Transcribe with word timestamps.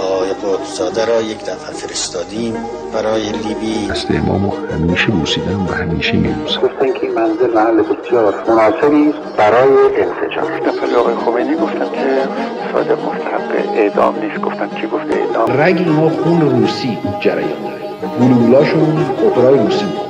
آقای 0.00 0.30
قطبزاده 0.30 1.04
را 1.04 1.22
یک 1.22 1.40
دفعه 1.44 1.72
فرستادیم 1.72 2.54
برای 2.94 3.22
لیبی. 3.32 3.88
دست 3.90 4.10
امامو 4.10 4.52
همیشه 4.72 5.06
بوسیدم 5.06 5.66
و 5.66 5.72
همیشه 5.72 6.12
میبوسم 6.12 6.60
گفتن 6.60 6.92
که 6.92 7.06
این 7.06 7.14
منزل 7.14 7.54
محل 7.54 7.82
بسیار 7.82 8.34
مناسبی 8.48 9.14
برای 9.36 9.68
انسجام. 9.96 10.58
دفعه 10.66 10.96
آقای 10.96 11.14
خمینی 11.14 11.54
گفتن 11.56 11.90
که 11.92 12.28
صادق 12.72 12.98
مستحق 12.98 13.76
اعدام 13.76 14.14
نیست. 14.22 14.40
گفتن 14.40 14.68
کی 14.68 14.86
گفته 14.86 15.14
اعدام؟ 15.14 15.60
رگ 15.60 15.76
اینا 15.78 16.08
خون 16.10 16.40
روسی 16.40 16.98
جریان 17.20 17.62
داره. 17.62 17.80
گلولاشون 18.20 19.06
اپرای 19.26 19.58
روسی 19.58 19.84
بود 19.84 20.09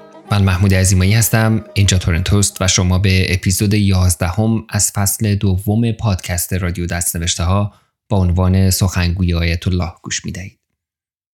من 0.31 0.43
محمود 0.43 0.73
عزیمایی 0.73 1.13
هستم 1.13 1.63
اینجا 1.73 1.97
تورنتوست 1.97 2.61
و 2.61 2.67
شما 2.67 2.99
به 2.99 3.33
اپیزود 3.33 3.73
11 3.73 4.27
هم 4.27 4.65
از 4.69 4.91
فصل 4.91 5.35
دوم 5.35 5.91
پادکست 5.91 6.53
رادیو 6.53 6.85
دستنوشته 6.85 7.43
ها 7.43 7.73
با 8.09 8.17
عنوان 8.17 8.69
سخنگوی 8.69 9.33
آیت 9.33 9.67
الله 9.67 9.91
گوش 10.03 10.25
می 10.25 10.31
دهید. 10.31 10.59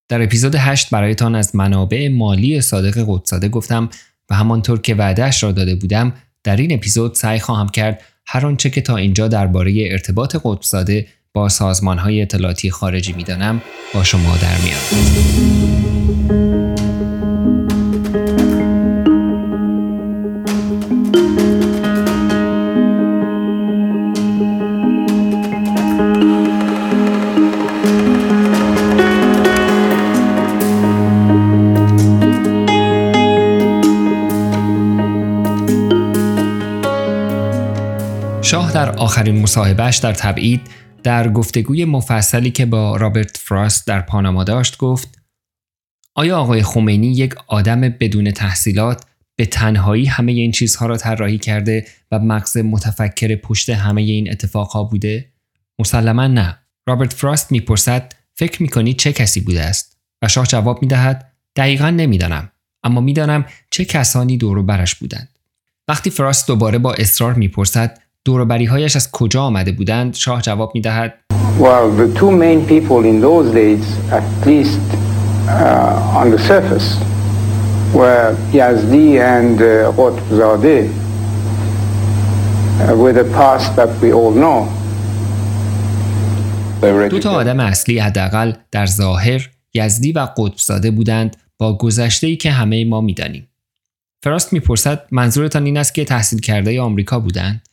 در 0.09 0.21
اپیزود 0.21 0.55
8 0.55 0.89
برایتان 0.89 1.35
از 1.35 1.55
منابع 1.55 2.07
مالی 2.07 2.61
صادق 2.61 3.05
قطبزاده 3.07 3.49
گفتم 3.49 3.89
و 4.29 4.35
همانطور 4.35 4.81
که 4.81 4.95
وعدهش 4.95 5.43
را 5.43 5.51
داده 5.51 5.75
بودم 5.75 6.13
در 6.43 6.55
این 6.55 6.73
اپیزود 6.73 7.15
سعی 7.15 7.39
خواهم 7.39 7.69
کرد 7.69 8.01
هر 8.27 8.45
آنچه 8.45 8.69
که 8.69 8.81
تا 8.81 8.97
اینجا 8.97 9.27
درباره 9.27 9.87
ارتباط 9.91 10.35
قطبزاده 10.43 11.07
با 11.33 11.49
سازمانهای 11.49 12.21
اطلاعاتی 12.21 12.71
خارجی 12.71 13.13
می‌دانم 13.13 13.61
با 13.93 14.03
شما 14.03 14.37
در 14.37 14.57
میارم. 14.57 15.96
در 38.77 38.91
آخرین 38.91 39.41
مصاحبهش 39.41 39.97
در 39.97 40.13
تبعید 40.13 40.61
در 41.03 41.31
گفتگوی 41.31 41.85
مفصلی 41.85 42.51
که 42.51 42.65
با 42.65 42.95
رابرت 42.95 43.37
فراست 43.37 43.87
در 43.87 44.01
پاناما 44.01 44.43
داشت 44.43 44.77
گفت 44.77 45.19
آیا 46.15 46.37
آقای 46.37 46.63
خمینی 46.63 47.11
یک 47.11 47.35
آدم 47.47 47.81
بدون 47.81 48.31
تحصیلات 48.31 49.05
به 49.35 49.45
تنهایی 49.45 50.05
همه 50.05 50.31
این 50.31 50.51
چیزها 50.51 50.85
را 50.85 50.97
طراحی 50.97 51.37
کرده 51.37 51.85
و 52.11 52.19
مغز 52.19 52.57
متفکر 52.57 53.35
پشت 53.35 53.69
همه 53.69 54.01
این 54.01 54.31
اتفاقها 54.31 54.83
بوده؟ 54.83 55.31
مسلما 55.79 56.27
نه. 56.27 56.57
رابرت 56.87 57.13
فراست 57.13 57.51
می‌پرسد 57.51 58.13
فکر 58.33 58.61
می‌کنی 58.61 58.93
چه 58.93 59.13
کسی 59.13 59.41
بوده 59.41 59.61
است؟ 59.61 59.97
و 60.21 60.27
شاه 60.27 60.45
جواب 60.45 60.81
می‌دهد 60.81 61.31
دقیقا 61.55 61.89
نمی‌دانم 61.89 62.51
اما 62.83 63.01
می‌دانم 63.01 63.45
چه 63.71 63.85
کسانی 63.85 64.37
دور 64.37 64.61
برش 64.61 64.95
بودند. 64.95 65.29
وقتی 65.87 66.09
فراست 66.09 66.47
دوباره 66.47 66.77
با 66.77 66.93
اصرار 66.93 67.33
می‌پرسد 67.33 68.06
دوروبریهایش 68.27 68.95
از 68.95 69.11
کجا 69.11 69.41
آمده 69.41 69.71
بودند 69.71 70.15
شاه 70.15 70.41
جواب 70.41 70.71
می‌دهد 70.75 71.13
Well, 71.59 71.87
the 72.01 72.19
two 72.19 72.31
main 72.43 72.59
people 72.73 73.01
in 73.11 73.17
those 73.27 73.47
days, 73.61 73.85
at 74.19 74.27
least 74.47 74.85
uh, 74.93 76.19
on 76.19 76.27
the 76.33 76.41
surface, 76.51 76.89
were 77.99 78.27
Yazdi 78.59 79.07
and 79.35 79.57
uh, 79.61 79.91
Qutbzadeh, 79.99 80.83
uh, 82.83 83.03
with 83.03 83.17
a 83.25 83.27
past 83.39 83.69
that 83.79 83.91
we 84.01 84.09
all 84.19 84.33
know. 84.43 84.59
دو 87.09 87.19
تا 87.19 87.31
آدم 87.31 87.59
اصلی 87.59 87.99
حداقل 87.99 88.53
در 88.71 88.85
ظاهر 88.85 89.49
یزدی 89.73 90.11
و 90.11 90.19
قطبزاده 90.19 90.91
بودند 90.91 91.37
با 91.57 91.77
گذشته 91.77 92.27
ای 92.27 92.35
که 92.35 92.51
همه 92.51 92.85
ما 92.85 93.01
می‌دانیم. 93.01 93.47
فراست 94.23 94.53
می‌پرسد 94.53 95.03
منظورتان 95.11 95.65
این 95.65 95.77
است 95.77 95.95
که 95.95 96.05
تحصیل 96.05 96.39
کرده 96.39 96.81
آمریکا 96.81 97.19
بودند؟ 97.19 97.66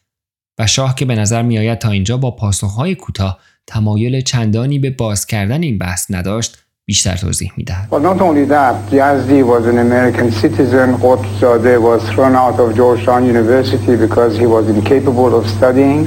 و 0.59 0.66
شاه 0.66 0.94
که 0.94 1.04
به 1.04 1.15
نظر 1.15 1.42
میآید 1.42 1.78
تا 1.78 1.91
اینجا 1.91 2.16
با 2.16 2.31
پاسخهای 2.31 2.94
کوتاه 2.94 3.38
تمایل 3.66 4.20
چندانی 4.20 4.78
به 4.78 4.91
باز 4.91 5.26
کردن 5.26 5.62
این 5.62 5.78
بحث 5.78 6.06
نداشت 6.10 6.59
بیشتر 6.87 7.16
توضیح 7.16 7.53
می‌دهد. 7.56 7.88
Well, 7.91 8.00
not 8.00 8.20
only 8.20 8.44
that, 8.44 8.76
Yazdi 8.92 9.42
was 9.42 9.66
an 9.72 9.78
American 9.78 10.31
citizen. 10.42 10.88
Qutbzadeh 11.04 11.78
was 11.91 12.03
thrown 12.12 12.34
out 12.44 12.56
of 12.65 12.69
Georgetown 12.81 13.22
University 13.34 13.94
because 14.06 14.32
he 14.37 14.47
was 14.47 14.65
incapable 14.76 15.32
of 15.38 15.44
studying. 15.56 16.00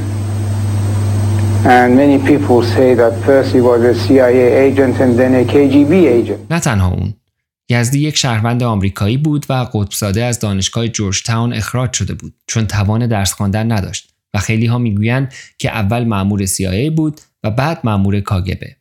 And 1.66 1.90
many 2.04 2.18
people 2.32 2.60
say 2.76 2.90
that 3.02 3.14
first 3.28 3.50
he 3.56 3.62
was 3.70 3.82
a 3.94 3.96
CIA 4.04 4.48
agent 4.66 4.96
and 5.04 5.12
then 5.20 5.32
a 5.42 5.44
KGB 5.54 5.94
agent. 6.20 6.52
نه 6.52 6.60
تنها 6.60 6.88
اون 6.88 7.14
یزدی 7.70 8.00
یک 8.00 8.18
شهروند 8.18 8.64
آمریکایی 8.64 9.18
بود 9.18 9.46
و 9.50 9.54
قطبزاده 9.54 10.24
از 10.24 10.40
دانشگاه 10.40 10.88
جورج 10.88 11.24
تاون 11.24 11.54
اخراج 11.54 11.94
شده 11.94 12.14
بود 12.14 12.34
چون 12.48 12.68
توان 12.68 13.08
درس 13.08 13.34
خواندن 13.34 13.72
نداشت 13.72 14.14
خیلی 14.38 14.66
ها 14.66 14.78
می‌گویند 14.78 15.34
که 15.58 15.70
اول 15.70 16.04
مأمور 16.04 16.46
CIA 16.46 16.92
بود 16.96 17.22
و 17.44 17.52
بعد 17.52 17.80
مأمور 17.84 18.20
کاگبه. 18.20 18.76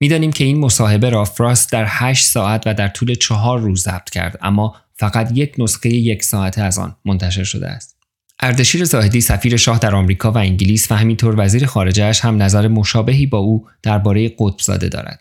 می‌دانیم 0.00 0.32
که 0.32 0.44
این 0.44 0.58
مصاحبه 0.58 1.10
را 1.10 1.24
فراست 1.24 1.72
در 1.72 1.84
8 1.88 2.26
ساعت 2.26 2.62
و 2.66 2.74
در 2.74 2.88
طول 2.88 3.14
چهار 3.14 3.60
روز 3.60 3.82
ضبط 3.82 4.10
کرد 4.10 4.38
اما 4.42 4.76
فقط 4.94 5.30
یک 5.34 5.54
نسخه 5.58 5.88
یک 5.88 6.22
ساعته 6.22 6.62
از 6.62 6.78
آن 6.78 6.96
منتشر 7.04 7.44
شده 7.44 7.68
است. 7.68 7.96
اردشیر 8.40 8.84
زاهدی 8.84 9.20
سفیر 9.20 9.56
شاه 9.56 9.78
در 9.78 9.94
آمریکا 9.94 10.32
و 10.32 10.38
انگلیس 10.38 10.92
و 10.92 10.94
همینطور 10.94 11.34
وزیر 11.38 11.66
خارجهش 11.66 12.20
هم 12.20 12.42
نظر 12.42 12.68
مشابهی 12.68 13.26
با 13.26 13.38
او 13.38 13.66
درباره 13.82 14.34
قطبزاده 14.38 14.88
دارد. 14.88 15.20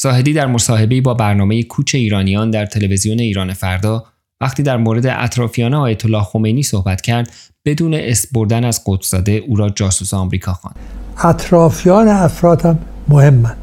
زاهدی 0.00 0.32
در 0.32 0.46
مصاحبه‌ای 0.46 1.00
با 1.00 1.14
برنامه 1.14 1.62
کوچ 1.62 1.94
ایرانیان 1.94 2.50
در 2.50 2.66
تلویزیون 2.66 3.18
ایران 3.18 3.52
فردا 3.52 4.04
وقتی 4.42 4.62
در 4.62 4.76
مورد 4.76 5.06
اطرافیان 5.06 5.74
آیت 5.74 6.04
الله 6.04 6.22
خمینی 6.22 6.62
صحبت 6.62 7.00
کرد 7.00 7.30
بدون 7.64 7.94
اسم 7.94 8.28
بردن 8.32 8.64
از 8.64 8.80
قطبزاده 8.86 9.32
او 9.32 9.56
را 9.56 9.70
جاسوس 9.70 10.14
آمریکا 10.14 10.52
خواند. 10.52 10.76
اطرافیان 11.24 12.08
افراد 12.08 12.66
هم 12.66 12.78
مهمن 13.08 13.56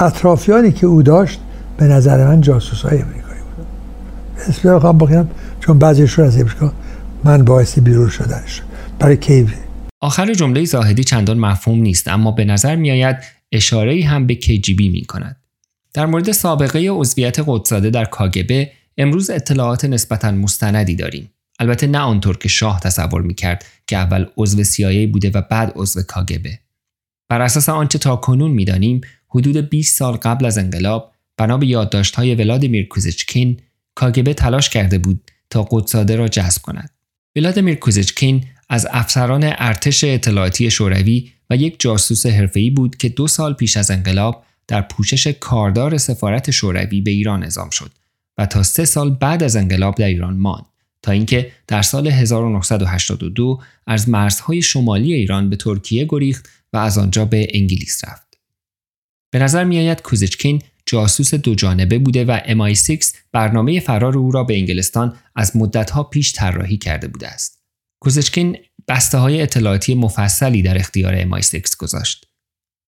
اطرافیانی 0.00 0.72
که 0.72 0.86
او 0.86 1.02
داشت 1.02 1.40
به 1.76 1.84
نظر 1.84 2.26
من 2.28 2.40
جاسوس 2.40 2.82
های 2.82 2.98
امریکایی 3.02 3.40
بودن 3.40 3.68
اسم 4.48 4.76
بخوام 4.76 4.98
بگم 4.98 5.26
چون 5.60 5.78
بعضیشون 5.78 6.24
از 6.24 6.38
امریکا 6.38 6.72
من 7.24 7.44
باعث 7.44 7.78
بیرون 7.78 8.08
شدنش 8.08 8.62
برای 8.98 9.16
کی 9.16 9.48
آخر 10.00 10.34
جمله 10.34 10.64
زاهدی 10.64 11.04
چندان 11.04 11.38
مفهوم 11.38 11.78
نیست 11.78 12.08
اما 12.08 12.30
به 12.30 12.44
نظر 12.44 12.76
میآید 12.76 13.16
اشاره‌ای 13.52 14.02
هم 14.02 14.26
به 14.26 14.34
KGB 14.34 14.80
می 14.80 15.04
کند. 15.04 15.36
در 15.94 16.06
مورد 16.06 16.32
سابقه 16.32 16.88
عضویت 16.90 17.38
قدساده 17.46 17.90
در 17.90 18.04
کاگبه 18.04 18.70
امروز 18.98 19.30
اطلاعات 19.30 19.84
نسبتا 19.84 20.30
مستندی 20.30 20.96
داریم. 20.96 21.30
البته 21.58 21.86
نه 21.86 21.98
آنطور 21.98 22.38
که 22.38 22.48
شاه 22.48 22.80
تصور 22.80 23.22
می‌کرد 23.22 23.64
که 23.86 23.96
اول 23.96 24.26
عضو 24.36 24.64
CIA 24.64 25.08
بوده 25.12 25.30
و 25.34 25.42
بعد 25.50 25.72
عضو 25.76 26.02
کاگبه. 26.02 26.58
بر 27.28 27.42
اساس 27.42 27.68
آنچه 27.68 27.98
تا 27.98 28.16
کنون 28.16 28.50
می‌دانیم 28.50 29.00
حدود 29.28 29.56
20 29.56 29.98
سال 29.98 30.16
قبل 30.16 30.44
از 30.44 30.58
انقلاب 30.58 31.12
بنا 31.36 31.58
به 31.58 31.66
یادداشت‌های 31.66 32.34
ولادیمیر 32.34 32.88
کوزچکین 32.88 33.60
کاگبه 33.94 34.34
تلاش 34.34 34.70
کرده 34.70 34.98
بود 34.98 35.30
تا 35.50 35.68
قدساده 35.70 36.16
را 36.16 36.28
جذب 36.28 36.62
کند. 36.62 36.90
ولادیمیر 37.36 37.74
کوزچکین 37.74 38.44
از 38.68 38.86
افسران 38.90 39.42
ارتش 39.44 40.04
اطلاعاتی 40.04 40.70
شوروی 40.70 41.30
و 41.50 41.56
یک 41.56 41.80
جاسوس 41.80 42.26
حرفه‌ای 42.26 42.70
بود 42.70 42.96
که 42.96 43.08
دو 43.08 43.28
سال 43.28 43.54
پیش 43.54 43.76
از 43.76 43.90
انقلاب 43.90 44.44
در 44.68 44.82
پوشش 44.82 45.26
کاردار 45.26 45.98
سفارت 45.98 46.50
شوروی 46.50 47.00
به 47.00 47.10
ایران 47.10 47.42
اعزام 47.42 47.70
شد 47.70 47.90
و 48.38 48.46
تا 48.46 48.62
سه 48.62 48.84
سال 48.84 49.10
بعد 49.10 49.42
از 49.42 49.56
انقلاب 49.56 49.94
در 49.94 50.06
ایران 50.06 50.36
ماند 50.36 50.64
تا 51.02 51.12
اینکه 51.12 51.52
در 51.66 51.82
سال 51.82 52.06
1982 52.06 53.60
از 53.86 54.08
مرزهای 54.08 54.62
شمالی 54.62 55.14
ایران 55.14 55.50
به 55.50 55.56
ترکیه 55.56 56.06
گریخت 56.08 56.48
و 56.72 56.76
از 56.76 56.98
آنجا 56.98 57.24
به 57.24 57.46
انگلیس 57.50 58.04
رفت. 58.04 58.38
به 59.32 59.38
نظر 59.38 59.64
میآید 59.64 60.02
کوزچکین 60.02 60.62
جاسوس 60.86 61.34
دو 61.34 61.54
جانبه 61.54 61.98
بوده 61.98 62.24
و 62.24 62.38
MI6 62.38 63.06
برنامه 63.32 63.80
فرار 63.80 64.18
او 64.18 64.30
را 64.30 64.44
به 64.44 64.56
انگلستان 64.56 65.16
از 65.36 65.56
مدتها 65.56 66.02
پیش 66.02 66.32
طراحی 66.32 66.76
کرده 66.76 67.08
بوده 67.08 67.28
است. 67.28 67.62
کوزچکین 68.00 68.56
بسته 68.88 69.18
های 69.18 69.42
اطلاعاتی 69.42 69.94
مفصلی 69.94 70.62
در 70.62 70.78
اختیار 70.78 71.24
MI6 71.24 71.76
گذاشت. 71.78 72.26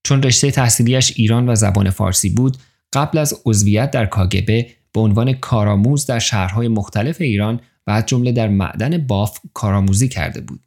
چون 0.07 0.23
رشته 0.23 0.51
تحصیلیش 0.51 1.13
ایران 1.17 1.49
و 1.49 1.55
زبان 1.55 1.91
فارسی 1.91 2.31
بود، 2.31 2.57
قبل 2.93 3.19
از 3.19 3.43
عضویت 3.47 3.91
در 3.91 4.07
کاگبه 4.07 4.71
به 4.97 5.03
عنوان 5.03 5.33
کارآموز 5.33 6.07
در 6.07 6.19
شهرهای 6.19 6.69
مختلف 6.69 7.21
ایران 7.21 7.61
و 7.87 7.91
از 7.91 8.07
جمله 8.07 8.33
در 8.33 8.49
معدن 8.49 8.99
باف 8.99 9.39
کارآموزی 9.55 10.09
کرده 10.09 10.41
بود. 10.41 10.61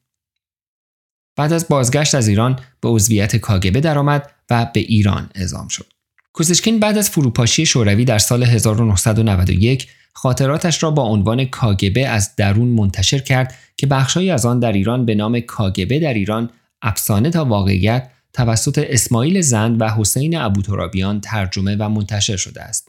بعد 1.36 1.54
از 1.54 1.68
بازگشت 1.68 2.16
از 2.16 2.28
ایران 2.28 2.60
به 2.82 2.90
عضویت 2.90 3.36
کاگبه 3.36 3.80
درآمد 3.80 4.32
و 4.50 4.72
به 4.74 4.80
ایران 4.80 5.30
اعزام 5.36 5.68
شد. 5.68 5.94
کوزشکین 6.34 6.80
بعد 6.80 6.98
از 6.98 7.10
فروپاشی 7.10 7.66
شوروی 7.66 8.06
در 8.06 8.18
سال 8.20 8.44
1991 8.44 9.88
خاطراتش 10.14 10.84
را 10.84 10.92
با 10.92 11.04
عنوان 11.04 11.46
کاگبه 11.46 12.08
از 12.08 12.36
درون 12.36 12.68
منتشر 12.68 13.20
کرد 13.20 13.56
که 13.78 13.88
بخشهایی 13.88 14.32
از 14.32 14.46
آن 14.46 14.60
در 14.60 14.72
ایران 14.72 15.06
به 15.06 15.16
نام 15.16 15.40
کاگبه 15.40 16.00
در 16.00 16.14
ایران 16.14 16.50
افسانه 16.82 17.30
تا 17.30 17.46
واقعیت 17.46 18.10
توسط 18.34 18.86
اسماعیل 18.90 19.42
زند 19.42 19.82
و 19.82 19.90
حسین 19.90 20.38
ابوترابیان 20.38 21.22
ترجمه 21.22 21.76
و 21.76 21.90
منتشر 21.90 22.38
شده 22.38 22.62
است. 22.62 22.89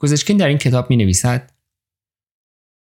کوزشکین 0.00 0.36
در 0.36 0.48
این 0.48 0.58
کتاب 0.58 0.90
می 0.90 0.96
نویسد 0.96 1.50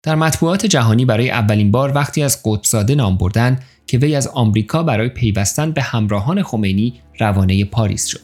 در 0.03 0.15
مطبوعات 0.15 0.65
جهانی 0.65 1.05
برای 1.05 1.31
اولین 1.31 1.71
بار 1.71 1.91
وقتی 1.95 2.23
از 2.23 2.41
قدسزاده 2.45 2.95
نام 2.95 3.17
بردند 3.17 3.63
که 3.87 3.97
وی 3.97 4.15
از 4.15 4.27
آمریکا 4.27 4.83
برای 4.83 5.09
پیوستن 5.09 5.71
به 5.71 5.81
همراهان 5.81 6.43
خمینی 6.43 6.93
روانه 7.19 7.65
پاریس 7.65 8.05
شد. 8.05 8.19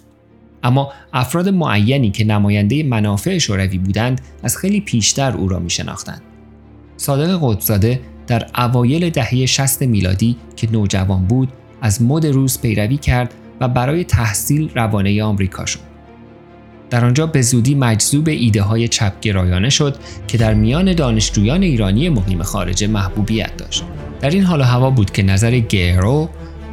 اما 0.63 0.93
افراد 1.13 1.49
معینی 1.49 2.11
که 2.11 2.23
نماینده 2.23 2.83
منافع 2.83 3.37
شوروی 3.37 3.77
بودند 3.77 4.21
از 4.43 4.57
خیلی 4.57 4.81
پیشتر 4.81 5.37
او 5.37 5.47
را 5.47 5.59
می 5.59 5.69
شناختند. 5.69 6.21
صادق 6.97 7.39
قدسزاده 7.41 8.01
در 8.27 8.47
اوایل 8.57 9.09
دهه 9.09 9.45
60 9.45 9.81
میلادی 9.81 10.37
که 10.55 10.71
نوجوان 10.71 11.25
بود 11.25 11.49
از 11.81 12.01
مد 12.01 12.25
روز 12.25 12.61
پیروی 12.61 12.97
کرد 12.97 13.33
و 13.59 13.67
برای 13.67 14.03
تحصیل 14.03 14.69
روانه 14.75 15.23
آمریکا 15.23 15.65
شد. 15.65 15.90
در 16.91 17.05
آنجا 17.05 17.27
به 17.27 17.41
زودی 17.41 17.75
مجذوب 17.75 18.27
ایده 18.27 18.61
های 18.61 18.87
چپگرایانه 18.87 19.69
شد 19.69 19.95
که 20.27 20.37
در 20.37 20.53
میان 20.53 20.93
دانشجویان 20.93 21.63
ایرانی 21.63 22.09
مقیم 22.09 22.43
خارجه 22.43 22.87
محبوبیت 22.87 23.57
داشت. 23.57 23.83
در 24.21 24.29
این 24.29 24.43
حال 24.43 24.61
هوا 24.61 24.89
بود 24.89 25.11
که 25.11 25.23
نظر 25.23 25.59
گیرو 25.59 26.29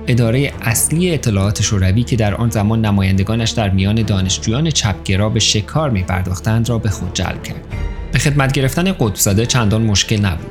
اداره 0.06 0.52
اصلی 0.62 1.14
اطلاعات 1.14 1.62
شوروی 1.62 2.02
که 2.02 2.16
در 2.16 2.34
آن 2.34 2.50
زمان 2.50 2.84
نمایندگانش 2.84 3.50
در 3.50 3.70
میان 3.70 4.02
دانشجویان 4.02 4.70
چپگرا 4.70 5.28
به 5.28 5.40
شکار 5.40 5.90
می 5.90 6.02
پرداختند 6.02 6.68
را 6.68 6.78
به 6.78 6.88
خود 6.88 7.14
جلب 7.14 7.42
کرد. 7.42 7.64
به 8.12 8.18
خدمت 8.18 8.52
گرفتن 8.52 8.92
قطبزاده 8.92 9.46
چندان 9.46 9.82
مشکل 9.82 10.20
نبود. 10.20 10.50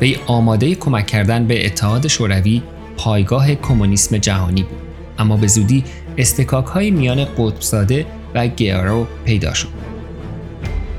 وی 0.00 0.16
آماده 0.26 0.74
کمک 0.74 1.06
کردن 1.06 1.46
به 1.46 1.66
اتحاد 1.66 2.08
شوروی 2.08 2.62
پایگاه 2.96 3.54
کمونیسم 3.54 4.18
جهانی 4.18 4.62
بود. 4.62 4.78
اما 5.18 5.36
به 5.36 5.46
زودی 5.46 5.84
استکاک 6.18 6.66
های 6.66 6.90
میان 6.90 7.24
قطبزاده 7.24 8.06
و 8.34 8.46
گیرو 8.46 9.06
پیدا 9.24 9.54
شد. 9.54 9.68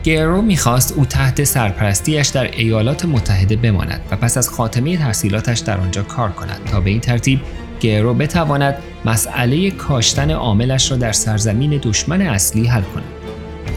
گیرو 0.03 0.41
می‌خواست 0.41 0.93
او 0.97 1.05
تحت 1.05 1.43
سرپرستیش 1.43 2.27
در 2.27 2.51
ایالات 2.51 3.05
متحده 3.05 3.55
بماند 3.55 4.01
و 4.11 4.15
پس 4.15 4.37
از 4.37 4.49
خاتمه 4.49 4.97
تحصیلاتش 4.97 5.59
در 5.59 5.77
آنجا 5.77 6.03
کار 6.03 6.31
کند 6.31 6.61
تا 6.71 6.79
به 6.79 6.89
این 6.89 6.99
ترتیب 6.99 7.39
گیرو 7.79 8.13
بتواند 8.13 8.75
مسئله 9.05 9.71
کاشتن 9.71 10.31
عاملش 10.31 10.91
را 10.91 10.97
در 10.97 11.11
سرزمین 11.11 11.79
دشمن 11.83 12.21
اصلی 12.21 12.67
حل 12.67 12.81
کند. 12.81 13.03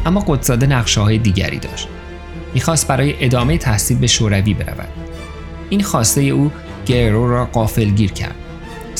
اما 0.07 0.25
قدساده 0.29 0.67
نقشه 0.67 1.01
های 1.01 1.19
دیگری 1.19 1.59
داشت. 1.59 1.89
می‌خواست 2.55 2.89
برای 2.89 3.25
ادامه 3.25 3.59
تحصیل 3.59 3.99
به 3.99 4.07
شوروی 4.07 4.55
برود. 4.55 4.89
این 5.71 5.83
خواسته 5.83 6.21
او 6.21 6.53
گیرو 6.85 7.31
را 7.31 7.49
گیر 7.97 8.13
کرد. 8.13 8.35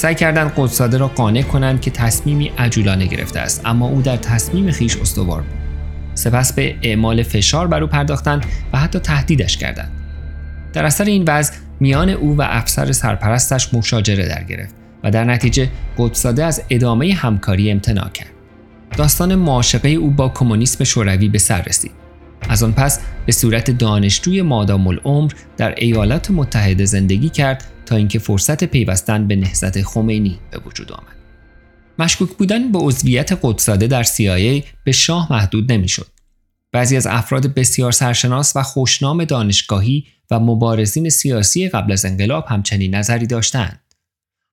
سعی 0.03 0.15
کردند 0.15 0.53
قدساده 0.57 0.99
را 0.99 1.09
قانع 1.09 1.43
کنند 1.43 1.81
که 1.81 1.91
تصمیمی 1.91 2.53
عجولانه 2.59 3.07
گرفته 3.07 3.41
است. 3.41 3.63
اما 3.65 3.87
او 3.87 4.03
در 4.03 4.17
تصمیم 4.17 4.71
خیش 4.71 4.97
استوار 4.97 5.41
بود. 5.41 5.59
سپس 6.15 6.53
به 6.53 6.77
اعمال 6.83 7.23
فشار 7.23 7.67
بر 7.67 7.83
او 7.83 7.87
پرداختند 7.87 8.47
و 8.73 8.79
حتی 8.79 8.99
تهدیدش 8.99 9.57
کردند. 9.57 9.91
در 10.73 10.85
اثر 10.85 11.05
این 11.05 11.25
وضع 11.29 11.55
میان 11.81 12.09
او 12.09 12.37
و 12.37 12.43
افسر 12.43 12.93
سرپرستش 12.93 13.75
مشاجره 13.75 14.29
در 14.29 14.43
گرفت 14.43 14.75
و 15.05 15.11
در 15.11 15.25
نتیجه 15.25 15.69
قدساده 15.99 16.45
از 16.45 16.63
ادامه 16.71 17.15
همکاری 17.15 17.71
امتناع 17.71 18.09
کرد. 18.09 18.31
داستان 18.97 19.35
معاشقه 19.35 19.89
او 19.89 20.11
با 20.11 20.29
کمونیسم 20.29 20.85
شوروی 20.85 21.29
به 21.29 21.39
سر 21.39 21.63
رسید. 21.63 22.02
از 22.49 22.63
آن 22.63 22.73
پس 22.73 23.01
به 23.27 23.33
صورت 23.33 23.71
دانشجوی 23.71 24.43
مادام 24.43 24.87
العمر 24.87 25.33
در 25.57 25.75
ایالات 25.79 26.31
متحده 26.31 26.85
زندگی 26.85 27.29
کرد 27.29 27.65
تا 27.87 27.97
اینکه 27.97 28.19
فرصت 28.19 28.65
پیوستن 28.65 29.29
به 29.29 29.37
نهضت 29.37 29.83
خمینی 29.83 30.39
به 30.51 30.59
وجود 30.67 30.93
آمد. 30.93 31.17
مشکوک 31.99 32.31
بودن 32.31 32.73
به 32.73 32.79
عضویت 32.79 33.39
قدساده 33.43 33.87
در 33.87 34.05
CIA 34.05 34.65
به 34.85 34.93
شاه 34.93 35.33
محدود 35.33 35.73
نمی‌شد. 35.73 36.07
بعضی 36.73 36.97
از 36.97 37.07
افراد 37.07 37.55
بسیار 37.55 37.93
سرشناس 37.93 38.57
و 38.57 38.63
خوشنام 38.63 39.25
دانشگاهی 39.25 40.07
و 40.31 40.41
مبارزین 40.41 41.09
سیاسی 41.09 41.69
قبل 41.69 41.93
از 41.93 42.05
انقلاب 42.05 42.45
همچنین 42.49 42.95
نظری 42.95 43.27
داشتند. 43.27 43.81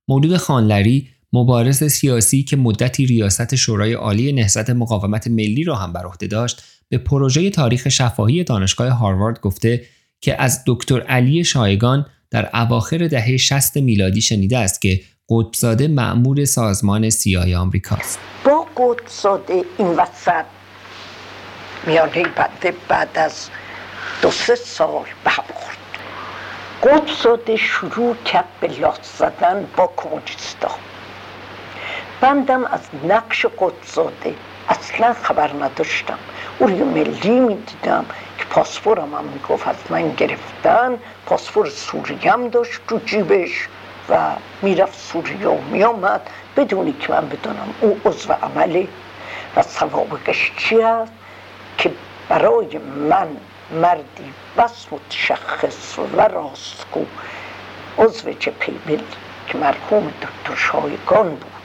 مولود 0.08 0.38
خانلری 0.38 1.08
مبارز 1.34 1.84
سیاسی 1.84 2.44
که 2.44 2.58
مدتی 2.58 3.06
ریاست 3.06 3.56
شورای 3.56 3.94
عالی 3.94 4.32
نهضت 4.32 4.70
مقاومت 4.70 5.28
ملی 5.28 5.64
را 5.64 5.76
هم 5.76 5.94
بر 5.94 6.06
عهده 6.06 6.28
داشت 6.28 6.64
به 6.90 6.98
پروژه 6.98 7.50
تاریخ 7.50 7.90
شفاهی 7.90 8.44
دانشگاه 8.44 8.90
هاروارد 8.90 9.42
گفته 9.42 9.82
که 10.22 10.42
از 10.42 10.64
دکتر 10.68 11.02
علی 11.02 11.44
شایگان 11.44 12.06
در 12.32 12.50
اواخر 12.54 13.08
دهه 13.08 13.38
60 13.38 13.78
میلادی 13.78 14.22
شنیده 14.22 14.58
است 14.58 14.82
که 14.82 15.02
قطبزاده 15.30 15.88
معمور 15.88 16.46
سازمان 16.46 17.10
سیای 17.10 17.56
آمریکاست. 17.56 18.20
با 18.46 18.68
قطبزاده 18.78 19.64
این 19.78 19.88
وسط 19.88 20.46
میانه 21.88 22.24
بنده 22.24 22.74
بعد 22.88 23.10
از 23.16 23.50
دو 24.22 24.32
سه 24.32 24.56
سال 24.56 25.06
به 25.24 25.30
هم 25.30 25.44
خورد 25.54 25.78
قطبزاده 26.84 27.56
شروع 27.56 28.16
کرد 28.26 28.46
به 28.62 28.68
لاس 28.68 29.18
زدن 29.18 29.68
با 29.78 29.94
کمونیستا 29.98 30.70
بندم 32.22 32.66
از 32.66 32.80
نقش 33.08 33.46
قطبزاده 33.46 34.36
اصلا 34.70 35.14
خبر 35.14 35.52
نداشتم. 35.54 36.18
او 36.60 36.68
ملی 36.68 37.40
می‌دیدم 37.40 38.06
که 38.38 38.46
پاسپورم 38.46 39.16
هم 39.16 39.24
می‌گفت 39.24 39.68
از 39.68 39.76
من 39.90 40.14
گرفتن. 40.14 40.98
پاسپور 41.26 41.70
سوریم 41.70 42.48
داشت 42.48 42.82
تو 42.88 43.00
جیبش 43.06 43.68
و 44.10 44.18
می‌رفت 44.62 45.00
سوریه 45.00 45.48
و 45.48 45.62
میامد 45.62 46.22
بدونی 46.58 46.94
که 46.94 47.14
من 47.14 47.30
بدونم 47.30 47.74
او 47.82 48.02
عضو 48.06 48.34
عمله. 48.34 48.88
و 49.56 49.62
سوابقش 49.62 50.52
چی 50.58 50.82
هست 50.82 51.12
که 51.78 51.92
برای 52.30 52.78
من 53.10 53.28
مردی 53.82 54.34
بس 54.58 54.86
متشخص 54.92 56.00
و 56.18 56.22
راستگو 56.22 57.06
عضو 57.98 58.34
چپیبل 58.34 59.02
که 59.48 59.58
مرحوم 59.58 60.14
دکتر 60.22 60.56
شایگان 60.56 61.30
بود. 61.30 61.59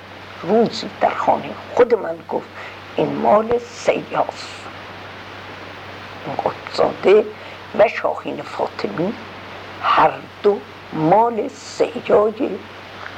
روزی 0.48 0.90
در 1.00 1.10
خانه 1.14 1.50
خود 1.74 1.94
من 1.94 2.16
گفت 2.30 2.46
این 2.96 3.14
مال 3.14 3.58
سیاس. 3.58 4.64
قدزاده 6.44 7.24
و 7.78 7.88
شاهین 7.88 8.42
فاطمی 8.42 9.14
هر 9.82 10.12
دو 10.42 10.58
مال 10.92 11.48
سیای 11.48 12.50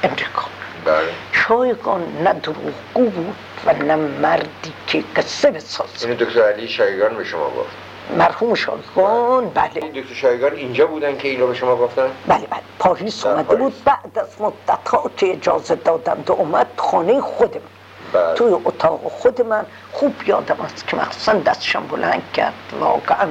امریکا. 0.03 0.43
بله. 0.85 1.09
شایگان 1.31 2.17
نه 2.23 2.33
دروغگو 2.33 3.09
بود 3.09 3.35
و 3.65 3.73
نه 3.73 3.95
مردی 3.95 4.73
که 4.87 5.03
قصه 5.15 5.51
بسازه 5.51 6.07
اینو 6.09 6.25
دکتر 6.25 6.41
علی 6.41 6.67
شایگان 6.67 7.17
به 7.17 7.23
شما 7.23 7.49
گفت. 7.49 7.86
مرحوم 8.15 8.55
شایگان 8.55 9.49
بله. 9.49 9.67
دکتر 9.67 10.13
شایگان 10.13 10.53
اینجا 10.53 10.87
بودن 10.87 11.17
که 11.17 11.27
اینو 11.27 11.47
به 11.47 11.53
شما 11.53 11.75
گفتن؟ 11.75 12.11
بله 12.27 12.39
بله. 12.39 12.59
پاریس 12.79 13.25
اومده 13.25 13.55
بود. 13.55 13.73
بعد 13.85 14.19
از 14.19 14.41
مدت 14.41 14.87
ها 14.87 15.11
که 15.17 15.31
اجازه 15.31 15.75
دادم 15.75 16.23
و 16.27 16.31
اومد 16.31 16.67
خانه 16.77 17.21
خودم 17.21 17.59
بله. 18.13 18.33
توی 18.33 18.53
اتاق 18.65 19.01
خود 19.03 19.41
من. 19.41 19.65
خوب 19.91 20.13
یادم 20.27 20.61
است 20.61 20.87
که 20.87 20.97
مخصوصا 20.97 21.33
دستشم 21.33 21.87
بلند 21.87 22.23
کرد. 22.33 22.53
واقعا 22.79 23.27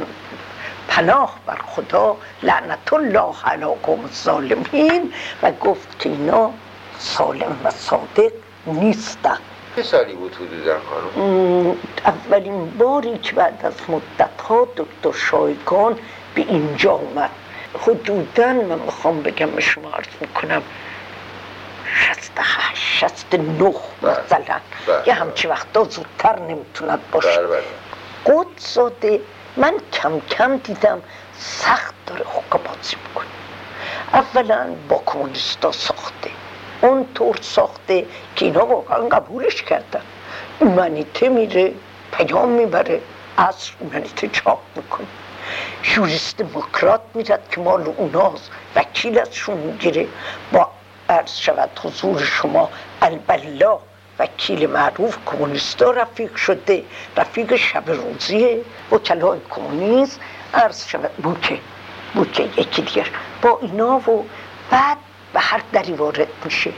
پناه 0.89 1.35
بر 1.47 1.59
خدا. 1.67 2.17
لعنت 2.43 2.93
الله 2.93 3.35
علی 3.45 3.65
قوم 3.65 4.11
ظالمین 4.15 5.13
و 5.43 5.53
گفت 5.53 5.99
که 5.99 6.09
اینا 6.09 6.51
سالم 6.99 7.61
و 7.65 7.71
صادق 7.71 8.33
نیستن. 8.67 9.39
چه 9.77 9.83
سالی 9.83 10.15
بود 10.15 10.35
حدودا 10.35 10.81
خانم؟ 10.81 11.77
اولین 12.05 12.71
باری 12.71 13.19
که 13.19 13.33
بعد 13.33 13.61
از 13.63 13.75
مدت 13.89 14.41
ها 14.49 14.69
دکتر 14.77 15.19
شایگان 15.19 15.99
به 16.35 16.41
اینجا 16.41 16.93
اومد 16.93 17.31
حدودا 17.81 18.53
من 18.53 18.79
می‌خوام 18.79 19.23
بگم 19.23 19.51
به 19.51 19.61
شما 19.61 19.91
عرض 19.91 20.07
می‌کنم 20.21 20.63
شست 21.95 22.33
هشت 22.39 22.83
شست 22.83 23.35
نه 23.35 23.75
مثلا. 24.03 24.61
یه 25.07 25.15
همچی 25.15 25.49
وقتا 25.49 25.85
زودتر 25.85 26.39
نمی‌توند 26.39 27.03
باشه. 27.13 27.41
قدساده 28.27 29.21
من 29.57 29.75
کم 29.93 30.21
کم 30.21 30.57
دیدم 30.57 31.03
سخت 31.39 31.95
داره 32.07 32.25
حقه 32.25 32.59
بازی 32.59 32.97
می‌کنه. 33.09 33.27
اولا 34.13 34.75
با 34.89 35.03
کمونیستا 35.07 35.73
ساخته. 35.73 36.31
طور 37.17 37.37
ساخته 37.43 38.07
که 38.37 38.45
اینا 38.45 38.67
واقعا 38.67 39.09
قبولش 39.09 39.63
کردن. 39.63 40.03
ایمانیته 40.61 41.29
میره 41.29 41.73
پیام 42.13 42.49
می‌بره 42.49 43.01
اصر 43.39 43.73
ایمانیته 43.81 44.29
چاپ 44.29 44.59
می‌کنه. 44.77 45.07
یوریست 45.97 46.37
دموکرات 46.37 47.01
میرد 47.15 47.51
که 47.51 47.61
مال 47.61 47.95
اوناست. 47.97 48.51
وکیل 48.77 49.19
ازشون 49.19 49.57
می‌گیره. 49.57 50.07
با 50.53 50.69
عرض 51.09 51.37
شود 51.37 51.71
حضور 51.83 52.19
شما 52.21 52.69
البلا 53.03 53.79
وکیل 54.19 54.67
معروف 54.67 55.19
کمونیستا 55.27 55.91
رفیق 55.91 56.37
شده. 56.37 56.83
رفیق 57.17 57.57
شب 57.57 57.91
روزی 57.91 58.61
وکلای 58.93 59.39
کمونیست. 59.51 60.21
عرض 60.55 60.87
شود 60.89 61.11
بوکه. 61.23 61.59
بوکه 62.15 62.43
یکی 62.43 62.83
دیگر. 62.83 63.07
با 63.43 63.59
اینا 63.63 64.11
و 64.11 64.25
بعد 64.71 64.97
به 65.33 65.41
هر 65.41 65.61
دری 65.73 65.93
وارد 65.93 66.29
میشه. 66.45 66.73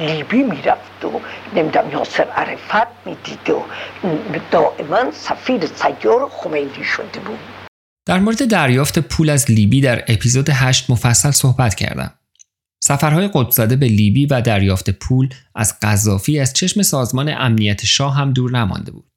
لیبی 0.00 0.42
می‌رفت 0.42 1.04
و 1.04 1.20
نمی‌دونم 1.56 1.90
یاسر 1.90 2.24
عرفت 2.24 3.06
می‌دید 3.06 3.50
و 3.50 3.64
دائما 4.50 5.10
سفیر 5.12 5.66
سیار 5.66 6.28
خمینی 6.30 6.84
شده 6.96 7.20
بود 7.20 7.38
در 8.06 8.18
مورد 8.18 8.44
دریافت 8.44 8.98
پول 8.98 9.30
از 9.30 9.50
لیبی 9.50 9.80
در 9.80 10.04
اپیزود 10.08 10.48
8 10.50 10.90
مفصل 10.90 11.30
صحبت 11.30 11.74
کردم. 11.74 12.14
سفرهای 12.84 13.30
قدسزاده 13.34 13.76
به 13.76 13.86
لیبی 13.86 14.26
و 14.26 14.40
دریافت 14.40 14.90
پول 14.90 15.28
از 15.54 15.80
قذافی 15.80 16.40
از 16.40 16.52
چشم 16.52 16.82
سازمان 16.82 17.28
امنیت 17.28 17.84
شاه 17.84 18.16
هم 18.16 18.32
دور 18.32 18.50
نمانده 18.50 18.92
بود. 18.92 19.10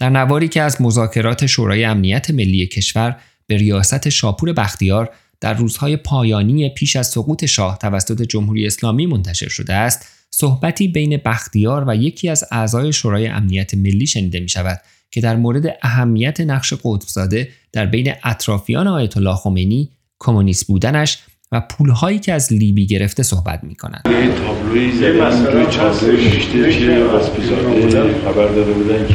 در 0.00 0.10
نواری 0.10 0.48
که 0.48 0.62
از 0.62 0.82
مذاکرات 0.82 1.46
شورای 1.46 1.84
امنیت 1.84 2.30
ملی 2.30 2.66
کشور 2.66 3.16
به 3.46 3.56
ریاست 3.56 4.08
شاپور 4.08 4.52
بختیار 4.52 5.14
در 5.40 5.54
روزهای 5.54 5.96
پایانی 5.96 6.68
پیش 6.68 6.96
از 6.96 7.06
سقوط 7.06 7.44
شاه 7.44 7.78
توسط 7.78 8.22
جمهوری 8.22 8.66
اسلامی 8.66 9.06
منتشر 9.06 9.48
شده 9.48 9.74
است، 9.74 10.06
صحبتی 10.30 10.88
بین 10.88 11.16
بختیار 11.16 11.84
و 11.88 11.96
یکی 11.96 12.28
از 12.28 12.44
اعضای 12.50 12.92
شورای 12.92 13.26
امنیت 13.26 13.74
ملی 13.74 14.06
شنیده 14.06 14.40
می 14.40 14.48
شود 14.48 14.80
که 15.10 15.20
در 15.20 15.36
مورد 15.36 15.78
اهمیت 15.82 16.40
نقش 16.40 16.72
قطبزاده 16.72 17.48
در 17.72 17.86
بین 17.86 18.12
اطرافیان 18.24 18.88
آیت 18.88 19.16
الله 19.16 19.34
خمینی 19.34 19.90
کمونیست 20.18 20.66
بودنش 20.66 21.18
و 21.52 21.60
پولهایی 21.60 22.18
که 22.18 22.32
از 22.32 22.52
لیبی 22.52 22.86
گرفته 22.86 23.22
صحبت 23.22 23.60
می 23.62 23.74
کنند. 23.74 24.02
یه 24.06 24.12
تابلوی 24.12 24.92
زدن 24.92 25.46
روی 25.52 25.66
چادر 25.66 26.06
نوشته 26.06 26.70
که 26.70 26.90
قطبزاده 26.90 28.14
خبر 28.24 28.46
داده 28.46 28.72
بودن 28.72 29.06
که 29.06 29.14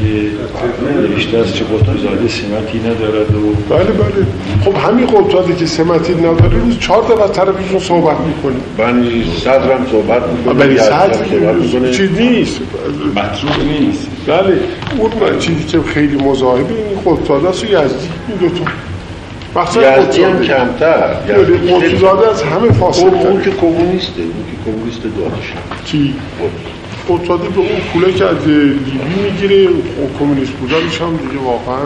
نوشته 1.01 1.37
است 1.37 1.53
که 1.53 1.63
قطبزاده 1.63 2.27
سمتی 2.27 2.79
ندارد 2.79 3.35
و 3.35 3.53
بله 3.69 3.83
بله. 3.83 4.25
خب 4.65 4.75
همین 4.75 5.05
قطبزاده 5.05 5.55
که 5.55 5.65
سمتی 5.65 6.13
نداره 6.15 6.59
روز 6.59 6.79
چهار 6.79 7.03
تا 7.03 7.23
از 7.23 7.31
طرفشون 7.31 7.79
صحبت 7.79 8.17
می‌کنه. 8.19 8.55
بنی 8.77 9.23
صدرم 9.37 9.87
صحبت 9.91 10.23
می‌کنه 10.29 10.53
بله 10.53 10.77
صدر 10.77 11.91
چیز 11.91 12.11
نیست. 12.11 12.61
مطروح 13.15 13.63
نیست. 13.63 14.07
بله 14.27 14.59
اون 14.97 15.39
چیزی 15.39 15.63
که 15.63 15.81
خیلی 15.81 16.15
مزاحمه 16.15 16.67
این 16.67 16.99
قطبزاده 17.05 17.49
است 17.49 17.63
و 17.63 17.67
یزدی 17.67 18.09
این 18.27 18.37
دوتا 18.39 18.71
یزدی 19.55 20.23
هم 20.23 20.41
کمتر 20.41 21.13
قطبزاده 21.13 22.29
از 22.29 22.43
همه 22.43 22.71
فاصله 22.71 23.05
اون, 23.05 23.27
اون 23.27 23.43
که 23.43 23.51
کمونیسته 23.51 24.21
اون 24.21 24.45
که 24.51 24.71
کمونیست 24.71 25.01
دارش 25.03 25.53
کی؟ 25.85 26.15
قطبزاده 27.09 27.49
به 27.49 27.59
اون 27.59 27.79
پوله 27.93 28.13
که 28.13 28.25
از 28.25 28.47
لیبی 28.47 29.31
می‌گیره 29.31 29.67
کمونیست 30.19 30.51
بودنش 30.51 31.01
هم 31.01 31.17
دیگه 31.17 31.43
واقعا 31.43 31.85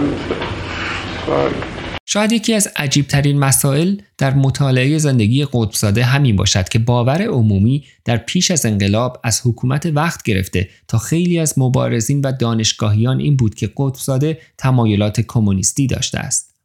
شاید 2.05 2.31
یکی 2.31 2.53
از 2.53 2.67
عجیبترین 2.75 3.39
مسائل 3.39 3.95
در 4.17 4.33
مطالعه 4.33 4.97
زندگی 4.97 5.45
قطبزاده 5.53 6.03
همین 6.03 6.36
باشد 6.36 6.69
که 6.69 6.79
باور 6.79 7.21
عمومی 7.21 7.83
در 8.05 8.17
پیش 8.17 8.51
از 8.51 8.65
انقلاب 8.65 9.19
از 9.24 9.41
حکومت 9.45 9.86
وقت 9.86 10.24
گرفته 10.24 10.69
تا 10.88 10.97
خیلی 10.97 11.39
از 11.39 11.59
مبارزین 11.59 12.21
و 12.21 12.31
دانشگاهیان 12.31 13.19
این 13.19 13.38
بود 13.38 13.55
که 13.55 13.69
قطبزاده 13.77 14.38
تمایلات 14.57 15.21
کمونیستی 15.21 15.88
داشته 15.88 16.19
است. 16.19 16.56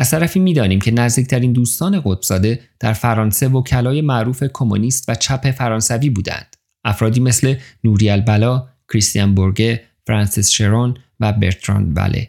از 0.00 0.10
طرفی 0.10 0.40
می‌دانیم 0.40 0.80
که 0.80 0.90
نزدیکترین 0.90 1.52
دوستان 1.52 2.00
قطبزاده 2.00 2.60
در 2.78 2.92
فرانسه 2.92 3.48
وکلای 3.48 4.00
معروف 4.00 4.44
کمونیست 4.52 5.04
و 5.08 5.14
چپ 5.14 5.50
فرانسوی 5.50 6.10
بودند. 6.10 6.56
افرادی 6.84 7.20
مثل 7.20 7.54
نوری 7.84 8.10
البلا، 8.10 8.68
کریستیان 8.92 9.34
بورگه، 9.34 9.82
فرانسیس 10.06 10.50
شرون 10.50 10.96
و 11.20 11.32
برتراند 11.32 11.96
وله. 11.96 12.28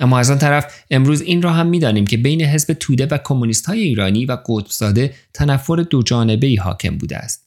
اما 0.00 0.18
از 0.18 0.30
آن 0.30 0.38
طرف 0.38 0.84
امروز 0.90 1.20
این 1.20 1.42
را 1.42 1.52
هم 1.52 1.66
می‌دانیم 1.66 2.06
که 2.06 2.16
بین 2.16 2.42
حزب 2.42 2.72
توده 2.72 3.06
و 3.06 3.18
کمونیست 3.24 3.66
های 3.66 3.80
ایرانی 3.80 4.26
و 4.26 4.38
قطبزاده 4.46 5.14
تنفر 5.34 5.76
دو 5.76 6.02
جانبه 6.02 6.56
حاکم 6.60 6.98
بوده 6.98 7.16
است. 7.16 7.41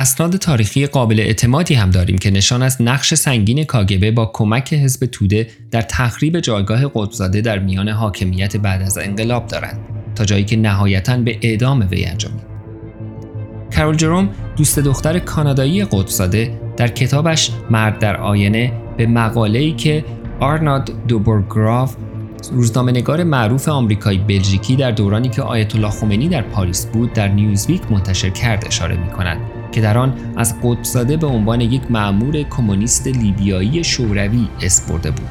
اسناد 0.00 0.36
تاریخی 0.36 0.86
قابل 0.86 1.20
اعتمادی 1.20 1.74
هم 1.74 1.90
داریم 1.90 2.18
که 2.18 2.30
نشان 2.30 2.62
از 2.62 2.82
نقش 2.82 3.14
سنگین 3.14 3.64
کاگبه 3.64 4.10
با 4.10 4.30
کمک 4.34 4.72
حزب 4.74 5.06
توده 5.06 5.46
در 5.70 5.82
تخریب 5.82 6.40
جایگاه 6.40 6.80
قطبزاده 6.94 7.40
در 7.40 7.58
میان 7.58 7.88
حاکمیت 7.88 8.56
بعد 8.56 8.82
از 8.82 8.98
انقلاب 8.98 9.46
دارند 9.46 9.80
تا 10.14 10.24
جایی 10.24 10.44
که 10.44 10.56
نهایتا 10.56 11.16
به 11.16 11.38
اعدام 11.42 11.88
وی 11.90 12.04
انجامید. 12.04 12.46
کرول 13.70 13.96
جروم 13.96 14.28
دوست 14.56 14.78
دختر 14.78 15.18
کانادایی 15.18 15.84
قطبزاده 15.84 16.60
در 16.76 16.88
کتابش 16.88 17.50
مرد 17.70 17.98
در 17.98 18.16
آینه 18.16 18.72
به 18.96 19.06
مقاله‌ای 19.06 19.72
که 19.72 20.04
آرناد 20.40 21.06
دوبورگراف 21.08 21.96
روزنامه‌نگار 22.52 23.24
معروف 23.24 23.68
آمریکایی 23.68 24.18
بلژیکی 24.18 24.76
در 24.76 24.90
دورانی 24.90 25.28
که 25.28 25.42
آیت 25.42 25.74
الله 25.74 25.90
خمینی 25.90 26.28
در 26.28 26.42
پاریس 26.42 26.86
بود 26.86 27.12
در 27.12 27.28
نیوزویک 27.28 27.92
منتشر 27.92 28.30
کرد 28.30 28.64
اشاره 28.66 28.96
می 28.96 29.10
کند 29.10 29.55
که 29.76 29.82
در 29.82 29.98
آن 29.98 30.14
از 30.36 30.60
قطبزاده 30.62 31.16
به 31.16 31.26
عنوان 31.26 31.60
یک 31.60 31.82
مأمور 31.90 32.42
کمونیست 32.42 33.06
لیبیایی 33.06 33.84
شوروی 33.84 34.48
اسم 34.62 34.92
برده 34.92 35.10
بود. 35.10 35.28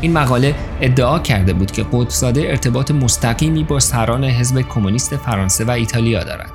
این 0.00 0.12
مقاله 0.12 0.54
ادعا 0.80 1.18
کرده 1.18 1.52
بود 1.52 1.70
که 1.70 1.82
قطبزاده 1.92 2.40
ارتباط 2.40 2.90
مستقیمی 2.90 3.64
با 3.64 3.80
سران 3.80 4.24
حزب 4.24 4.60
کمونیست 4.60 5.16
فرانسه 5.16 5.64
و 5.64 5.70
ایتالیا 5.70 6.24
دارد. 6.24 6.50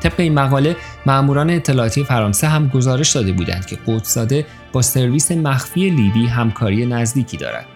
طبق 0.00 0.20
این 0.20 0.34
مقاله 0.34 0.76
ماموران 1.06 1.50
اطلاعاتی 1.50 2.04
فرانسه 2.04 2.48
هم 2.48 2.68
گزارش 2.68 3.12
داده 3.12 3.32
بودند 3.32 3.66
که 3.66 3.76
قطبزاده 3.76 4.46
با 4.72 4.82
سرویس 4.82 5.32
مخفی 5.32 5.90
لیبی 5.90 6.26
همکاری 6.26 6.86
نزدیکی 6.86 7.36
دارد. 7.36 7.66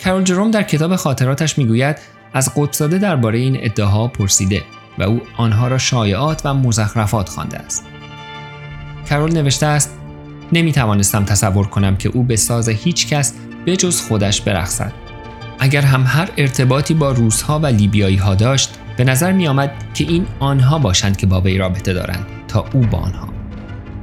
کرول 0.00 0.24
جروم 0.24 0.50
در 0.50 0.62
کتاب 0.62 0.96
خاطراتش 0.96 1.58
می‌گوید 1.58 1.96
از 2.32 2.54
قطبزاده 2.56 2.98
درباره 2.98 3.38
این 3.38 3.58
ادعاها 3.60 4.08
پرسیده. 4.08 4.62
و 4.98 5.02
او 5.02 5.20
آنها 5.36 5.68
را 5.68 5.78
شایعات 5.78 6.42
و 6.44 6.54
مزخرفات 6.54 7.28
خوانده 7.28 7.58
است. 7.58 7.84
کرول 9.08 9.32
نوشته 9.32 9.66
است 9.66 9.98
نمی 10.52 10.72
توانستم 10.72 11.24
تصور 11.24 11.66
کنم 11.66 11.96
که 11.96 12.08
او 12.08 12.22
به 12.22 12.36
ساز 12.36 12.68
هیچ 12.68 13.08
کس 13.08 13.34
بجز 13.66 14.00
خودش 14.00 14.40
برقصد. 14.40 14.92
اگر 15.58 15.82
هم 15.82 16.04
هر 16.06 16.30
ارتباطی 16.36 16.94
با 16.94 17.12
روسها 17.12 17.58
و 17.58 17.66
لیبیایی 17.66 18.16
ها 18.16 18.34
داشت 18.34 18.78
به 18.96 19.04
نظر 19.04 19.32
می 19.32 19.48
آمد 19.48 19.70
که 19.94 20.04
این 20.04 20.26
آنها 20.38 20.78
باشند 20.78 21.16
که 21.16 21.26
با 21.26 21.40
وی 21.40 21.58
رابطه 21.58 21.92
دارند 21.92 22.26
تا 22.48 22.64
او 22.72 22.80
با 22.80 22.98
آنها. 22.98 23.28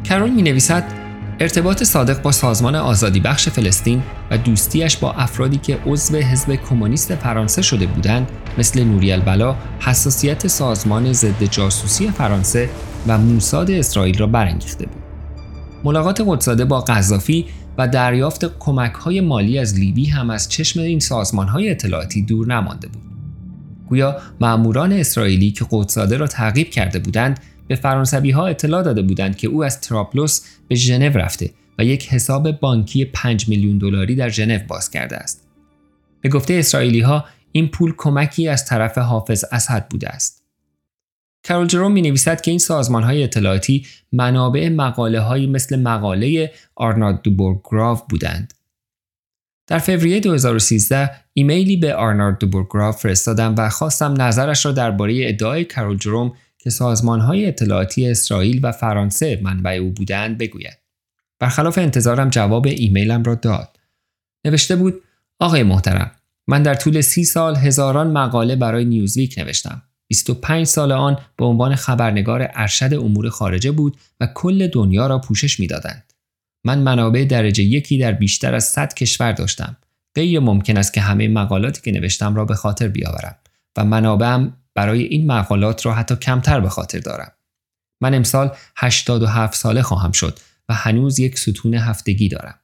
کرول 0.04 0.30
می 0.30 0.42
نویسد 0.42 1.05
ارتباط 1.40 1.84
صادق 1.84 2.22
با 2.22 2.32
سازمان 2.32 2.76
آزادی 2.76 3.20
بخش 3.20 3.50
فلسطین 3.50 4.04
و 4.32 4.38
دوستیش 4.38 4.98
با 4.98 5.12
افرادی 5.12 5.58
که 5.58 5.80
عضو 5.86 6.18
حزب 6.18 6.56
کمونیست 6.56 7.16
فرانسه 7.16 7.62
شده 7.62 7.86
بودند 7.86 8.32
مثل 8.58 8.84
نوری 8.84 9.12
البلا 9.12 9.56
حساسیت 9.80 10.48
سازمان 10.48 11.14
ضد 11.14 11.44
جاسوسی 11.44 12.12
فرانسه 12.12 12.70
و 13.08 13.18
موساد 13.18 13.72
اسرائیل 13.72 14.18
را 14.18 14.28
برانگیخته 14.28 14.86
بود. 14.86 15.04
ملاقات 15.84 16.24
قدساده 16.28 16.66
با 16.66 16.82
قذافی 16.82 17.46
و 17.78 17.88
دریافت 17.88 18.60
کمک 18.60 18.94
های 18.94 19.22
مالی 19.22 19.60
از 19.60 19.80
لیبی 19.80 20.06
هم 20.06 20.30
از 20.30 20.50
چشم 20.50 20.80
این 20.80 21.00
سازمان 21.00 21.48
های 21.48 21.70
اطلاعاتی 21.70 22.22
دور 22.22 22.48
نمانده 22.48 22.88
بود. 22.88 23.02
گویا 23.90 24.18
ماموران 24.42 24.92
اسرائیلی 24.92 25.52
که 25.52 25.66
قدساده 25.72 26.18
را 26.18 26.28
تعقیب 26.28 26.70
کرده 26.70 27.00
بودند 27.00 27.40
به 27.68 27.76
فرانسوی 27.76 28.32
ها 28.32 28.48
اطلاع 28.48 28.84
داده 28.84 29.02
بودند 29.02 29.38
که 29.38 29.48
او 29.48 29.64
از 29.64 29.82
تراپلوس 29.82 30.42
به 30.68 30.76
ژنو 30.76 31.18
رفته 31.18 31.52
و 31.80 31.86
یک 31.86 32.10
حساب 32.10 32.52
بانکی 32.52 33.06
5 33.06 33.50
میلیون 33.50 33.78
دلاری 33.78 34.16
در 34.16 34.30
ژنو 34.30 34.60
باز 34.68 34.92
کرده 34.92 35.18
است. 35.18 35.48
به 36.22 36.30
گفته 36.30 36.54
اسرائیلی 36.54 37.02
ها 37.02 37.26
این 37.52 37.68
پول 37.68 37.94
کمکی 37.98 38.48
از 38.48 38.66
طرف 38.66 38.98
حافظ 38.98 39.46
اسد 39.52 39.88
بوده 39.88 40.10
است. 40.10 40.44
کرول 41.44 41.68
جروم 41.68 41.92
می 41.92 42.02
نویسد 42.02 42.42
که 42.42 42.52
این 42.52 42.60
سازمان 42.60 43.04
های 43.04 43.24
اطلاعاتی 43.24 43.86
منابع 44.12 44.70
مقاله 44.70 45.20
های 45.20 45.48
مثل 45.48 45.80
مقاله 45.80 46.52
آرناد 46.76 47.22
دوبورگراف 47.22 48.04
بودند. 48.10 48.54
در 49.68 49.80
فوریه 49.80 50.20
2013 50.20 51.12
ایمیلی 51.34 51.78
به 51.78 51.96
آرنارد 51.96 52.38
دوبورگراف 52.38 53.02
فرستادم 53.02 53.56
و 53.58 53.70
خواستم 53.70 54.22
نظرش 54.22 54.66
را 54.66 54.72
درباره 54.72 55.30
ادعای 55.30 55.66
کرول 55.66 55.98
جروم 55.98 56.34
که 56.66 56.72
سازمان 56.72 57.20
های 57.20 57.46
اطلاعاتی 57.46 58.10
اسرائیل 58.10 58.60
و 58.64 58.72
فرانسه 58.72 59.40
منبع 59.44 59.72
او 59.72 59.92
بودند 59.92 60.38
بگوید. 60.38 60.78
برخلاف 61.40 61.78
انتظارم 61.78 62.30
جواب 62.30 62.68
ایمیلم 62.68 63.24
را 63.24 63.36
داد. 63.36 63.80
نوشته 64.46 64.76
بود 64.76 65.02
آقای 65.40 65.64
محترم 65.64 66.12
من 66.48 66.64
در 66.64 66.76
طول 66.76 67.02
سی 67.02 67.24
سال 67.24 67.56
هزاران 67.56 68.12
مقاله 68.12 68.56
برای 68.56 68.86
نیوزویک 68.86 69.40
نوشتم 69.40 69.82
25 70.08 70.66
سال 70.66 70.92
آن 70.92 71.18
به 71.38 71.46
عنوان 71.46 71.76
خبرنگار 71.76 72.50
ارشد 72.54 72.94
امور 72.94 73.30
خارجه 73.30 73.72
بود 73.72 73.98
و 74.20 74.28
کل 74.36 74.68
دنیا 74.68 75.08
را 75.08 75.20
پوشش 75.20 75.60
می‌دادند 75.60 76.14
من 76.64 76.80
منابع 76.80 77.26
درجه 77.30 77.64
یکی 77.64 77.98
در 77.98 78.12
بیشتر 78.12 78.56
از 78.56 78.64
100 78.64 78.94
کشور 78.94 79.32
داشتم 79.32 79.78
غیر 80.16 80.40
ممکن 80.40 80.78
است 80.78 80.94
که 80.94 81.02
همه 81.02 81.28
مقالاتی 81.28 81.82
که 81.82 81.92
نوشتم 82.00 82.36
را 82.36 82.46
به 82.46 82.56
خاطر 82.56 82.88
بیاورم 82.88 83.36
و 83.78 83.86
منابعم 83.86 84.58
برای 84.76 85.04
این 85.04 85.32
مقالات 85.32 85.86
را 85.86 85.94
حتی 85.94 86.16
کمتر 86.16 86.60
به 86.60 86.70
خاطر 86.70 87.00
دارم. 87.00 87.32
من 88.02 88.14
امسال 88.14 88.56
87 88.78 89.56
ساله 89.56 89.82
خواهم 89.82 90.12
شد 90.12 90.40
و 90.70 90.74
هنوز 90.74 91.20
یک 91.20 91.40
ستون 91.40 91.74
هفتگی 91.74 92.30
دارم. 92.30 92.60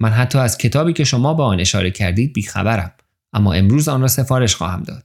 من 0.00 0.10
حتی 0.10 0.38
از 0.38 0.58
کتابی 0.58 0.92
که 0.92 1.04
شما 1.04 1.34
به 1.34 1.42
آن 1.42 1.60
اشاره 1.60 1.90
کردید 1.90 2.32
بیخبرم 2.32 2.92
اما 3.32 3.52
امروز 3.52 3.88
آن 3.88 4.00
را 4.00 4.08
سفارش 4.08 4.56
خواهم 4.56 4.82
داد. 4.82 5.04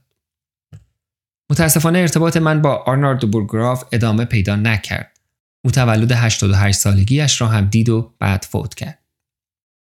متاسفانه 1.50 1.98
ارتباط 1.98 2.36
من 2.36 2.62
با 2.62 2.76
آرنارد 2.76 3.30
بورگراف 3.30 3.84
ادامه 3.92 4.24
پیدا 4.24 4.56
نکرد. 4.56 5.20
او 5.64 5.70
تولد 5.70 6.12
88 6.12 6.78
سالگیش 6.78 7.40
را 7.40 7.48
هم 7.48 7.64
دید 7.64 7.88
و 7.88 8.14
بعد 8.18 8.46
فوت 8.50 8.74
کرد. 8.74 8.99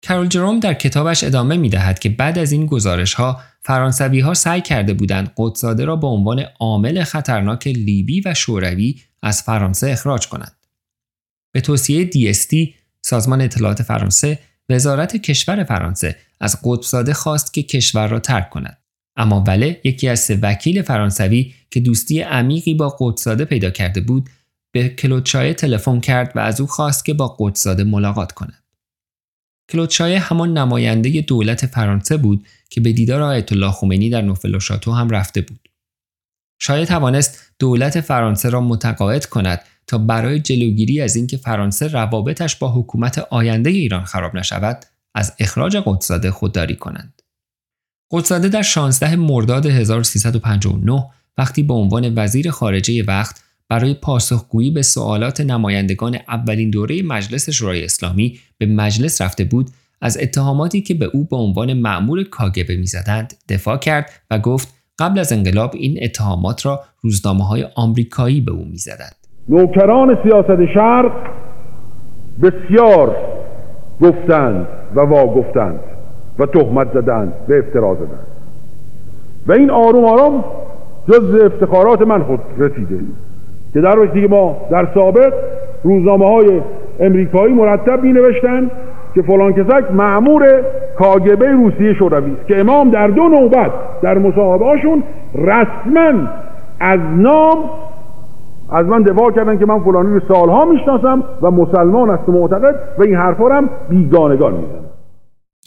کرول 0.02 0.28
جروم 0.28 0.60
در 0.60 0.74
کتابش 0.74 1.24
ادامه 1.24 1.58
می 1.58 1.70
دهد 1.70 2.00
که 2.00 2.10
بعد 2.10 2.40
از 2.40 2.52
این 2.52 2.66
گزارش 2.66 3.14
ها 3.14 3.42
فرانسوی 3.62 4.20
ها 4.20 4.34
سعی 4.34 4.62
کرده 4.62 4.94
بودند 4.94 5.34
قدساده 5.38 5.86
را 5.86 5.96
به 5.96 6.08
عنوان 6.08 6.46
عامل 6.60 7.04
خطرناک 7.04 7.68
لیبی 7.68 8.22
و 8.26 8.34
شوروی 8.34 9.02
از 9.22 9.42
فرانسه 9.42 9.92
اخراج 9.92 10.28
کنند. 10.28 10.56
به 11.52 11.62
توصیه 11.62 12.10
DST 12.10 12.74
سازمان 13.02 13.42
اطلاعات 13.42 13.84
فرانسه 13.84 14.40
وزارت 14.70 15.18
کشور 15.18 15.64
فرانسه 15.64 16.16
از 16.40 16.60
قطبزاده 16.64 17.14
خواست 17.14 17.54
که 17.54 17.64
کشور 17.64 18.08
را 18.08 18.20
ترک 18.20 18.50
کند. 18.50 18.78
اما 19.16 19.44
وله 19.48 19.82
یکی 19.84 20.08
از 20.08 20.20
سه 20.20 20.40
وکیل 20.42 20.82
فرانسوی 20.82 21.54
که 21.72 21.80
دوستی 21.80 22.22
عمیقی 22.22 22.74
با 22.74 22.90
قطبزاده 22.90 23.46
پیدا 23.46 23.70
کرده 23.70 24.02
بود 24.02 24.30
به 24.72 24.90
کلوچایه 24.90 25.54
تلفن 25.54 26.00
کرد 26.00 26.32
و 26.36 26.40
از 26.40 26.62
او 26.62 26.68
خواست 26.68 27.06
که 27.06 27.14
با 27.14 27.28
قطبزاده 27.28 27.84
ملاقات 27.84 28.32
کند. 28.32 28.61
کلوچایه 29.72 30.20
همان 30.20 30.58
نماینده 30.58 31.22
دولت 31.22 31.66
فرانسه 31.66 32.18
بود 32.18 32.48
که 32.70 32.82
به 32.82 32.94
دیدار 32.94 33.22
آیت 33.22 33.52
الله 33.52 33.72
خمینی 33.72 34.10
در 34.10 34.22
نوفل 34.22 34.60
شاتو 34.60 34.92
هم 34.92 35.10
رفته 35.10 35.42
بود. 35.42 35.70
شاید 36.60 36.88
توانست 36.88 37.54
دولت 37.60 38.02
فرانسه 38.02 38.50
را 38.50 38.62
متقاعد 38.62 39.26
کند 39.26 39.62
تا 39.88 39.98
برای 39.98 40.40
جلوگیری 40.40 41.02
از 41.02 41.16
اینکه 41.16 41.38
فرانسه 41.38 41.88
روابطش 41.88 42.56
با 42.56 42.72
حکومت 42.72 43.18
آینده 43.18 43.70
ایران 43.70 44.04
خراب 44.04 44.36
نشود 44.36 44.86
از 45.16 45.34
اخراج 45.40 45.78
قدسزاده 45.86 46.32
خودداری 46.32 46.76
کنند. 46.76 47.22
قدسزاده 48.12 48.50
در 48.50 48.62
16 48.62 49.16
مرداد 49.16 49.66
1359 49.66 51.10
وقتی 51.38 51.64
به 51.64 51.74
عنوان 51.74 52.14
وزیر 52.16 52.52
خارجه 52.52 53.04
وقت 53.04 53.42
برای 53.72 53.94
پاسخگویی 53.94 54.72
به 54.72 54.82
سوالات 54.82 55.42
نمایندگان 55.42 56.16
اولین 56.28 56.70
دوره 56.70 57.04
مجلس 57.04 57.50
شورای 57.50 57.84
اسلامی 57.84 58.40
به 58.58 58.66
مجلس 58.66 59.22
رفته 59.22 59.44
بود 59.44 59.68
از 60.02 60.18
اتهاماتی 60.22 60.82
که 60.82 60.94
به 60.94 61.06
او 61.14 61.28
به 61.32 61.36
عنوان 61.36 61.74
معمور 61.74 62.24
کاگبه 62.24 62.76
می‌زدند 62.76 63.34
دفاع 63.50 63.78
کرد 63.78 64.10
و 64.32 64.40
گفت 64.40 64.74
قبل 65.00 65.20
از 65.20 65.34
انقلاب 65.34 65.72
این 65.74 66.00
اتهامات 66.04 66.66
را 66.66 66.80
روزنامه 67.02 67.48
های 67.48 67.66
آمریکایی 67.76 68.42
به 68.42 68.52
او 68.52 68.66
می‌زدند. 68.72 69.16
نوکران 69.50 70.18
سیاست 70.24 70.74
شرق 70.74 71.12
بسیار 72.42 73.16
گفتند 74.02 74.68
و 74.96 75.00
واگفتند 75.00 75.80
و 76.40 76.46
تهمت 76.46 76.94
زدند 76.94 77.34
و 77.50 77.54
افترا 77.54 77.96
زدند. 77.96 78.28
و 79.48 79.52
این 79.52 79.70
آروم 79.70 80.06
آرام 80.06 80.46
جز 81.08 81.36
افتخارات 81.46 82.02
من 82.02 82.24
خود 82.24 82.40
رسیده. 82.58 83.00
که 83.74 83.82
در 83.82 84.00
وقتی 84.00 84.28
ما 84.28 84.58
در 84.72 84.88
سابق 84.94 85.34
روزنامه 85.84 86.26
های 86.26 86.62
امریکایی 87.00 87.54
مرتب 87.54 88.04
می 88.04 88.14
نوشتن 88.14 88.72
که 89.16 89.22
فلان 89.22 89.54
کسک 89.54 89.92
معمور 89.92 90.64
کاگبه 90.98 91.52
روسیه 91.52 91.94
شوروی 91.94 92.32
است 92.32 92.48
که 92.48 92.60
امام 92.60 92.92
در 92.92 93.08
دو 93.08 93.22
نوبت 93.22 93.72
در 94.02 94.18
مصاحبه 94.18 94.66
هاشون 94.66 95.04
رسما 95.36 96.28
از 96.80 97.00
نام 97.00 97.58
از 98.72 98.86
من 98.86 99.04
دفاع 99.04 99.32
کردن 99.32 99.60
که 99.60 99.66
من 99.66 99.84
فلانی 99.84 100.14
رو 100.14 100.22
سالها 100.28 100.66
می‌شناسم 100.66 101.24
و 101.42 101.52
مسلمان 101.52 102.10
است 102.10 102.30
و 102.30 102.32
معتقد 102.32 102.76
و 103.00 103.04
این 103.04 103.16
حرفا 103.16 103.50
هم 103.50 103.70
بیگانگان 103.90 104.54
می‌زنم. 104.54 104.86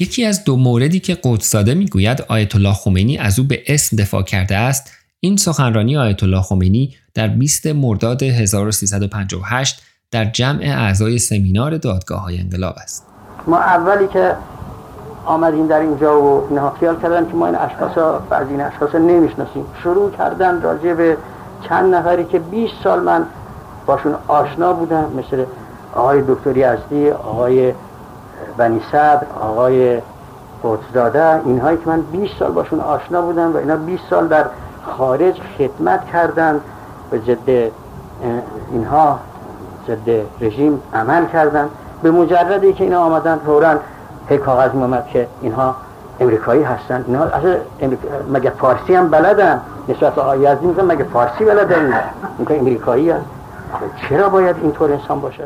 یکی 0.01 0.25
از 0.25 0.45
دو 0.45 0.57
موردی 0.57 1.01
که 1.01 1.17
قدسزاده 1.25 1.75
می‌گوید 1.75 2.25
آیت 2.29 2.57
الله 2.57 2.73
خمینی 2.73 3.19
از 3.19 3.39
او 3.39 3.45
به 3.49 3.59
اسم 3.69 3.97
دفاع 3.97 4.23
کرده 4.23 4.57
است 4.57 4.93
این 5.21 5.37
سخنرانی 5.37 5.97
آیت 5.97 6.23
الله 6.23 6.41
خمینی 6.41 6.91
در 7.15 7.29
20 7.29 7.67
مرداد 7.67 8.23
1358 8.23 9.83
در 10.11 10.25
جمع 10.25 10.61
اعضای 10.63 11.19
سمینار 11.19 11.77
دادگاه 11.77 12.21
های 12.23 12.41
انقلاب 12.41 12.75
است. 12.83 13.07
ما 13.47 13.59
اولی 13.59 14.09
که 14.09 14.37
آمدیم 15.25 15.67
در 15.67 15.79
اینجا 15.79 16.23
و 16.23 16.47
اینها 16.49 16.71
خیال 16.81 17.01
کردن 17.01 17.27
که 17.27 17.35
ما 17.35 17.47
این 17.47 17.57
اشخاص 17.57 17.99
از 18.31 18.49
این 18.49 18.61
اشخاص 18.61 18.95
نمی‌شناسیم 18.95 19.65
شروع 19.83 20.11
کردن 20.11 20.63
راجع 20.63 20.95
به 20.95 21.17
چند 21.69 21.95
نفری 21.95 22.25
که 22.25 22.39
20 22.39 22.73
سال 22.85 23.01
من 23.01 23.27
باشون 23.87 24.15
آشنا 24.29 24.73
بودم 24.73 25.13
مثل 25.19 25.45
آقای 25.95 26.23
دکتر 26.29 26.57
یزدی 26.57 27.11
آقای 27.11 27.73
بنی 28.57 28.81
صدر 28.93 29.27
آقای 29.41 30.01
قدسزاده 30.65 31.47
اینهایی 31.47 31.79
که 31.79 31.89
من 31.89 32.01
20 32.01 32.39
سال 32.39 32.53
باشون 32.53 32.81
آشنا 32.81 33.23
بودم 33.23 33.53
و 33.53 33.57
اینا 33.57 33.77
20 33.77 34.03
سال 34.11 34.29
در 34.29 34.45
خارج 34.83 35.35
خدمت 35.59 36.07
کردند 36.13 36.61
به 37.15 37.21
ضد 37.35 37.73
اینها 38.73 39.21
ضد 39.89 40.11
رژیم 40.41 40.81
عمل 40.95 41.27
کردند 41.33 41.69
به 42.03 42.11
مجردی 42.11 42.73
که 42.73 42.85
اینا 42.85 43.01
آمدن 43.01 43.39
فورا 43.47 43.79
هی 44.29 44.39
کاغذ 44.39 44.71
اومد 44.71 45.07
که 45.13 45.27
اینها 45.43 45.77
امریکایی 46.21 46.63
هستن. 46.63 47.05
اینها 47.07 47.25
اصلا 47.25 47.57
مگه 48.33 48.51
فارسی 48.51 48.95
هم 48.95 49.11
بلدن؟ 49.11 49.61
نسبت 49.89 50.19
آقای 50.19 50.39
یزدی 50.39 50.67
میگن 50.67 50.85
مگه 50.85 51.05
فارسی 51.05 51.45
بلدن؟ 51.45 52.01
این 52.39 52.47
که 52.49 52.59
امریکایی 52.59 53.11
هست. 53.11 53.25
چرا 54.09 54.29
باید 54.29 54.57
اینطور 54.63 54.93
انسان 54.93 55.21
باشه؟ 55.21 55.45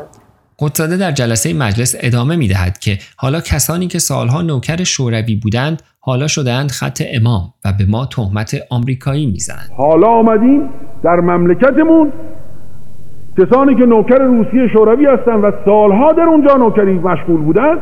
قدساده 0.59 0.97
در 0.97 1.11
جلسه 1.11 1.53
مجلس 1.53 1.95
ادامه 1.99 2.35
می 2.35 2.47
دهد 2.47 2.79
که 2.79 2.97
حالا 3.17 3.41
کسانی 3.41 3.87
که 3.87 3.99
سالها 3.99 4.41
نوکر 4.41 4.83
شوروی 4.83 5.35
بودند 5.35 5.81
حالا 5.99 6.27
شدهاند 6.27 6.71
خط 6.71 7.03
امام 7.13 7.53
و 7.65 7.73
به 7.73 7.85
ما 7.85 8.05
تهمت 8.05 8.55
آمریکایی 8.69 9.25
می‌زنند. 9.25 9.69
حالا 9.77 10.07
آمدیم 10.07 10.69
در 11.03 11.19
مملکتمون 11.19 12.11
کسانی 13.37 13.75
که 13.75 13.85
نوکر 13.85 14.17
روسیه 14.17 14.67
شوروی 14.73 15.05
هستند 15.05 15.43
و 15.43 15.51
سالها 15.65 16.11
در 16.11 16.23
اونجا 16.23 16.55
نوکری 16.55 16.93
مشغول 16.93 17.41
بودند 17.41 17.77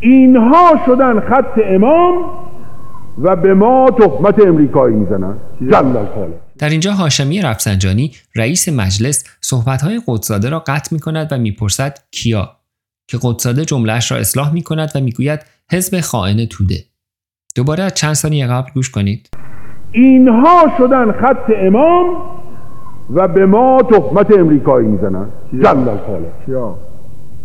اینها 0.00 0.80
شدن 0.86 1.20
خط 1.20 1.60
امام 1.64 2.24
و 3.18 3.36
به 3.36 3.54
ما 3.54 3.90
تهمت 3.90 4.46
امریکایی 4.46 4.96
می‌زنند 4.96 5.40
جل 5.70 6.06
در 6.58 6.68
اینجا 6.68 6.92
هاشمی 6.92 7.42
رفسنجانی 7.42 8.12
رئیس 8.36 8.68
مجلس 8.68 9.24
صحبتهای 9.40 10.00
قدساده 10.06 10.50
را 10.50 10.58
قطع 10.58 10.94
می 10.94 11.00
کند 11.00 11.28
و 11.32 11.38
می‌پرسد 11.38 11.98
کیا؟ 12.10 12.56
که 13.08 13.18
قدساده 13.22 13.64
جملهش 13.64 14.12
را 14.12 14.18
اصلاح 14.18 14.52
می 14.52 14.62
کند 14.62 14.92
و 14.94 15.00
می‌گوید 15.00 15.40
حزب 15.72 16.00
خائن 16.00 16.46
توده. 16.46 16.84
دوباره 17.56 17.84
از 17.84 17.94
چند 17.94 18.14
ثانیه 18.14 18.46
قبل 18.46 18.70
گوش 18.74 18.90
کنید. 18.90 19.28
اینها 19.92 20.58
شدن 20.78 21.12
خط 21.12 21.52
امام 21.56 22.06
و 23.14 23.28
به 23.28 23.46
ما 23.46 23.78
تهمت 23.82 24.38
امریکایی 24.38 24.88
می‌زنن. 24.88 25.26
جل 25.52 25.66
الخالق 25.66 26.44
کیا 26.46 26.74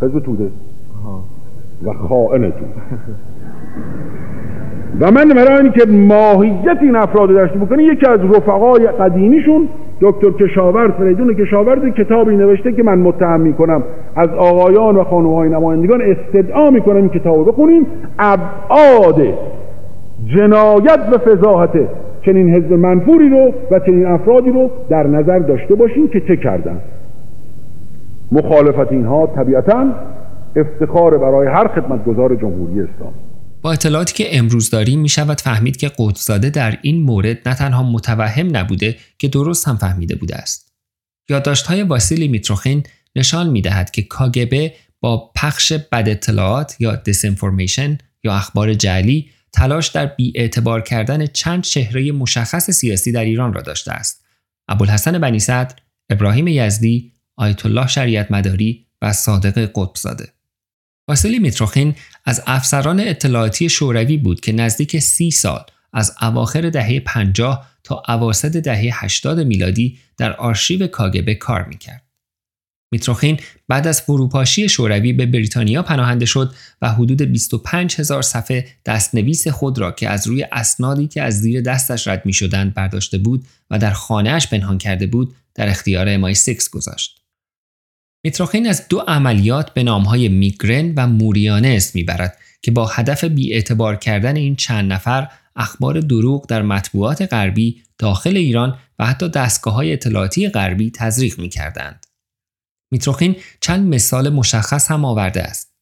حزب 0.01 0.19
توده. 0.19 0.49
و 1.83 1.93
خائن 1.93 2.41
توده. 2.41 2.73
و 4.99 5.11
من 5.11 5.29
برای 5.29 5.61
اینکه 5.61 5.85
ماهیت 5.91 6.77
این 6.81 6.95
افراد 6.95 7.29
رو 7.29 7.35
داشته 7.35 7.59
بکنه 7.59 7.83
یکی 7.83 8.07
از 8.07 8.19
رفقای 8.19 8.87
قدیمیشون 8.87 9.67
دکتر 10.01 10.31
کشاورز 10.31 10.91
فریدون 10.91 11.33
کشاورز 11.33 11.93
کتابی 11.93 12.35
نوشته 12.35 12.71
که 12.71 12.83
من 12.83 12.99
متهم 12.99 13.41
می‌کنم. 13.41 13.83
از 14.15 14.29
آقایان 14.29 14.95
و 14.95 15.03
خانوهای 15.03 15.49
نمایندگان 15.49 16.01
استدعا 16.01 16.69
می‌کنم 16.69 16.95
این 16.95 17.09
کتاب 17.09 17.47
بخونیم. 17.47 17.87
ابعاد 18.19 19.21
جنایت 20.35 20.99
و 21.11 21.17
فضاحت 21.17 21.71
چنین 22.25 22.55
حزب 22.55 22.73
منفوری 22.73 23.29
رو 23.29 23.53
و 23.71 23.79
چنین 23.79 24.05
افرادی 24.05 24.49
رو 24.49 24.71
در 24.89 25.07
نظر 25.07 25.39
داشته 25.39 25.75
باشیم 25.75 26.07
که 26.07 26.19
چه 26.27 26.37
کردن 26.43 26.81
مخالفت 28.31 28.91
اینها 28.91 29.27
طبیعتا 29.35 29.93
افتخار 30.55 31.17
برای 31.17 31.47
هر 31.47 31.67
خدمتگزار 31.67 32.35
جمهوری 32.35 32.81
اسلام 32.81 33.13
با 33.61 33.71
اطلاعاتی 33.71 34.23
که 34.23 34.37
امروز 34.37 34.69
داریم 34.69 34.99
می 34.99 35.09
شود 35.09 35.41
فهمید 35.41 35.77
که 35.77 35.91
قدسزاده 35.99 36.49
در 36.49 36.77
این 36.81 37.01
مورد 37.01 37.37
نه 37.45 37.55
تنها 37.55 37.83
متوهم 37.83 38.57
نبوده 38.57 38.95
که 39.17 39.27
درست 39.27 39.67
هم 39.67 39.75
فهمیده 39.75 40.15
بوده 40.15 40.35
است. 40.35 40.73
یادداشت 41.29 41.67
های 41.67 41.83
واسیلی 41.83 42.27
میتروخین 42.27 42.83
نشان 43.15 43.49
می 43.49 43.61
دهد 43.61 43.91
که 43.91 44.01
کاگبه 44.01 44.73
با 45.01 45.31
پخش 45.35 45.73
بد 45.73 46.09
اطلاعات 46.09 46.75
یا 46.79 46.95
disinformation 46.95 47.97
یا 48.23 48.33
اخبار 48.33 48.73
جعلی 48.73 49.29
تلاش 49.55 49.87
در 49.87 50.05
بیاعتبار 50.05 50.81
کردن 50.81 51.27
چند 51.27 51.63
چهره 51.63 52.11
مشخص 52.11 52.71
سیاسی 52.71 53.11
در 53.11 53.25
ایران 53.25 53.53
را 53.53 53.61
داشته 53.61 53.91
است. 53.91 54.25
ابوالحسن 54.67 55.19
بنی 55.19 55.39
صدر، 55.39 55.75
ابراهیم 56.09 56.47
یزدی، 56.47 57.11
آیت 57.35 57.65
الله 57.65 57.87
شریعت 57.87 58.31
مداری 58.31 58.85
و 59.01 59.13
صادق 59.13 59.71
قطبزاده. 59.75 60.27
واسیلی 61.07 61.39
میتروخین 61.39 61.95
از 62.25 62.43
افسران 62.47 62.99
اطلاعاتی 62.99 63.69
شوروی 63.69 64.17
بود 64.17 64.39
که 64.39 64.51
نزدیک 64.51 64.99
سی 64.99 65.31
سال 65.31 65.65
از 65.93 66.15
اواخر 66.21 66.69
دهه 66.69 66.99
50 66.99 67.67
تا 67.83 68.03
اواسط 68.07 68.57
دهه 68.57 69.03
80 69.03 69.39
میلادی 69.39 69.99
در 70.17 70.33
آرشیو 70.33 70.87
کاگبه 70.87 71.35
کار 71.35 71.63
می‌کرد. 71.63 72.04
میتروخین 72.95 73.39
بعد 73.67 73.87
از 73.87 74.01
فروپاشی 74.01 74.69
شوروی 74.69 75.13
به 75.13 75.25
بریتانیا 75.25 75.83
پناهنده 75.83 76.25
شد 76.25 76.53
و 76.81 76.89
حدود 76.89 77.21
25 77.21 77.95
هزار 77.99 78.21
صفحه 78.21 78.67
دستنویس 78.85 79.47
خود 79.47 79.79
را 79.79 79.91
که 79.91 80.09
از 80.09 80.27
روی 80.27 80.45
اسنادی 80.51 81.07
که 81.07 81.21
از 81.21 81.41
زیر 81.41 81.61
دستش 81.61 82.07
رد 82.07 82.25
می 82.25 82.33
شدند 82.33 82.73
برداشته 82.73 83.17
بود 83.17 83.45
و 83.69 83.79
در 83.79 83.91
خانهاش 83.91 84.47
پنهان 84.47 84.77
کرده 84.77 85.07
بود 85.07 85.35
در 85.55 85.69
اختیار 85.69 86.17
MI 86.17 86.37
6 86.37 86.69
گذاشت. 86.71 87.21
میتروخین 88.25 88.67
از 88.67 88.87
دو 88.89 88.99
عملیات 88.99 89.73
به 89.73 89.83
نامهای 89.83 90.29
میگرن 90.29 90.93
و 90.95 91.07
موریانه 91.07 91.67
اسم 91.67 91.91
می‌برد 91.93 92.37
که 92.61 92.71
با 92.71 92.87
هدف 92.87 93.23
بیاعتبار 93.23 93.95
کردن 93.95 94.35
این 94.35 94.55
چند 94.55 94.93
نفر 94.93 95.27
اخبار 95.55 95.99
دروغ 95.99 96.47
در 96.47 96.61
مطبوعات 96.61 97.21
غربی 97.33 97.81
داخل 97.97 98.37
ایران 98.37 98.77
و 98.99 99.05
حتی 99.05 99.29
دستگاه 99.29 99.73
های 99.73 99.93
اطلاعاتی 99.93 100.49
غربی 100.49 100.91
تزریق 100.91 101.39
می 101.39 101.49
کردند. 101.49 102.04
میتروخین 102.91 103.35
چند 103.61 103.93
مثال 103.93 104.29
مشخص 104.29 104.91
هم 104.91 105.05
آورده 105.05 105.43
است. 105.43 105.75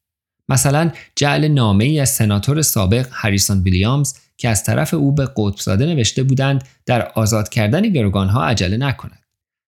مثلا 0.49 0.91
جعل 1.15 1.47
نامه 1.47 1.83
ای 1.83 1.99
از 1.99 2.09
سناتور 2.09 2.61
سابق 2.61 3.07
هریسون 3.11 3.61
ویلیامز 3.61 4.13
که 4.37 4.49
از 4.49 4.63
طرف 4.63 4.93
او 4.93 5.11
به 5.11 5.29
قطبزاده 5.37 5.85
نوشته 5.85 6.23
بودند 6.23 6.63
در 6.85 7.11
آزاد 7.15 7.49
کردن 7.49 7.81
گروگانها 7.81 8.45
عجله 8.45 8.77
نکند. 8.77 9.19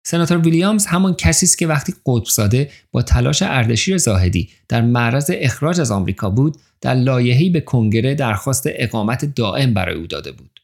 سناتور 0.07 0.39
ویلیامز 0.39 0.87
همان 0.87 1.15
کسی 1.15 1.47
است 1.47 1.59
که 1.59 1.67
وقتی 1.67 1.95
قطبزاده 2.07 2.71
با 2.93 3.03
تلاش 3.03 3.43
اردشیر 3.43 3.99
زاهدی 3.99 4.49
در 4.69 4.83
معرض 4.83 5.31
اخراج 5.35 5.81
از 5.81 5.91
آمریکا 5.91 6.31
بود 6.31 6.57
در 6.81 6.95
لایحه‌ای 6.95 7.51
به 7.51 7.61
کنگره 7.61 8.15
درخواست 8.15 8.65
اقامت 8.67 9.25
دائم 9.25 9.75
برای 9.75 9.97
او 9.97 10.07
داده 10.07 10.33
بود 10.33 10.61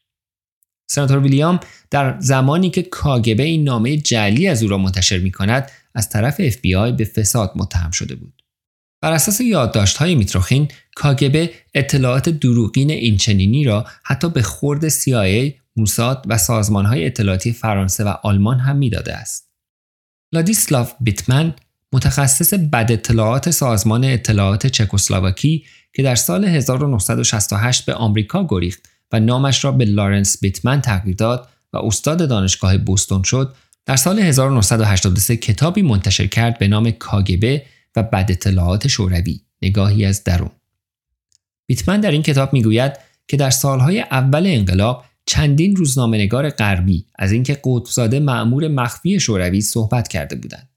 سناتور 0.91 1.19
ویلیام 1.19 1.59
در 1.91 2.19
زمانی 2.19 2.69
که 2.69 2.83
کاگبه 2.83 3.43
این 3.43 3.63
نامه 3.63 3.97
جعلی 3.97 4.47
از 4.47 4.63
او 4.63 4.69
را 4.69 4.77
منتشر 4.77 5.17
می 5.17 5.31
کند 5.31 5.71
از 5.95 6.09
طرف 6.09 6.49
FBI 6.49 6.91
به 6.97 7.05
فساد 7.05 7.51
متهم 7.55 7.91
شده 7.91 8.15
بود 8.15 8.43
بر 9.01 9.11
اساس 9.11 9.41
یادداشت‌های 9.41 10.15
میتروخین 10.15 10.67
کاگبه 10.95 11.51
اطلاعات 11.73 12.29
دروغین 12.29 12.91
اینچنینی 12.91 13.63
را 13.63 13.85
حتی 14.03 14.29
به 14.29 14.41
خورد 14.41 14.89
CIA 14.89 15.53
موساد 15.75 16.25
و 16.27 16.37
های 16.83 17.05
اطلاعاتی 17.05 17.53
فرانسه 17.53 18.03
و 18.03 18.07
آلمان 18.23 18.59
هم 18.59 18.75
می‌داده 18.75 19.13
است. 19.15 19.51
لادیسلاف 20.33 20.93
بیتمن 20.99 21.53
متخصص 21.93 22.53
بد 22.53 22.87
اطلاعات 22.91 23.49
سازمان 23.49 24.03
اطلاعات 24.03 24.67
چکسلواکی 24.67 25.65
که 25.93 26.03
در 26.03 26.15
سال 26.15 26.45
1968 26.45 27.85
به 27.85 27.93
آمریکا 27.93 28.47
گریخت 28.49 28.89
و 29.11 29.19
نامش 29.19 29.65
را 29.65 29.71
به 29.71 29.85
لارنس 29.85 30.39
بیتمن 30.41 30.81
تغییر 30.81 31.15
داد 31.15 31.49
و 31.73 31.77
استاد 31.77 32.29
دانشگاه 32.29 32.77
بوستون 32.77 33.23
شد 33.23 33.55
در 33.85 33.95
سال 33.95 34.19
1983 34.19 35.37
کتابی 35.37 35.81
منتشر 35.81 36.27
کرد 36.27 36.57
به 36.57 36.67
نام 36.67 36.91
کاگبه 36.91 37.65
و 37.95 38.03
بد 38.03 38.25
اطلاعات 38.29 38.87
شوروی 38.87 39.41
نگاهی 39.61 40.05
از 40.05 40.23
درون. 40.23 40.51
بیتمن 41.67 42.01
در 42.01 42.11
این 42.11 42.21
کتاب 42.21 42.53
می‌گوید 42.53 42.93
که 43.27 43.37
در 43.37 43.49
سالهای 43.49 43.99
اول 43.99 44.43
انقلاب 44.47 45.05
چندین 45.25 45.75
روزنامه‌نگار 45.75 46.49
غربی 46.49 47.05
از 47.15 47.31
اینکه 47.31 47.61
قطبزاده 47.63 48.19
معمور 48.19 48.67
مخفی 48.67 49.19
شوروی 49.19 49.61
صحبت 49.61 50.07
کرده 50.07 50.35
بودند 50.35 50.69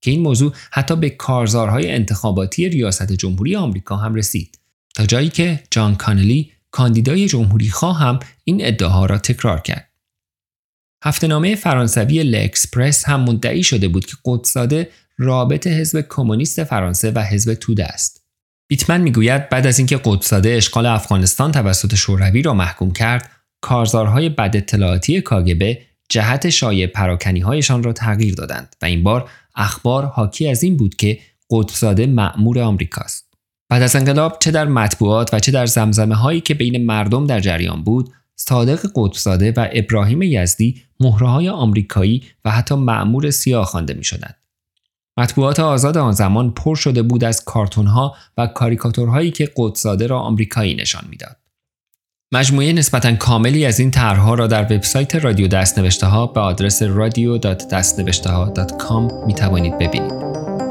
که 0.00 0.10
این 0.10 0.20
موضوع 0.20 0.52
حتی 0.70 0.96
به 0.96 1.10
کارزارهای 1.10 1.90
انتخاباتی 1.90 2.68
ریاست 2.68 3.12
جمهوری 3.12 3.56
آمریکا 3.56 3.96
هم 3.96 4.14
رسید 4.14 4.58
تا 4.94 5.06
جایی 5.06 5.28
که 5.28 5.62
جان 5.70 5.94
کانلی 5.94 6.52
کاندیدای 6.70 7.28
جمهوری 7.28 7.70
خواه 7.70 7.98
هم 7.98 8.18
این 8.44 8.66
ادعاها 8.66 9.06
را 9.06 9.18
تکرار 9.18 9.60
کرد. 9.60 9.91
هفتهنامه 11.02 11.54
فرانسوی 11.54 12.22
لکسپرس 12.22 13.08
هم 13.08 13.20
مدعی 13.20 13.62
شده 13.62 13.88
بود 13.88 14.06
که 14.06 14.16
قطبزاده 14.24 14.88
رابط 15.18 15.66
حزب 15.66 16.04
کمونیست 16.08 16.64
فرانسه 16.64 17.10
و 17.10 17.18
حزب 17.18 17.54
توده 17.54 17.84
است 17.84 18.22
بیتمن 18.68 19.00
می‌گوید 19.00 19.48
بعد 19.48 19.66
از 19.66 19.78
اینکه 19.78 19.96
قطبزاده 19.96 20.50
اشغال 20.50 20.86
افغانستان 20.86 21.52
توسط 21.52 21.94
شوروی 21.94 22.42
را 22.42 22.54
محکوم 22.54 22.92
کرد 22.92 23.30
کارزارهای 23.60 24.28
بد 24.28 24.56
اطلاعاتی 24.56 25.20
کاگبه 25.20 25.78
جهت 26.08 26.50
شایع 26.50 26.86
پراکنی 26.86 27.40
هایشان 27.40 27.82
را 27.82 27.92
تغییر 27.92 28.34
دادند 28.34 28.76
و 28.82 28.84
این 28.84 29.02
بار 29.02 29.30
اخبار 29.54 30.04
حاکی 30.04 30.48
از 30.48 30.62
این 30.62 30.76
بود 30.76 30.96
که 30.96 31.18
قطبزاده 31.50 32.06
معمور 32.06 32.58
آمریکاست. 32.58 33.32
بعد 33.68 33.82
از 33.82 33.96
انقلاب 33.96 34.38
چه 34.40 34.50
در 34.50 34.64
مطبوعات 34.64 35.34
و 35.34 35.38
چه 35.38 35.52
در 35.52 35.66
زمزمه 35.66 36.14
هایی 36.14 36.40
که 36.40 36.54
بین 36.54 36.86
مردم 36.86 37.26
در 37.26 37.40
جریان 37.40 37.82
بود 37.82 38.12
صادق 38.48 38.86
قطبزاده 38.94 39.52
و 39.56 39.68
ابراهیم 39.72 40.22
یزدی 40.22 40.82
مهره 41.00 41.28
های 41.28 41.48
آمریکایی 41.48 42.22
و 42.44 42.50
حتی 42.50 42.74
معمور 42.74 43.30
سیاه 43.30 43.64
خوانده 43.64 43.94
می 43.94 44.04
شدند. 44.04 44.36
مطبوعات 45.16 45.60
آزاد 45.60 45.96
آن 45.96 46.12
زمان 46.12 46.50
پر 46.50 46.74
شده 46.74 47.02
بود 47.02 47.24
از 47.24 47.44
کارتون 47.44 47.86
ها 47.86 48.14
و 48.38 48.46
کاریکاتورهایی 48.46 49.30
که 49.30 49.50
قطبزاده 49.56 50.06
را 50.06 50.20
آمریکایی 50.20 50.74
نشان 50.74 51.04
می‌داد. 51.10 51.36
مجموعه 52.32 52.72
نسبتا 52.72 53.16
کاملی 53.16 53.66
از 53.66 53.80
این 53.80 53.90
طرحها 53.90 54.34
را 54.34 54.46
در 54.46 54.62
وبسایت 54.62 55.14
رادیو 55.14 55.48
دستنوشته 55.48 56.06
ها 56.06 56.26
به 56.26 56.40
آدرس 56.40 56.82
radio.dastnوشته 56.82 58.30
می 59.26 59.34
توانید 59.34 59.78
ببینید. 59.78 60.61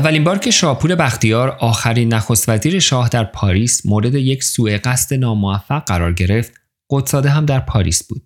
اولین 0.00 0.24
بار 0.24 0.38
که 0.38 0.50
شاپور 0.50 0.94
بختیار 0.94 1.56
آخرین 1.60 2.14
نخست 2.14 2.48
وزیر 2.48 2.78
شاه 2.78 3.08
در 3.08 3.24
پاریس 3.24 3.86
مورد 3.86 4.14
یک 4.14 4.44
سوء 4.44 4.78
قصد 4.84 5.14
ناموفق 5.14 5.84
قرار 5.84 6.12
گرفت، 6.12 6.52
قدساده 6.90 7.28
هم 7.28 7.44
در 7.44 7.60
پاریس 7.60 8.08
بود. 8.08 8.22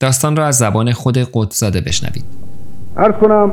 داستان 0.00 0.36
را 0.36 0.46
از 0.46 0.56
زبان 0.56 0.92
خود 0.92 1.18
قدساده 1.32 1.80
بشنوید. 1.80 2.24
ارز 2.96 3.14
کنم 3.14 3.52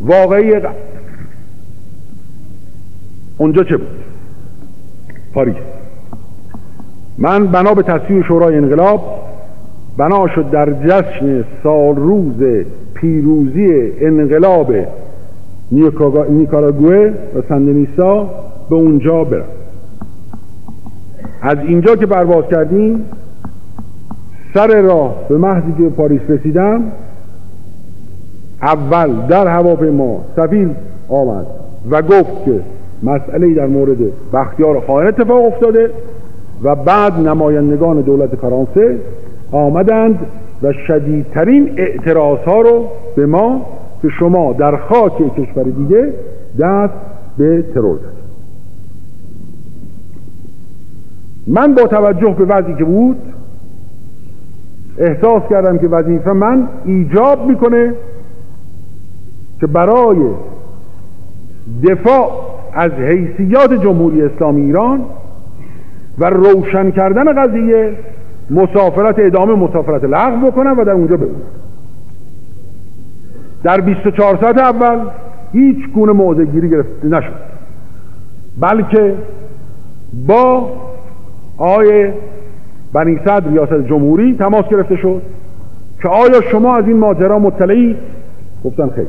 واقعی 0.00 0.52
اونجا 3.38 3.64
چه 3.64 3.76
بود؟ 3.76 3.88
پاریس. 5.34 5.56
من 7.18 7.46
بنا 7.46 7.74
به 7.74 7.82
تصویر 7.82 8.24
شورای 8.28 8.56
انقلاب 8.56 9.22
بنا 9.96 10.26
شد 10.34 10.50
در 10.50 10.72
جشن 10.72 11.44
سال 11.62 11.96
روز 11.96 12.64
پیروزی 12.94 13.92
انقلاب 14.00 14.72
نیکاراگوه 16.30 17.12
و 17.34 17.42
سندنیسا 17.48 18.28
به 18.70 18.76
اونجا 18.76 19.24
برم 19.24 19.44
از 21.42 21.58
اینجا 21.58 21.96
که 21.96 22.06
پرواز 22.06 22.44
کردیم 22.50 23.04
سر 24.54 24.80
راه 24.80 25.14
به 25.28 25.36
محضی 25.36 25.72
که 25.78 25.88
پاریس 25.88 26.20
رسیدم 26.28 26.82
اول 28.62 29.26
در 29.28 29.46
هواپیما 29.46 30.20
سفیر 30.36 30.70
آمد 31.08 31.46
و 31.90 32.02
گفت 32.02 32.44
که 32.44 32.60
مسئله 33.02 33.54
در 33.54 33.66
مورد 33.66 33.98
بختیار 34.32 34.80
خواهر 34.80 35.06
اتفاق 35.06 35.44
افتاده 35.44 35.90
و 36.62 36.74
بعد 36.74 37.12
نمایندگان 37.18 38.00
دولت 38.00 38.34
فرانسه 38.34 38.98
آمدند 39.52 40.18
و 40.62 40.72
شدیدترین 40.72 41.74
اعتراض 41.76 42.38
ها 42.38 42.60
رو 42.60 42.88
به 43.16 43.26
ما 43.26 43.66
که 44.02 44.08
شما 44.08 44.52
در 44.52 44.76
خاک 44.76 45.34
کشور 45.36 45.62
دیگه 45.62 46.12
دست 46.58 46.94
به 47.38 47.64
ترور 47.74 47.98
زدید 47.98 48.22
من 51.46 51.74
با 51.74 51.86
توجه 51.86 52.34
به 52.38 52.44
وضعی 52.44 52.74
که 52.74 52.84
بود 52.84 53.16
احساس 54.98 55.42
کردم 55.50 55.78
که 55.78 55.88
وظیفه 55.88 56.32
من 56.32 56.68
ایجاب 56.84 57.46
می‌کنه 57.46 57.94
که 59.60 59.66
برای 59.66 60.18
دفاع 61.84 62.30
از 62.72 62.92
حیثیات 62.92 63.72
جمهوری 63.72 64.22
اسلامی 64.22 64.62
ایران 64.62 65.00
و 66.18 66.30
روشن 66.30 66.90
کردن 66.90 67.32
قضیه 67.32 67.96
مسافرت 68.50 69.18
ادامه 69.18 69.54
مسافرت 69.54 70.04
لغو 70.04 70.50
بکنم 70.50 70.78
و 70.78 70.84
در 70.84 70.92
اونجا 70.92 71.16
بمونم. 71.16 71.42
در 73.62 73.80
24 73.80 74.38
ساعت 74.40 74.58
اول 74.58 74.98
هیچ 75.52 75.88
گونه 75.94 76.12
موضع 76.12 76.44
گیری 76.44 76.70
گرفته 76.70 77.08
نشد. 77.08 77.34
بلکه 78.60 79.14
با 80.26 80.70
آقای 81.58 82.12
بنی 82.92 83.18
صدر 83.18 83.48
ریاست 83.48 83.88
جمهوری 83.88 84.36
تماس 84.36 84.64
گرفته 84.64 84.96
شد 84.96 85.22
که 86.02 86.08
آیا 86.08 86.40
شما 86.40 86.76
از 86.76 86.84
این 86.86 86.96
ماجرا 86.96 87.38
مطلعی؟ 87.38 87.96
گفتن 88.64 88.88
خیر. 88.88 89.06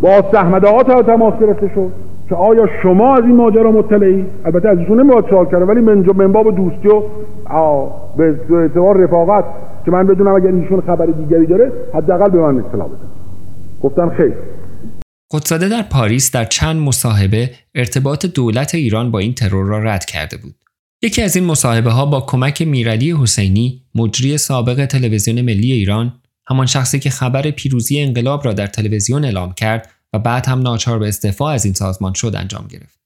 با 0.00 0.30
سهمدهات 0.32 1.06
تماس 1.06 1.34
گرفته 1.40 1.70
شد. 1.74 1.92
که 2.28 2.34
آیا 2.34 2.68
شما 2.82 3.16
از 3.16 3.24
این 3.24 3.36
ماجرا 3.36 3.70
مطلعی؟ 3.70 4.26
البته 4.44 4.68
از 4.68 4.78
ایشون 4.78 5.00
نمیاد 5.00 5.30
سوال 5.30 5.46
کرده 5.46 5.64
ولی 5.64 5.80
من 5.80 5.94
من 5.94 6.32
باب 6.32 6.56
دوستی 6.56 6.88
و 6.88 7.02
به 8.16 8.38
اعتبار 8.50 8.96
رفاقت 8.96 9.44
که 9.84 9.90
من 9.90 10.06
بدونم 10.06 10.34
اگر 10.34 10.46
ایشون 10.46 10.80
خبر 10.80 11.06
دیگری 11.06 11.46
داره 11.46 11.72
حداقل 11.94 12.30
به 12.30 12.38
من 12.38 12.58
اطلاع 12.58 12.88
بده. 12.88 12.98
گفتن 13.82 14.08
خیر. 14.08 14.32
قدساده 15.32 15.68
در 15.68 15.82
پاریس 15.82 16.32
در 16.32 16.44
چند 16.44 16.76
مصاحبه 16.76 17.50
ارتباط 17.74 18.26
دولت 18.26 18.74
ایران 18.74 19.10
با 19.10 19.18
این 19.18 19.34
ترور 19.34 19.66
را 19.66 19.78
رد 19.78 20.04
کرده 20.04 20.36
بود. 20.36 20.54
یکی 21.02 21.22
از 21.22 21.36
این 21.36 21.44
مصاحبه 21.44 21.90
ها 21.90 22.06
با 22.06 22.20
کمک 22.20 22.62
میرعلی 22.62 23.16
حسینی 23.22 23.82
مجری 23.94 24.38
سابق 24.38 24.86
تلویزیون 24.86 25.40
ملی 25.40 25.72
ایران 25.72 26.12
همان 26.48 26.66
شخصی 26.66 26.98
که 26.98 27.10
خبر 27.10 27.50
پیروزی 27.50 28.00
انقلاب 28.00 28.44
را 28.44 28.52
در 28.52 28.66
تلویزیون 28.66 29.24
اعلام 29.24 29.52
کرد 29.52 29.90
و 30.12 30.18
بعد 30.18 30.46
هم 30.46 30.60
ناچار 30.60 30.98
به 30.98 31.08
استعفا 31.08 31.50
از 31.50 31.64
این 31.64 31.74
سازمان 31.74 32.12
شد 32.12 32.36
انجام 32.36 32.66
گرفت. 32.66 32.98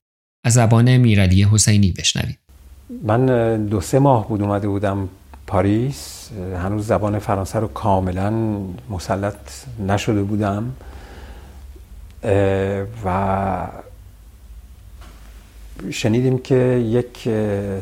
از 0.44 0.52
زبان 0.52 0.96
میرعلی 0.96 1.44
حسینی 1.44 1.92
بشنوید. 1.92 2.38
من 3.02 3.66
دو 3.66 3.80
سه 3.80 3.98
ماه 3.98 4.28
بود 4.28 4.42
اومده 4.42 4.68
بودم 4.68 5.08
پاریس 5.46 6.30
هنوز 6.62 6.86
زبان 6.86 7.18
فرانسه 7.18 7.58
رو 7.58 7.68
کاملا 7.68 8.30
مسلط 8.90 9.36
نشده 9.88 10.22
بودم 10.22 10.72
و 13.04 13.66
شنیدیم 15.90 16.38
که 16.38 16.54
یک 16.86 17.28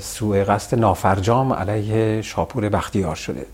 سوء 0.01 0.45
قصد 0.45 0.79
نافرجام 0.79 1.53
علیه 1.53 2.23
شاپور 2.23 2.69
بختیار 2.69 3.15
شده 3.15 3.47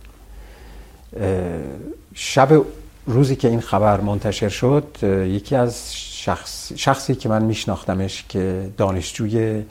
شب 2.15 2.63
روزی 3.07 3.37
که 3.37 3.49
این 3.49 3.61
خبر 3.61 4.01
منتشر 4.01 4.49
شد 4.49 4.87
یکی 5.29 5.57
از 5.57 5.95
شخص، 5.97 6.73
شخصی 6.77 7.15
که 7.15 7.29
من 7.29 7.45
میشناختمش 7.45 8.25
که 8.29 8.71
دانشجوی 8.77 9.63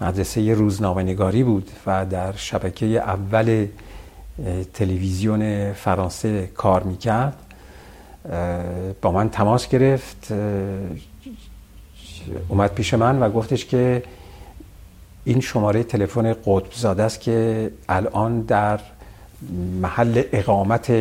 مدرسه 0.00 0.54
روزنامه 0.54 1.42
بود 1.44 1.70
و 1.86 2.06
در 2.06 2.32
شبکه 2.32 2.86
اول 2.86 3.66
تلویزیون 4.74 5.72
فرانسه 5.72 6.46
کار 6.46 6.82
می‌کرد 6.82 7.36
با 9.02 9.12
من 9.12 9.30
تماس 9.30 9.68
گرفت 9.68 10.32
اومد 12.48 12.74
پیش 12.74 12.94
من 12.94 13.22
و 13.22 13.30
گفتش 13.30 13.64
که 13.64 14.02
این 15.24 15.40
شماره 15.40 15.82
تلفن 15.82 16.32
قطب 16.32 16.72
زاده 16.72 17.02
است 17.02 17.20
که 17.20 17.70
الان 17.88 18.40
در 18.40 18.80
محل 19.80 20.22
اقامت 20.32 20.92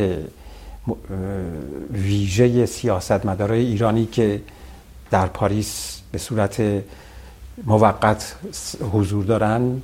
ویژه 1.92 2.66
سیاستمدارای 2.66 3.66
ایرانی 3.66 4.06
که 4.06 4.42
در 5.12 5.26
پاریس 5.26 6.02
به 6.12 6.18
صورت 6.18 6.62
موقت 7.66 8.36
حضور 8.94 9.26
دارن 9.26 9.82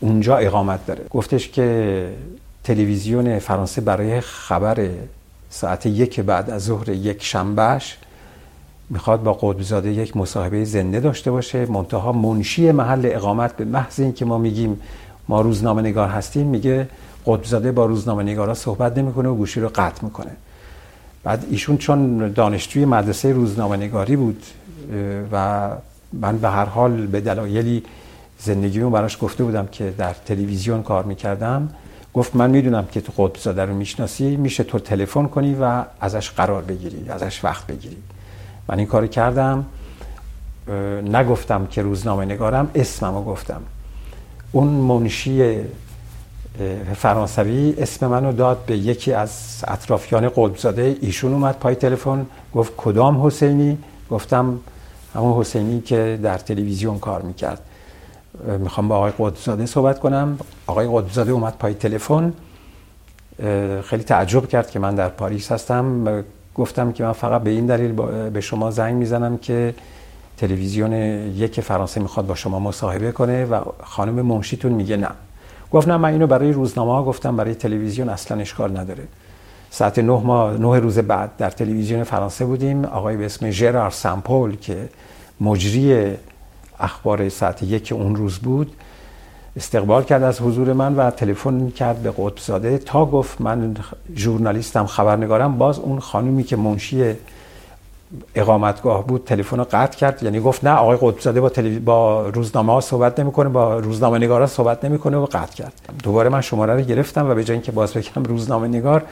اونجا 0.00 0.36
اقامت 0.36 0.86
داره. 0.86 1.04
گفتش 1.10 1.48
که 1.48 2.08
تلویزیون 2.64 3.38
فرانسه 3.38 3.80
برای 3.80 4.20
خبر 4.20 4.88
ساعت 5.50 5.86
یک 5.86 6.20
بعد 6.20 6.50
از 6.50 6.62
ظهر 6.64 6.88
یک 6.88 7.24
شنبهش 7.24 7.98
می‌خواد 8.90 9.22
با 9.22 9.32
قطبزاده 9.32 9.92
یک 9.92 10.16
مصاحبه 10.16 10.64
زنده 10.64 11.00
داشته 11.00 11.30
باشه. 11.30 11.66
منتها 11.66 12.12
منشی 12.12 12.72
محل 12.72 13.02
اقامت 13.04 13.56
به 13.56 13.64
محض 13.64 14.00
اینکه 14.00 14.24
ما 14.24 14.38
میگیم 14.38 14.80
ما 15.28 15.40
روزنامه 15.40 15.82
نگار 15.82 16.08
هستیم 16.08 16.46
میگه 16.46 16.88
قطبزاده 17.26 17.72
با 17.72 17.86
روزنامه 17.86 18.22
نگارا 18.22 18.54
صحبت 18.54 18.98
نمی‌کنه 18.98 19.28
و 19.28 19.34
گوشی 19.34 19.60
رو 19.60 19.68
قطع 19.74 20.04
می‌کنه. 20.04 20.30
بعد 21.24 21.46
ایشون 21.50 21.76
چون 21.78 22.32
دانشجوی 22.32 22.84
مدرسه 22.84 23.32
روزنامه 23.32 23.76
نگاری 23.76 24.16
بود 24.16 24.42
و 25.32 25.68
من 26.12 26.38
به 26.38 26.48
هر 26.48 26.64
حال 26.64 27.06
به 27.06 27.20
دلایلی 27.20 27.82
زندگیمو 28.38 28.90
براش 28.90 29.18
گفته 29.20 29.44
بودم 29.44 29.66
که 29.66 29.94
در 29.98 30.14
تلویزیون 30.26 30.82
کار 30.82 31.04
می‌کردم. 31.04 31.68
گفت 32.14 32.36
من 32.36 32.50
می‌دونم 32.50 32.86
که 32.86 33.00
تو 33.00 33.24
قطب 33.24 33.36
زاده 33.40 33.64
رو 33.64 33.74
می‌شناسی 33.74 34.36
میشه 34.36 34.64
تو 34.64 34.78
تلفن 34.78 35.26
کنی 35.26 35.56
و 35.60 35.84
ازش 36.00 36.30
قرار 36.30 36.62
بگیری 36.62 37.08
ازش 37.08 37.44
وقت 37.44 37.66
بگیری. 37.66 37.96
من 38.68 38.78
این 38.78 38.86
کار 38.86 39.06
کردم. 39.06 39.64
نگفتم 41.12 41.66
که 41.66 41.82
روزنامه 41.82 42.24
نگارم 42.24 42.70
اسممو 42.74 43.24
گفتم. 43.24 43.60
اون 44.52 44.68
منشی 44.68 45.60
فرانسوی 46.96 47.74
اسم 47.78 48.06
منو 48.06 48.32
داد 48.32 48.64
به 48.66 48.76
یکی 48.76 49.12
از 49.12 49.64
اطرافیان 49.68 50.28
قطبزاده 50.28 50.96
ایشون 51.00 51.32
اومد 51.32 51.58
پای 51.58 51.74
تلفن 51.74 52.26
گفت 52.54 52.72
کدام 52.76 53.26
حسینی؟ 53.26 53.78
گفتم 54.10 54.60
همون 55.14 55.40
حسینی 55.40 55.80
که 55.80 56.18
در 56.22 56.38
تلویزیون 56.38 56.98
کار 56.98 57.22
می‌کرد. 57.22 57.60
می‌خوام 58.58 58.88
با 58.88 58.96
آقای 58.96 59.12
قدزاده 59.18 59.66
صحبت 59.66 60.00
کنم. 60.00 60.38
آقای 60.66 60.88
قدزاده 60.92 61.32
اومد 61.32 61.54
پای 61.58 61.74
تلفن. 61.74 62.32
خیلی 63.84 64.02
تعجب 64.02 64.48
کرد 64.48 64.70
که 64.70 64.78
من 64.78 64.94
در 64.94 65.08
پاریس 65.08 65.52
هستم. 65.52 66.24
گفتم 66.54 66.92
که 66.92 67.04
من 67.04 67.12
فقط 67.12 67.42
به 67.42 67.50
این 67.50 67.66
دلیل 67.66 67.92
به 68.30 68.40
شما 68.40 68.70
زنگ 68.70 68.94
می‌زنم 68.94 69.38
که 69.38 69.74
تلویزیون 70.36 70.92
یک 70.92 71.60
فرانسه 71.60 72.00
می‌خواد 72.00 72.26
با 72.26 72.34
شما 72.34 72.58
مصاحبه 72.58 73.12
کنه 73.12 73.44
و 73.44 73.60
خانم 73.82 74.14
منشیتون 74.14 74.72
میگه 74.72 74.96
نه. 74.96 75.08
گفت 75.72 75.88
نه 75.88 75.96
من 75.96 76.12
اینو 76.12 76.26
برای 76.26 76.52
روزنامه 76.52 76.92
ها 76.92 77.02
گفتم 77.02 77.36
برای 77.36 77.54
تلویزیون 77.54 78.08
اصلا 78.08 78.40
اشکال 78.40 78.78
نداره. 78.78 79.04
ساعت 79.70 79.98
نه, 79.98 80.20
ماه، 80.24 80.58
نه 80.58 80.78
روز 80.78 80.98
بعد 80.98 81.30
در 81.38 81.50
تلویزیون 81.50 82.04
فرانسه 82.04 82.44
بودیم. 82.44 82.84
آقای 82.84 83.16
به 83.16 83.24
اسم 83.26 83.50
ژرار 83.50 83.90
سامپول 83.90 84.56
که 84.56 84.88
مجری 85.40 86.12
اخبار 86.80 87.28
ساعت 87.28 87.62
یک 87.62 87.92
اون 87.92 88.16
روز 88.16 88.38
بود 88.38 88.72
استقبال 89.56 90.02
کرد 90.02 90.22
از 90.22 90.40
حضور 90.40 90.72
من 90.72 90.96
و 90.96 91.10
تلفن 91.10 91.70
کرد 91.70 92.02
به 92.02 92.10
قطب 92.10 92.38
زاده 92.38 92.78
تا 92.78 93.06
گفت 93.06 93.40
من 93.40 93.76
ژورنالیستم 94.16 94.86
خبرنگارم. 94.86 95.58
باز 95.58 95.78
اون 95.78 96.00
خانومی 96.00 96.44
که 96.44 96.56
منشی 96.56 97.14
اقامتگاه 98.34 99.06
بود 99.06 99.24
تلفن 99.24 99.56
رو 99.58 99.66
قطع 99.72 99.98
کرد. 99.98 100.22
یعنی 100.22 100.40
گفت 100.40 100.64
نه 100.64 100.70
آقای 100.70 100.98
قطب 101.00 101.20
زاده 101.20 101.40
با, 101.40 101.50
با 101.84 102.28
روزنامه 102.28 102.72
ها 102.72 102.80
صحبت 102.80 103.20
نمی‌کنه 103.20 103.48
با 103.48 103.78
روزنامه 103.78 104.18
نگارا 104.18 104.46
صحبت 104.46 104.84
نمی‌کنه 104.84 105.16
و 105.16 105.24
قطع 105.24 105.54
کرد. 105.54 105.72
دوباره 106.02 106.28
من 106.28 106.40
شماره 106.40 106.74
رو 106.74 106.80
گرفتم 106.80 107.30
و 107.30 107.34
به 107.34 107.44
جای 107.44 107.54
اینکه 107.54 107.72
باز 107.72 107.92
بگم 107.92 108.22
روزنامه 108.22 108.68
نگار 108.68 109.02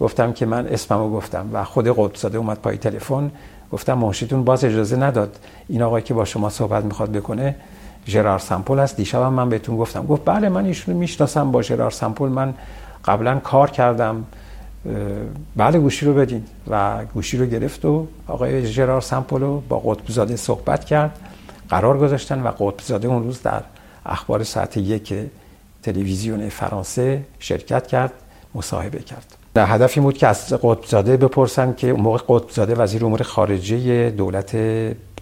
گفتم 0.00 0.32
که 0.32 0.46
من 0.46 0.66
اسممو 0.66 1.10
گفتم 1.16 1.46
و 1.52 1.64
خود 1.64 1.88
قطب 1.88 2.14
زاده 2.14 2.38
اومد 2.38 2.58
پای 2.58 2.76
تلفن. 2.76 3.30
گفتم 3.72 3.94
منشیتون 3.94 4.44
باز 4.44 4.64
اجازه 4.64 4.96
نداد 4.96 5.38
این 5.68 5.82
آقایی 5.82 6.04
که 6.04 6.14
با 6.14 6.24
شما 6.24 6.50
صحبت 6.50 6.84
می‌خواد 6.84 7.12
بکنه 7.12 7.56
ژرار 8.06 8.38
سمپل 8.38 8.78
است. 8.78 8.96
دیشب 8.96 9.22
من 9.22 9.48
بهتون 9.48 9.76
گفتم. 9.76 10.06
گفت 10.06 10.22
بله 10.24 10.48
من 10.48 10.64
ایشون 10.64 10.94
می‌شناسم. 10.94 11.50
با 11.50 11.62
ژرار 11.62 11.90
سمپل 11.90 12.28
من 12.28 12.54
قبلا 13.04 13.38
کار 13.38 13.70
کردم. 13.70 14.24
بله 15.56 15.78
گوشی 15.78 16.06
رو 16.06 16.14
بدین. 16.14 16.44
و 16.70 17.04
گوشی 17.14 17.36
رو 17.36 17.46
گرفت 17.46 17.84
و 17.84 18.06
آقای 18.26 18.66
ژرار 18.66 19.00
سمپل 19.00 19.40
رو 19.40 19.62
با 19.68 19.78
قطب 19.78 20.08
زاده 20.08 20.36
صحبت 20.36 20.84
کرد. 20.84 21.18
قرار 21.68 21.98
گذاشتن 21.98 22.42
و 22.42 22.48
قطب 22.48 22.80
زاده 22.84 23.08
اون 23.08 23.22
روز 23.22 23.42
در 23.42 23.62
اخبار 24.06 24.44
ساعت 24.44 24.76
یک 24.76 25.14
تلویزیون 25.82 26.48
فرانسه 26.48 27.24
شرکت 27.38 27.86
کرد 27.86 28.12
مصاحبه 28.54 28.98
کرد. 28.98 29.36
در 29.54 29.66
هدفی 29.74 30.00
بود 30.00 30.18
که 30.18 30.26
از 30.26 30.52
قطبزاده 30.62 31.16
بپرسن 31.16 31.74
که 31.74 31.90
اون 31.90 32.00
موقع 32.00 32.18
قطبزاده 32.28 32.74
وزیر 32.74 33.04
امور 33.04 33.22
خارجه 33.22 34.10
دولت 34.10 34.56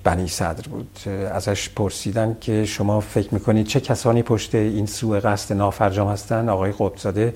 بنی 0.05 0.29
صدر 0.29 0.69
بود. 0.69 0.99
ازش 1.33 1.69
پرسیدن 1.69 2.37
که 2.41 2.65
شما 2.65 3.01
فکر 3.01 3.35
می‌کنید 3.35 3.67
چه 3.67 3.81
کسانی 3.81 4.23
پشت 4.23 4.55
این 4.55 4.87
سوء 4.87 5.21
قصد 5.21 5.55
نافرجام 5.55 6.09
هستن؟ 6.09 6.49
آقای 6.49 6.73
قطبزاده 6.79 7.33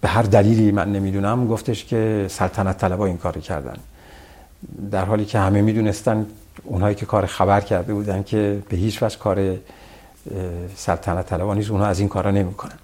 به 0.00 0.08
هر 0.08 0.22
دلیلی 0.22 0.72
من 0.72 0.92
نمی‌دونم 0.92 1.46
گفتش 1.46 1.84
که 1.84 2.26
سلطنت 2.30 2.78
طلبا 2.78 3.06
این 3.06 3.16
کار 3.16 3.38
کردن. 3.38 3.76
در 4.90 5.04
حالی 5.04 5.24
که 5.24 5.38
همه 5.38 5.62
می‌دونستن 5.62 6.26
اونهایی 6.64 6.94
که 6.94 7.06
کار 7.06 7.26
خبر 7.26 7.60
کرده 7.60 7.94
بودن 7.94 8.22
که 8.22 8.62
به 8.68 8.76
هیچ 8.76 9.02
وجه 9.02 9.18
کار 9.18 9.56
سلطنت 10.76 11.26
طلبا 11.26 11.54
نیست 11.54 11.70
اونها 11.70 11.86
از 11.86 11.98
این 11.98 12.08
کارا 12.08 12.30
نمی‌کنن. 12.30 12.78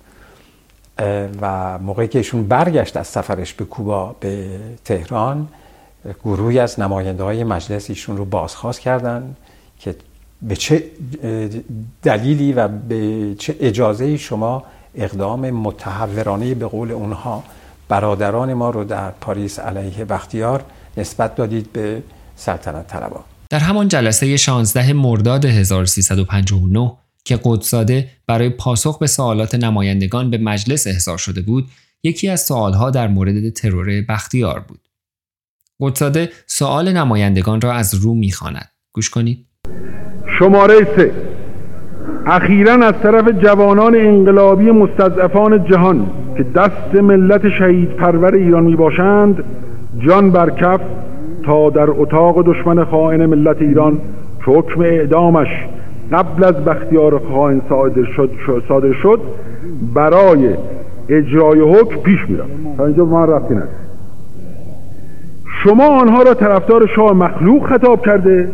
و 1.40 1.78
موقعی 1.78 2.08
که 2.08 2.18
ایشون 2.18 2.48
برگشت 2.48 2.96
از 2.96 3.06
سفرش 3.06 3.54
به 3.54 3.64
کوبا 3.64 4.16
به 4.20 4.48
تهران 4.84 5.48
گروهی 6.24 6.58
از 6.58 6.80
نماینده 6.80 7.22
های 7.22 7.44
مجلس 7.44 7.90
ایشون 7.90 8.16
رو 8.16 8.24
بازخواست 8.24 8.80
کردن 8.80 9.36
که 9.78 9.96
به 10.42 10.56
چه 10.56 10.84
دلیلی 12.02 12.52
و 12.52 12.68
به 12.68 13.34
چه 13.38 13.56
اجازه 13.60 14.16
شما 14.16 14.64
اقدام 14.98 15.50
متحورانه 15.50 16.54
به 16.54 16.66
قول 16.66 16.92
اونها 16.92 17.44
برادران 17.88 18.54
ما 18.54 18.70
رو 18.70 18.84
در 18.84 19.10
پاریس 19.10 19.58
علیه 19.58 20.04
بختیار 20.04 20.64
نسبت 20.96 21.34
دادید 21.34 21.72
به 21.72 22.02
سلطنت 22.36 22.86
طلبا 22.86 23.24
در 23.50 23.58
همان 23.58 23.88
جلسه 23.88 24.36
16 24.36 24.92
مرداد 24.92 25.44
1359 25.44 26.92
که 27.24 27.40
قدساده 27.44 28.08
برای 28.26 28.48
پاسخ 28.48 28.98
به 28.98 29.06
سوالات 29.06 29.54
نمایندگان 29.54 30.30
به 30.30 30.38
مجلس 30.38 30.86
احضار 30.86 31.18
شده 31.18 31.40
بود 31.40 31.68
یکی 32.02 32.28
از 32.28 32.40
سوالها 32.40 32.90
در 32.90 33.08
مورد 33.08 33.52
ترور 33.52 34.00
بختیار 34.08 34.60
بود. 34.60 34.80
قدساده 35.80 36.30
سوال 36.46 36.92
نمایندگان 36.92 37.60
را 37.60 37.72
از 37.72 37.94
رو 37.94 38.14
می‌خواند. 38.14 38.68
گوش 38.92 39.10
کنید. 39.10 39.46
شماره 40.38 40.84
سه. 40.96 41.27
اخیرا 42.30 42.72
از 42.72 42.94
طرف 43.02 43.28
جوانان 43.28 43.94
انقلابی 43.94 44.70
مستضعفان 44.70 45.64
جهان 45.64 46.06
که 46.36 46.42
دست 46.42 46.94
ملت 46.94 47.48
شهید 47.48 47.88
پرور 47.88 48.34
ایران 48.34 48.64
می 48.64 48.76
باشند 48.76 49.44
جان 49.98 50.30
بر 50.30 50.50
کف 50.50 50.80
تا 51.44 51.70
در 51.70 51.90
اتاق 51.90 52.46
دشمن 52.46 52.84
خائن 52.84 53.26
ملت 53.26 53.62
ایران 53.62 53.98
که 54.44 54.50
حکم 54.50 54.80
اعدامش 54.80 55.48
قبل 56.12 56.44
از 56.44 56.64
بختیار 56.64 57.18
خائن 57.32 57.60
صادر 57.68 58.04
شد, 58.16 58.30
صادر 58.68 58.92
شد 58.92 59.20
برای 59.94 60.54
اجرای 61.08 61.60
حکم 61.60 62.00
پیش 62.00 62.18
میرم 62.28 62.48
تا 62.76 62.86
اینجا 62.86 63.04
من 63.04 63.26
رفتی 63.26 63.54
ندید 63.54 63.88
شما 65.64 66.00
آنها 66.00 66.22
را 66.22 66.34
طرفدار 66.34 66.86
شاه 66.96 67.12
مخلوق 67.12 67.66
خطاب 67.66 68.06
کرده 68.06 68.48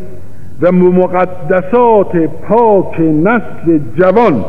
و 0.60 0.72
مقدسات 0.72 2.16
پاک 2.48 3.00
نسل 3.00 3.78
جوان 3.98 4.44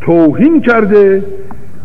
توهین 0.00 0.62
کرده 0.62 1.24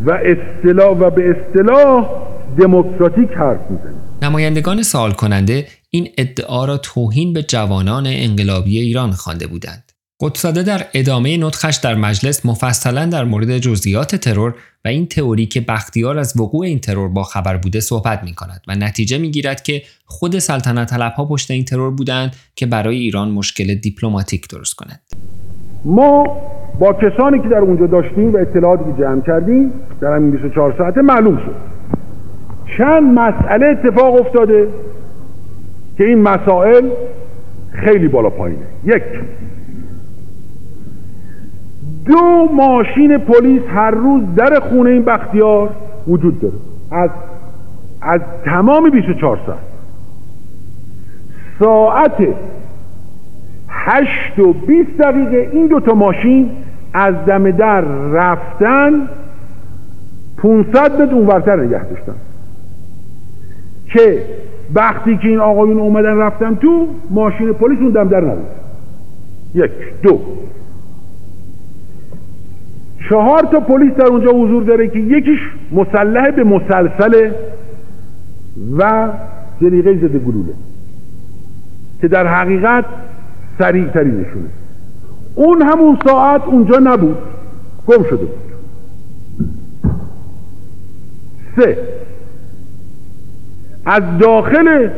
و 0.05 0.11
اصطلاح 0.11 0.97
و 0.97 1.09
به 1.09 1.29
اصطلاح 1.29 2.09
دموکراتیک 2.57 3.29
حرف 3.31 3.59
می‌زنه 3.69 3.99
نمایندگان 4.21 4.83
سوال 4.83 5.11
کننده 5.11 5.67
این 5.89 6.07
ادعا 6.17 6.65
را 6.65 6.77
توهین 6.77 7.33
به 7.33 7.43
جوانان 7.43 8.03
انقلابی 8.07 8.79
ایران 8.79 9.11
خوانده 9.11 9.47
بودند. 9.47 9.88
قدساده 10.21 10.63
در 10.63 10.79
ادامه 10.93 11.37
نطخش 11.37 11.75
در 11.75 11.95
مجلس 11.95 12.45
مفصلا 12.45 13.05
در 13.05 13.23
مورد 13.23 13.57
جزئیات 13.57 14.15
ترور 14.15 14.55
و 14.85 14.87
این 14.87 15.05
تئوری 15.05 15.45
که 15.45 15.61
بختیار 15.61 16.17
از 16.17 16.39
وقوع 16.39 16.65
این 16.65 16.79
ترور 16.79 17.07
با 17.07 17.23
خبر 17.23 17.57
بوده 17.57 17.79
صحبت 17.79 18.23
می 18.23 18.33
کند 18.33 18.61
و 18.67 18.75
نتیجه 18.75 19.17
می 19.17 19.31
گیرد 19.31 19.63
که 19.63 19.81
خود 20.05 20.39
سلطنت 20.39 20.89
طلب 20.89 21.11
ها 21.11 21.25
پشت 21.25 21.51
این 21.51 21.65
ترور 21.65 21.91
بودند 21.91 22.35
که 22.55 22.65
برای 22.65 22.97
ایران 22.97 23.31
مشکل 23.31 23.75
دیپلماتیک 23.75 24.49
درست 24.49 24.75
کند. 24.75 24.99
ما 25.85 26.23
با 26.79 26.93
کسانی 26.93 27.39
که 27.41 27.49
در 27.49 27.57
اونجا 27.57 27.87
داشتیم 27.87 28.33
و 28.33 28.37
اطلاعاتی 28.37 28.83
که 28.83 29.01
جمع 29.03 29.21
کردیم 29.21 29.71
در 30.01 30.15
همین 30.15 30.31
24 30.31 30.75
ساعته 30.77 31.01
معلوم 31.01 31.37
شد 31.37 31.55
چند 32.77 33.19
مسئله 33.19 33.65
اتفاق 33.65 34.15
افتاده 34.27 34.67
که 35.97 36.03
این 36.03 36.21
مسائل 36.21 36.89
خیلی 37.71 38.07
بالا 38.07 38.29
پایینه 38.29 38.65
یک 38.85 39.03
دو 42.09 42.49
ماشین 42.53 43.17
پلیس 43.17 43.61
هر 43.67 43.91
روز 43.91 44.23
در 44.35 44.59
خونه 44.59 44.89
این 44.89 45.03
بختیار 45.03 45.69
وجود 46.07 46.39
داره. 46.39 46.53
از 46.91 47.09
از 48.01 48.21
تمام 48.45 48.89
24 48.89 49.39
ساعت. 49.45 49.59
ساعت 51.59 52.27
هشت 53.69 54.39
و 54.39 54.53
20 54.53 54.97
دقیقه 54.97 55.49
این 55.53 55.67
دوتا 55.67 55.93
ماشین 55.93 56.51
از 56.93 57.15
دم 57.25 57.51
در 57.51 57.81
رفتن 58.11 59.09
500 60.37 61.01
متر 61.01 61.15
اونورتر 61.15 61.55
نگه 61.55 61.83
داشتن. 61.83 62.15
که 63.85 64.23
وقتی 64.73 65.17
که 65.17 65.27
این 65.27 65.39
آقایون 65.39 65.79
اومدن 65.79 66.17
رفتن 66.17 66.55
تو 66.55 66.87
ماشین 67.09 67.53
پلیس 67.53 67.79
اون 67.79 67.89
دم 67.89 68.07
در 68.07 68.21
نبود. 68.21 68.45
یک 69.55 69.71
دو. 70.03 70.19
چهار 73.09 73.43
تا 73.51 73.59
پلیس 73.59 73.93
در 73.93 74.05
اونجا 74.05 74.31
حضور 74.31 74.63
داره 74.63 74.87
که 74.87 74.99
یکیش 74.99 75.39
مسلح 75.71 76.31
به 76.31 76.43
مسلسل 76.43 77.31
و 78.77 79.09
جلیقه 79.61 79.93
ضد 79.93 80.15
گلوله. 80.15 80.53
که 82.01 82.07
در 82.07 82.27
حقیقت 82.27 82.85
سریع 83.59 83.87
تری 83.87 84.11
نشونه. 84.11 84.49
اون 85.35 85.61
همون 85.61 85.97
ساعت 86.05 86.41
اونجا 86.45 86.79
نبود. 86.79 87.17
گم 87.87 88.03
شده 88.03 88.25
بود. 88.25 88.39
سه. 91.55 91.77
از 93.85 94.03
داخل 94.19 94.89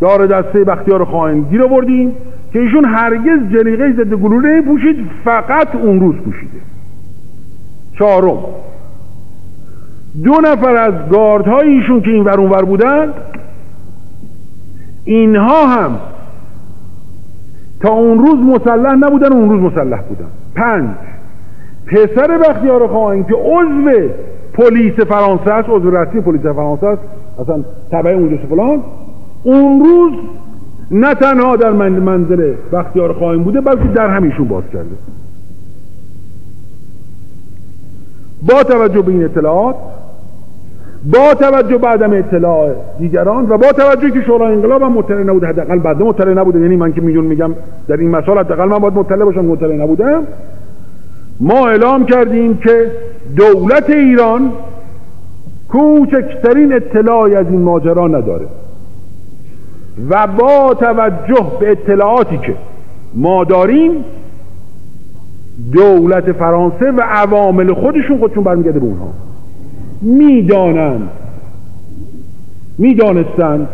دار 0.00 0.26
دسته 0.26 0.64
بختیار 0.64 1.04
خواهیم 1.04 1.44
گیر 1.44 1.62
آوردیم. 1.62 2.12
که 2.58 2.64
ایشون 2.64 2.84
هرگز 2.84 3.52
جلیقه 3.52 3.92
ضد 3.92 4.14
گلوله 4.14 4.60
پوشید 4.60 4.96
فقط 5.24 5.74
اون 5.74 6.00
روز 6.00 6.14
پوشیده. 6.16 6.58
چهارم. 7.98 8.38
دو 10.24 10.32
نفر 10.44 10.76
از 10.76 10.94
گاردهای 11.10 11.68
ایشون 11.68 12.00
که 12.00 12.10
این 12.10 12.24
ور 12.24 12.40
اونور 12.40 12.64
بودند 12.64 13.14
اینها 15.04 15.66
هم 15.66 15.98
تا 17.80 17.88
اون 17.88 18.18
روز 18.18 18.38
مسلح 18.38 18.94
نبودن 18.94 19.32
اون 19.32 19.50
روز 19.50 19.72
مسلح 19.72 20.02
بودن. 20.02 20.28
پنج. 20.54 20.90
پسر 21.86 22.38
بختیار 22.38 22.86
خواهیم 22.86 23.24
که 23.24 23.34
عضو 23.34 24.08
پلیس 24.54 24.94
فرانسه 24.94 25.52
است 25.52 25.68
عضو 25.68 25.90
رسمی 25.90 26.20
پلیس 26.20 26.42
فرانسه 26.42 26.86
است 26.86 27.02
اصلا 27.40 27.64
تبع 27.92 28.10
اونجا 28.10 28.36
فلان 28.36 28.82
اون 29.42 29.80
روز 29.80 30.12
نه 30.90 31.14
تنها 31.14 31.56
در 31.56 31.70
منزل 31.70 32.54
بختیار 32.72 33.12
خواهیم 33.12 33.42
بوده 33.42 33.60
بلکه 33.60 33.88
در 33.94 34.08
همیشون 34.08 34.48
باز 34.48 34.64
کرده. 34.72 34.96
با 38.42 38.62
توجه 38.62 39.02
به 39.02 39.12
این 39.12 39.24
اطلاعات 39.24 39.76
با 41.12 41.34
توجه 41.34 41.78
به 41.78 41.88
عدم 41.88 42.12
اطلاع 42.12 42.70
دیگران 42.98 43.46
و 43.48 43.58
با 43.58 43.72
توجه 43.72 44.10
که 44.10 44.22
شورای 44.22 44.54
انقلاب 44.54 44.82
هم 44.82 44.92
مطلع 44.92 45.22
نبوده 45.22 45.46
حداقل 45.46 45.78
بعد 45.78 46.02
مطلع 46.02 46.34
نبوده. 46.34 46.60
یعنی 46.60 46.76
من 46.76 46.92
که 46.92 47.00
میلیون 47.00 47.24
میگم 47.24 47.50
در 47.88 47.96
این 47.96 48.10
مسائل 48.10 48.38
حداقل 48.38 48.64
من 48.64 48.78
باید 48.78 48.94
مطلع 48.94 49.24
باشم 49.24 49.44
مطلع 49.44 49.74
نبودم 49.74 50.22
ما 51.40 51.68
اعلام 51.68 52.04
کردیم 52.06 52.56
که 52.56 52.90
دولت 53.36 53.90
ایران 53.90 54.52
کوچکترین 55.68 56.72
اطلاعی 56.72 57.34
از 57.34 57.46
این 57.50 57.62
ماجرا 57.62 58.08
نداره. 58.08 58.46
و 60.10 60.26
با 60.26 60.74
توجه 60.74 61.52
به 61.60 61.70
اطلاعاتی 61.70 62.38
که 62.38 62.56
ما 63.14 63.44
داریم 63.44 64.04
دولت 65.72 66.32
فرانسه 66.32 66.90
و 66.90 67.00
عوامل 67.00 67.74
خودشون 67.74 68.18
خودشون 68.18 68.44
برمیگرده 68.44 68.78
به 68.78 68.86
اونها. 68.86 69.12
می‌دانند 70.02 71.10
می‌دانستند 72.78 73.68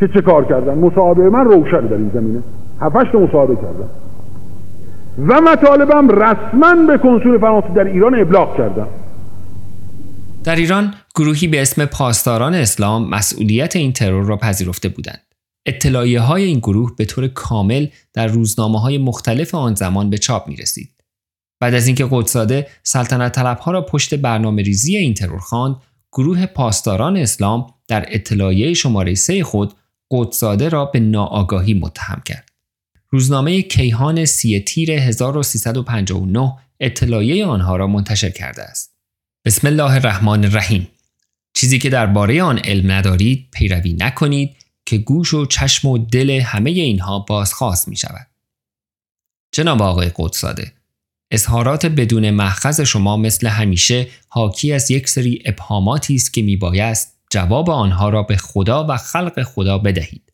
که 0.00 0.08
چه 0.08 0.20
کار 0.20 0.44
کردن. 0.44 0.78
مصاحبه 0.78 1.30
من 1.30 1.44
روشن 1.44 1.86
در 1.86 1.96
این 1.96 2.10
زمینه. 2.14 2.42
هفتش 2.80 3.14
مصاحبه 3.14 3.56
کردم. 3.56 3.88
و 5.28 5.40
مطالبم 5.40 6.08
رسما 6.08 6.86
به 6.86 6.98
کنسول 6.98 7.38
فرانسه 7.38 7.68
در 7.74 7.84
ایران 7.84 8.20
ابلاغ 8.20 8.56
کردم. 8.56 8.86
در 10.44 10.56
ایران 10.56 10.94
گروهی 11.16 11.48
به 11.48 11.62
اسم 11.62 11.84
پاسداران 11.84 12.54
اسلام 12.54 13.10
مسئولیت 13.10 13.76
این 13.76 13.92
ترور 13.92 14.24
را 14.24 14.36
پذیرفته 14.36 14.88
بودند. 14.88 15.25
اطلاعیه 15.66 16.20
های 16.20 16.44
این 16.44 16.58
گروه 16.58 16.96
به 16.96 17.04
طور 17.04 17.28
کامل 17.28 17.86
در 18.12 18.26
روزنامه 18.26 18.80
های 18.80 18.98
مختلف 18.98 19.54
آن 19.54 19.74
زمان 19.74 20.10
به 20.10 20.18
چاپ 20.18 20.48
می 20.48 20.56
رسید. 20.56 20.90
بعد 21.60 21.74
از 21.74 21.86
اینکه 21.86 22.08
قدساده 22.10 22.66
سلطنت 22.82 23.32
طلب 23.32 23.58
ها 23.58 23.70
را 23.70 23.82
پشت 23.82 24.14
برنامه 24.14 24.62
ریزی 24.62 24.96
این 24.96 25.14
ترور 25.14 25.38
خواند، 25.38 25.76
گروه 26.12 26.46
پاسداران 26.46 27.16
اسلام 27.16 27.74
در 27.88 28.06
اطلاعیه 28.08 28.74
شماره 28.74 29.14
سه 29.14 29.44
خود 29.44 29.74
قدساده 30.10 30.68
را 30.68 30.84
به 30.84 31.00
ناآگاهی 31.00 31.74
متهم 31.74 32.22
کرد. 32.24 32.48
روزنامه 33.10 33.62
کیهان 33.62 34.24
سی 34.24 34.60
تیر 34.60 34.90
1359 34.90 36.52
اطلاعیه 36.80 37.46
آنها 37.46 37.76
را 37.76 37.86
منتشر 37.86 38.30
کرده 38.30 38.62
است. 38.62 38.96
بسم 39.44 39.66
الله 39.66 39.92
الرحمن 39.92 40.44
الرحیم 40.44 40.88
چیزی 41.54 41.78
که 41.78 41.90
درباره 41.90 42.42
آن 42.42 42.58
علم 42.58 42.90
ندارید 42.90 43.48
پیروی 43.52 43.92
نکنید 43.92 44.56
که 44.86 44.98
گوش 44.98 45.34
و 45.34 45.46
چشم 45.46 45.88
و 45.88 45.98
دل 45.98 46.30
همه 46.30 46.70
اینها 46.70 47.18
بازخواست 47.18 47.88
می 47.88 47.96
شود. 47.96 48.26
جناب 49.52 49.82
آقای 49.82 50.10
قدساده 50.16 50.72
اظهارات 51.30 51.86
بدون 51.86 52.30
محخذ 52.30 52.80
شما 52.80 53.16
مثل 53.16 53.46
همیشه 53.46 54.06
حاکی 54.28 54.72
از 54.72 54.90
یک 54.90 55.08
سری 55.08 55.42
ابهاماتی 55.44 56.14
است 56.14 56.34
که 56.34 56.42
میبایست 56.42 57.18
جواب 57.30 57.70
آنها 57.70 58.08
را 58.08 58.22
به 58.22 58.36
خدا 58.36 58.86
و 58.86 58.96
خلق 58.96 59.42
خدا 59.42 59.78
بدهید. 59.78 60.32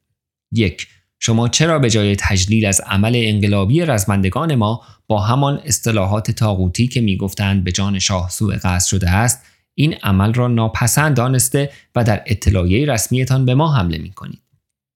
یک 0.53 0.87
شما 1.21 1.49
چرا 1.49 1.79
به 1.79 1.91
جای 1.91 2.17
تجلیل 2.17 2.67
از 2.67 2.81
عمل 2.81 3.13
انقلابی 3.15 3.81
رزمندگان 3.81 4.55
ما 4.55 4.83
با 5.07 5.21
همان 5.21 5.61
اصطلاحات 5.65 6.31
تاغوتی 6.31 6.89
که 6.89 7.01
می‌گفتند 7.01 7.65
به 7.65 7.73
جان 7.73 7.99
شاه 7.99 8.31
سوء 8.31 8.57
قصد 8.57 8.87
شده 8.87 9.11
است 9.11 9.43
این 9.75 9.95
عمل 10.03 10.35
را 10.35 10.49
ناپسند 10.49 11.17
دانسته 11.17 11.71
و 11.95 12.05
در 12.05 12.23
اطلاعیه 12.27 12.87
رسمیتان 12.87 13.45
به 13.45 13.55
ما 13.55 13.77
حمله 13.77 13.99
می 13.99 14.11
کنید. 14.11 14.43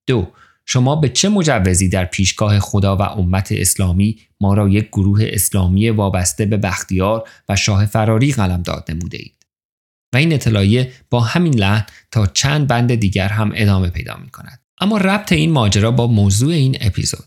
دو 0.07 0.33
شما 0.66 0.97
به 0.97 1.09
چه 1.09 1.29
مجوزی 1.29 1.89
در 1.89 2.05
پیشگاه 2.05 2.61
خدا 2.61 2.97
و 2.97 3.03
امت 3.03 3.53
اسلامی 3.53 4.18
ما 4.41 4.55
را 4.55 4.68
یک 4.68 4.89
گروه 4.89 5.20
اسلامی 5.22 5.91
وابسته 5.91 6.47
به 6.47 6.57
بختیار 6.57 7.29
و 7.49 7.57
شاه 7.57 7.87
فراری 7.87 8.33
قلمداد 8.33 8.85
نموده 8.89 9.18
اید 9.18 9.47
و 10.12 10.16
این 10.16 10.33
اطلاعیه 10.33 10.93
با 11.11 11.20
همین 11.20 11.55
لحن 11.55 11.87
تا 12.11 12.27
چند 12.27 12.66
بند 12.66 12.95
دیگر 12.95 13.29
هم 13.29 13.53
ادامه 13.55 13.91
پیدا 13.91 14.16
می 14.16 14.31
کند 14.31 14.61
اما 14.81 14.99
ربط 14.99 15.33
این 15.33 15.53
ماجرا 15.53 15.91
با 15.91 16.07
موضوع 16.07 16.53
این 16.53 16.77
اپیزود. 16.81 17.24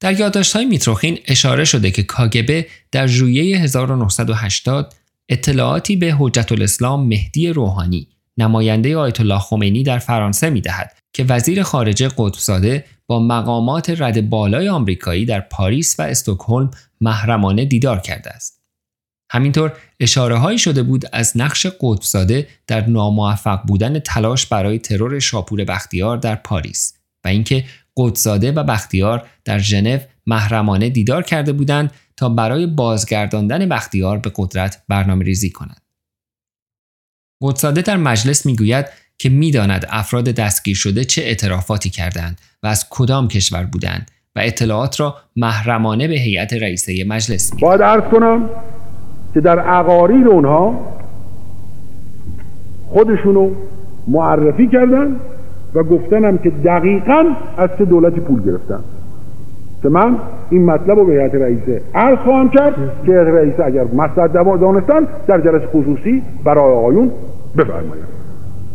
در 0.00 0.20
یادداشت‌های 0.20 0.64
میتروخین 0.64 1.18
اشاره 1.24 1.64
شده 1.64 1.90
که 1.90 2.02
کاگبه 2.02 2.66
در 2.92 3.06
ژوئیه 3.06 3.58
1980 3.58 4.94
اطلاعاتی 5.30 5.96
به 5.96 6.16
حجت 6.18 6.52
الاسلام 6.52 7.08
مهدی 7.08 7.48
روحانی 7.48 8.08
نماینده 8.38 8.96
آیت 8.96 9.20
الله 9.20 9.38
خمینی 9.38 9.82
در 9.82 9.98
فرانسه 9.98 10.50
می‌دهد 10.50 10.96
که 11.12 11.24
وزیر 11.24 11.62
خارجه 11.62 12.08
قطبزاده 12.08 12.84
با 13.06 13.20
مقامات 13.20 13.90
رد 14.00 14.30
بالای 14.30 14.68
آمریکایی 14.68 15.24
در 15.24 15.40
پاریس 15.40 16.00
و 16.00 16.02
استکهلم 16.02 16.70
محرمانه 17.00 17.64
دیدار 17.64 18.00
کرده 18.00 18.30
است. 18.30 18.60
همینطور 19.32 19.72
اشاره 20.00 20.38
هایی 20.38 20.58
شده 20.58 20.82
بود 20.82 21.04
از 21.12 21.36
نقش 21.36 21.66
قطبزاده 21.66 22.48
در 22.66 22.86
ناموفق 22.86 23.62
بودن 23.66 23.98
تلاش 23.98 24.46
برای 24.46 24.78
ترور 24.78 25.18
شاپور 25.18 25.64
بختیار 25.64 26.16
در 26.16 26.34
پاریس 26.34 26.94
و 27.24 27.28
اینکه 27.28 27.64
قطبزاده 27.96 28.52
و 28.52 28.64
بختیار 28.64 29.26
در 29.44 29.58
ژنو 29.58 29.98
محرمانه 30.26 30.88
دیدار 30.88 31.22
کرده 31.22 31.52
بودند 31.52 31.92
تا 32.20 32.28
برای 32.28 32.66
بازگرداندن 32.66 33.68
بختیار 33.68 34.18
به 34.18 34.32
قدرت 34.36 34.82
برنامه 34.88 35.24
ریزی 35.24 35.50
کنند. 35.50 35.80
قدساده 37.42 37.82
در 37.82 37.96
مجلس 37.96 38.46
می‌گوید 38.46 38.86
که 39.18 39.28
می‌داند 39.28 39.86
افراد 39.88 40.24
دستگیر 40.24 40.76
شده 40.76 41.04
چه 41.04 41.22
اعترافاتی 41.22 41.90
کردند 41.90 42.40
و 42.62 42.66
از 42.66 42.86
کدام 42.90 43.28
کشور 43.28 43.64
بودند 43.64 44.10
و 44.36 44.40
اطلاعات 44.40 45.00
را 45.00 45.16
محرمانه 45.36 46.08
به 46.08 46.14
هیئت 46.14 46.52
رئیسه 46.52 47.04
مجلس 47.04 47.54
می 47.54 47.60
باید 47.60 47.82
ارز 47.82 48.02
کنم 48.02 48.48
که 49.34 49.40
در 49.40 49.78
اقاریر 49.78 50.28
اونها 50.28 50.96
خودشونو 52.86 53.50
معرفی 54.08 54.68
کردن 54.68 55.16
و 55.74 55.82
گفتنم 55.82 56.38
که 56.38 56.50
دقیقا 56.50 57.24
از 57.56 57.70
چه 57.78 57.84
دولتی 57.84 58.20
پول 58.20 58.42
گرفتن 58.42 58.84
که 59.82 59.88
من 59.88 60.18
این 60.50 60.64
مطلب 60.64 60.98
رو 60.98 61.06
به 61.06 61.12
هیئت 61.12 61.34
رئیسه 61.34 61.82
عرض 61.94 62.18
خواهم 62.18 62.50
کرد 62.50 62.74
که 63.06 63.12
هیئت 63.12 63.26
رئیسه 63.26 63.64
اگر 63.64 63.84
مصلحت 63.84 64.32
دانستن 64.32 65.06
در 65.28 65.40
جلسه 65.40 65.66
خصوصی 65.66 66.22
برای 66.44 66.74
آقایون 66.74 67.10
بفرمایند 67.56 68.08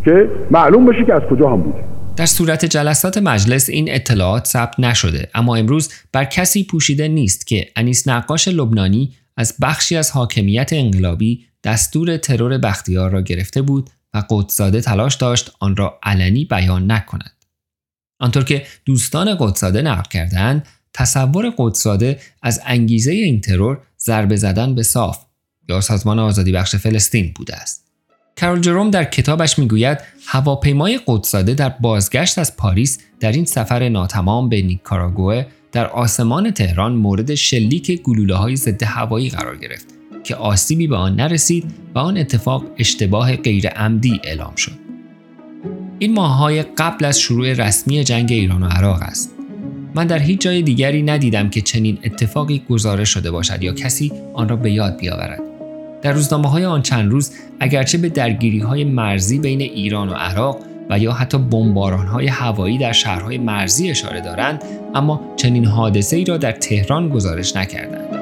که 0.05 0.29
معلوم 0.51 0.85
بشه 0.85 1.05
که 1.05 1.13
از 1.13 1.21
کجا 1.21 1.49
هم 1.49 1.61
بوده 1.61 1.79
در 2.15 2.25
صورت 2.25 2.65
جلسات 2.65 3.17
مجلس 3.17 3.69
این 3.69 3.85
اطلاعات 3.89 4.45
ثبت 4.45 4.79
نشده 4.79 5.29
اما 5.33 5.55
امروز 5.55 5.93
بر 6.11 6.25
کسی 6.25 6.63
پوشیده 6.63 7.07
نیست 7.07 7.47
که 7.47 7.67
انیس 7.75 8.07
نقاش 8.07 8.47
لبنانی 8.47 9.13
از 9.37 9.55
بخشی 9.61 9.95
از 9.95 10.11
حاکمیت 10.11 10.69
انقلابی 10.73 11.45
دستور 11.63 12.17
ترور 12.17 12.57
بختیار 12.57 13.11
را 13.11 13.21
گرفته 13.21 13.61
بود 13.61 13.89
و 14.13 14.23
قدساده 14.29 14.81
تلاش 14.81 15.15
داشت 15.15 15.51
آن 15.59 15.75
را 15.75 15.99
علنی 16.03 16.45
بیان 16.45 16.91
نکند. 16.91 17.31
آنطور 18.19 18.43
که 18.43 18.63
دوستان 18.85 19.35
قدساده 19.39 19.81
نقل 19.81 20.09
کردند 20.09 20.67
تصور 20.95 21.53
قدساده 21.57 22.19
از 22.41 22.61
انگیزه 22.65 23.11
این 23.11 23.41
ترور 23.41 23.77
ضربه 23.99 24.35
زدن 24.35 24.75
به 24.75 24.83
صاف 24.83 25.17
یا 25.69 25.81
سازمان 25.81 26.19
آزادی 26.19 26.51
بخش 26.51 26.75
فلسطین 26.75 27.31
بوده 27.35 27.55
است. 27.55 27.85
کارل 28.39 28.61
جروم 28.61 28.91
در 28.91 29.03
کتابش 29.03 29.59
می‌گوید 29.59 29.97
هواپیمای 30.25 30.99
قدساده 31.07 31.53
در 31.53 31.69
بازگشت 31.69 32.39
از 32.39 32.55
پاریس 32.55 32.99
در 33.19 33.31
این 33.31 33.45
سفر 33.45 33.89
ناتمام 33.89 34.49
به 34.49 34.61
نیکاراگوه 34.61 35.45
در 35.71 35.87
آسمان 35.87 36.51
تهران 36.51 36.93
مورد 36.93 37.35
شلیک 37.35 38.01
گلوله 38.01 38.35
های 38.35 38.55
ضد 38.55 38.83
هوایی 38.83 39.29
قرار 39.29 39.57
گرفت 39.57 39.85
که 40.23 40.35
آسیبی 40.35 40.87
به 40.87 40.95
آن 40.95 41.15
نرسید 41.15 41.73
و 41.95 41.99
آن 41.99 42.17
اتفاق 42.17 42.65
اشتباه 42.77 43.35
غیر 43.35 43.67
عمدی 43.67 44.21
اعلام 44.23 44.55
شد. 44.55 44.79
این 45.99 46.13
ماههای 46.13 46.63
قبل 46.63 47.05
از 47.05 47.19
شروع 47.19 47.53
رسمی 47.53 48.03
جنگ 48.03 48.31
ایران 48.31 48.63
و 48.63 48.67
عراق 48.67 49.01
است. 49.01 49.34
من 49.95 50.07
در 50.07 50.19
هیچ 50.19 50.41
جای 50.41 50.61
دیگری 50.61 51.03
ندیدم 51.03 51.49
که 51.49 51.61
چنین 51.61 51.97
اتفاقی 52.03 52.61
گزارش 52.69 53.09
شده 53.09 53.31
باشد 53.31 53.63
یا 53.63 53.73
کسی 53.73 54.11
آن 54.33 54.49
را 54.49 54.55
به 54.55 54.71
یاد 54.71 54.97
بیاورد. 54.97 55.39
در 56.01 56.11
روزنامه 56.11 56.49
های 56.49 56.65
آن 56.65 56.81
چند 56.81 57.11
روز 57.11 57.31
اگرچه 57.59 57.97
به 57.97 58.09
درگیری 58.09 58.59
های 58.59 58.83
مرزی 58.83 59.39
بین 59.39 59.61
ایران 59.61 60.09
و 60.09 60.13
عراق 60.13 60.59
و 60.89 60.99
یا 60.99 61.11
حتی 61.11 61.37
بمباران 61.37 62.07
های 62.07 62.27
هوایی 62.27 62.77
در 62.77 62.91
شهرهای 62.91 63.37
مرزی 63.37 63.89
اشاره 63.89 64.21
دارند 64.21 64.63
اما 64.95 65.21
چنین 65.35 65.65
حادثه 65.65 66.15
ای 66.15 66.25
را 66.25 66.37
در 66.37 66.51
تهران 66.51 67.09
گزارش 67.09 67.55
نکردند. 67.55 68.14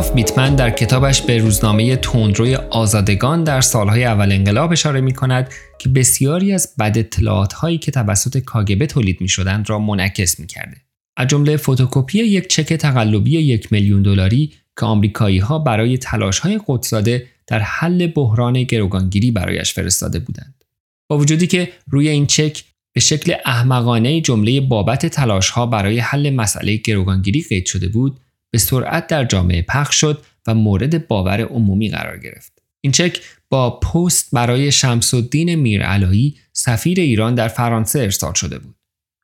لادیسلاف 0.00 0.16
میتمن 0.16 0.54
در 0.54 0.70
کتابش 0.70 1.22
به 1.22 1.38
روزنامه 1.38 1.96
تندروی 1.96 2.54
آزادگان 2.54 3.44
در 3.44 3.60
سالهای 3.60 4.04
اول 4.04 4.32
انقلاب 4.32 4.72
اشاره 4.72 5.00
می 5.00 5.12
کند 5.12 5.50
که 5.78 5.88
بسیاری 5.88 6.52
از 6.52 6.74
بد 6.78 6.98
اطلاعات 6.98 7.52
هایی 7.52 7.78
که 7.78 7.90
توسط 7.90 8.38
کاگبه 8.38 8.86
تولید 8.86 9.20
می 9.20 9.28
شدند 9.28 9.70
را 9.70 9.78
منعکس 9.78 10.40
می 10.40 10.46
کرده. 10.46 10.76
از 11.16 11.28
جمله 11.28 11.56
فتوکپی 11.56 12.18
یک 12.18 12.48
چک 12.48 12.72
تقلبی 12.72 13.30
یک 13.30 13.72
میلیون 13.72 14.02
دلاری 14.02 14.52
که 14.80 14.86
آمریکایی 14.86 15.38
ها 15.38 15.58
برای 15.58 15.98
تلاش 15.98 16.38
های 16.38 16.60
قدساده 16.66 17.26
در 17.46 17.58
حل 17.58 18.06
بحران 18.06 18.62
گروگانگیری 18.62 19.30
برایش 19.30 19.72
فرستاده 19.74 20.18
بودند. 20.18 20.64
با 21.08 21.18
وجودی 21.18 21.46
که 21.46 21.72
روی 21.90 22.08
این 22.08 22.26
چک 22.26 22.64
به 22.92 23.00
شکل 23.00 23.34
احمقانه 23.44 24.20
جمله 24.20 24.60
بابت 24.60 25.06
تلاش 25.06 25.50
ها 25.50 25.66
برای 25.66 25.98
حل 25.98 26.30
مسئله 26.30 26.76
گروگانگیری 26.76 27.44
قید 27.48 27.66
شده 27.66 27.88
بود 27.88 28.20
به 28.50 28.58
سرعت 28.58 29.06
در 29.06 29.24
جامعه 29.24 29.62
پخش 29.62 30.00
شد 30.00 30.24
و 30.46 30.54
مورد 30.54 31.08
باور 31.08 31.40
عمومی 31.40 31.88
قرار 31.88 32.18
گرفت. 32.18 32.62
این 32.80 32.92
چک 32.92 33.20
با 33.50 33.80
پست 33.80 34.28
برای 34.32 34.72
شمس 34.72 35.14
الدین 35.14 35.54
میرعلایی 35.54 36.36
سفیر 36.52 37.00
ایران 37.00 37.34
در 37.34 37.48
فرانسه 37.48 37.98
ارسال 38.00 38.32
شده 38.34 38.58
بود. 38.58 38.74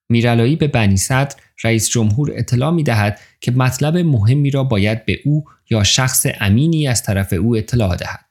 میرعلایی 0.08 0.56
به 0.56 0.68
بنی 0.68 0.96
صدر 0.96 1.34
رئیس 1.64 1.88
جمهور 1.88 2.30
اطلاع 2.34 2.70
می 2.70 2.82
دهد 2.82 3.20
که 3.40 3.50
مطلب 3.50 3.96
مهمی 3.96 4.50
را 4.50 4.64
باید 4.64 5.04
به 5.04 5.20
او 5.24 5.44
یا 5.70 5.84
شخص 5.84 6.26
امینی 6.40 6.88
از 6.88 7.02
طرف 7.02 7.32
او 7.32 7.56
اطلاع 7.56 7.96
دهد. 7.96 8.24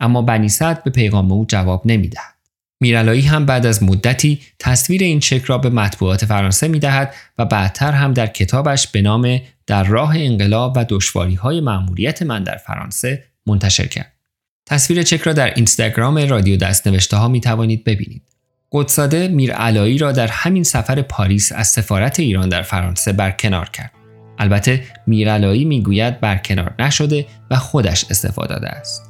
اما 0.00 0.22
بنی 0.22 0.48
صدر 0.48 0.80
به 0.84 0.90
پیغام 0.90 1.32
او 1.32 1.44
جواب 1.48 1.82
نمی 1.84 2.08
دهد. 2.08 2.39
میرالایی 2.80 3.22
هم 3.22 3.46
بعد 3.46 3.66
از 3.66 3.82
مدتی 3.82 4.40
تصویر 4.58 5.02
این 5.02 5.20
چک 5.20 5.44
را 5.44 5.58
به 5.58 5.70
مطبوعات 5.70 6.24
فرانسه 6.24 6.68
می 6.68 6.78
دهد 6.78 7.14
و 7.38 7.44
بعدتر 7.44 7.92
هم 7.92 8.12
در 8.12 8.26
کتابش 8.26 8.86
به 8.86 9.02
نام 9.02 9.40
در 9.66 9.84
راه 9.84 10.16
انقلاب 10.16 10.72
و 10.76 10.84
دشواری 10.88 11.34
های 11.34 11.60
معمولیت 11.60 12.22
من 12.22 12.42
در 12.42 12.56
فرانسه 12.56 13.24
منتشر 13.46 13.86
کرد. 13.86 14.12
تصویر 14.66 15.02
چک 15.02 15.20
را 15.20 15.32
در 15.32 15.54
اینستاگرام 15.54 16.18
رادیو 16.18 16.56
دستنوشته 16.56 17.16
ها 17.16 17.28
می 17.28 17.40
توانید 17.40 17.84
ببینید. 17.84 18.22
قدساده 18.72 19.28
میرعلایی 19.28 19.98
را 19.98 20.12
در 20.12 20.26
همین 20.26 20.62
سفر 20.62 21.02
پاریس 21.02 21.52
از 21.52 21.68
سفارت 21.68 22.20
ایران 22.20 22.48
در 22.48 22.62
فرانسه 22.62 23.12
برکنار 23.12 23.68
کرد. 23.68 23.92
البته 24.38 24.82
میرعلایی 25.06 25.64
می‌گوید 25.64 26.20
برکنار 26.20 26.74
نشده 26.78 27.26
و 27.50 27.56
خودش 27.56 28.04
استفاده 28.10 28.54
داده 28.54 28.68
است. 28.68 29.09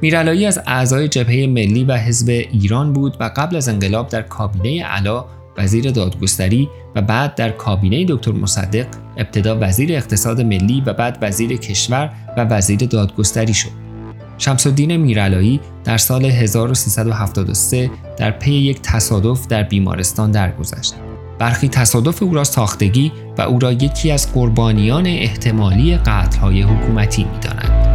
میرعلایی 0.00 0.46
از 0.46 0.60
اعضای 0.66 1.08
جبهه 1.08 1.46
ملی 1.46 1.84
و 1.84 1.96
حزب 1.96 2.28
ایران 2.28 2.92
بود 2.92 3.16
و 3.20 3.30
قبل 3.36 3.56
از 3.56 3.68
انقلاب 3.68 4.08
در 4.08 4.22
کابینه 4.22 4.84
علا 4.84 5.24
وزیر 5.58 5.90
دادگستری 5.90 6.68
و 6.94 7.02
بعد 7.02 7.34
در 7.34 7.50
کابینه 7.50 8.04
دکتر 8.08 8.32
مصدق 8.32 8.86
ابتدا 9.16 9.58
وزیر 9.60 9.92
اقتصاد 9.92 10.40
ملی 10.40 10.82
و 10.86 10.92
بعد 10.92 11.18
وزیر 11.22 11.56
کشور 11.56 12.10
و 12.36 12.44
وزیر 12.44 12.78
دادگستری 12.78 13.54
شد. 13.54 13.70
شمس 14.38 14.66
الدین 14.66 14.96
میرعلایی 14.96 15.60
در 15.84 15.98
سال 15.98 16.24
1373 16.24 17.90
در 18.16 18.30
پی 18.30 18.52
یک 18.52 18.80
تصادف 18.82 19.46
در 19.46 19.62
بیمارستان 19.62 20.30
درگذشت. 20.30 20.94
برخی 21.38 21.68
تصادف 21.68 22.22
او 22.22 22.34
را 22.34 22.44
ساختگی 22.44 23.12
و 23.38 23.42
او 23.42 23.58
را 23.58 23.72
یکی 23.72 24.10
از 24.10 24.32
قربانیان 24.32 25.06
احتمالی 25.06 25.96
قتل‌های 25.96 26.62
حکومتی 26.62 27.24
می‌دانند. 27.24 27.89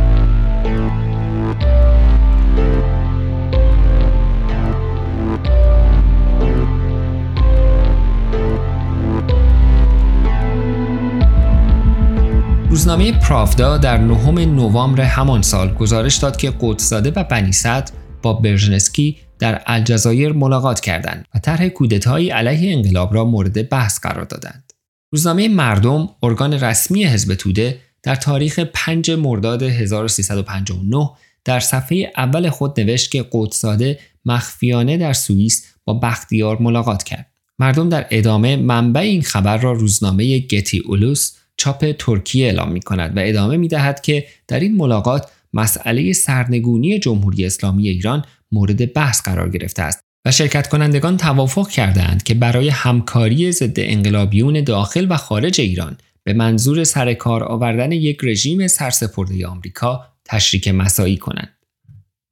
روزنامه 12.75 13.11
پراودا 13.11 13.77
در 13.77 13.97
نهم 13.97 14.39
نوامبر 14.39 15.01
همان 15.01 15.41
سال 15.41 15.73
گزارش 15.73 16.15
داد 16.15 16.37
که 16.37 16.53
قدسزاده 16.61 17.11
و 17.15 17.23
بنی 17.23 17.51
صدر 17.51 17.91
با 18.21 18.33
برژنسکی 18.33 19.17
در 19.39 19.61
الجزایر 19.67 20.33
ملاقات 20.33 20.79
کردند 20.79 21.25
و 21.35 21.39
طرح 21.39 21.67
کودتایی 21.67 22.29
علیه 22.29 22.75
انقلاب 22.75 23.13
را 23.13 23.25
مورد 23.25 23.69
بحث 23.69 23.99
قرار 23.99 24.25
دادند. 24.25 24.73
روزنامه 25.11 25.47
مردم 25.47 26.09
ارگان 26.23 26.53
رسمی 26.53 27.05
حزب 27.05 27.33
توده 27.33 27.79
در 28.03 28.15
تاریخ 28.15 28.59
5 28.59 29.11
مرداد 29.11 29.63
1359 29.63 31.09
در 31.45 31.59
صفحه 31.59 32.11
اول 32.17 32.49
خود 32.49 32.79
نوشت 32.79 33.11
که 33.11 33.25
قدسزاده 33.31 33.99
مخفیانه 34.25 34.97
در 34.97 35.13
سوئیس 35.13 35.65
با 35.85 35.93
بختیار 35.93 36.61
ملاقات 36.61 37.03
کرد. 37.03 37.31
مردم 37.59 37.89
در 37.89 38.07
ادامه 38.11 38.55
منبع 38.55 39.01
این 39.01 39.21
خبر 39.21 39.57
را 39.57 39.71
روزنامه 39.71 40.39
گتی 40.39 40.79
اولوس 40.79 41.31
چاپ 41.57 41.91
ترکیه 41.91 42.45
اعلام 42.45 42.71
می 42.71 42.81
کند 42.81 43.17
و 43.17 43.19
ادامه 43.23 43.57
می 43.57 43.67
دهد 43.67 44.01
که 44.01 44.25
در 44.47 44.59
این 44.59 44.77
ملاقات 44.77 45.31
مسئله 45.53 46.13
سرنگونی 46.13 46.99
جمهوری 46.99 47.45
اسلامی 47.45 47.89
ایران 47.89 48.25
مورد 48.51 48.93
بحث 48.93 49.21
قرار 49.21 49.49
گرفته 49.49 49.81
است 49.81 49.99
و 50.25 50.31
شرکت 50.31 50.67
کنندگان 50.67 51.17
توافق 51.17 51.69
کردند 51.69 52.23
که 52.23 52.33
برای 52.33 52.69
همکاری 52.69 53.51
ضد 53.51 53.79
انقلابیون 53.79 54.63
داخل 54.63 55.07
و 55.09 55.17
خارج 55.17 55.61
ایران 55.61 55.97
به 56.23 56.33
منظور 56.33 56.83
سر 56.83 57.13
کار 57.13 57.43
آوردن 57.43 57.91
یک 57.91 58.17
رژیم 58.23 58.67
سرسپرده 58.67 59.47
آمریکا 59.47 60.05
تشریک 60.25 60.67
مساعی 60.67 61.17
کنند. 61.17 61.57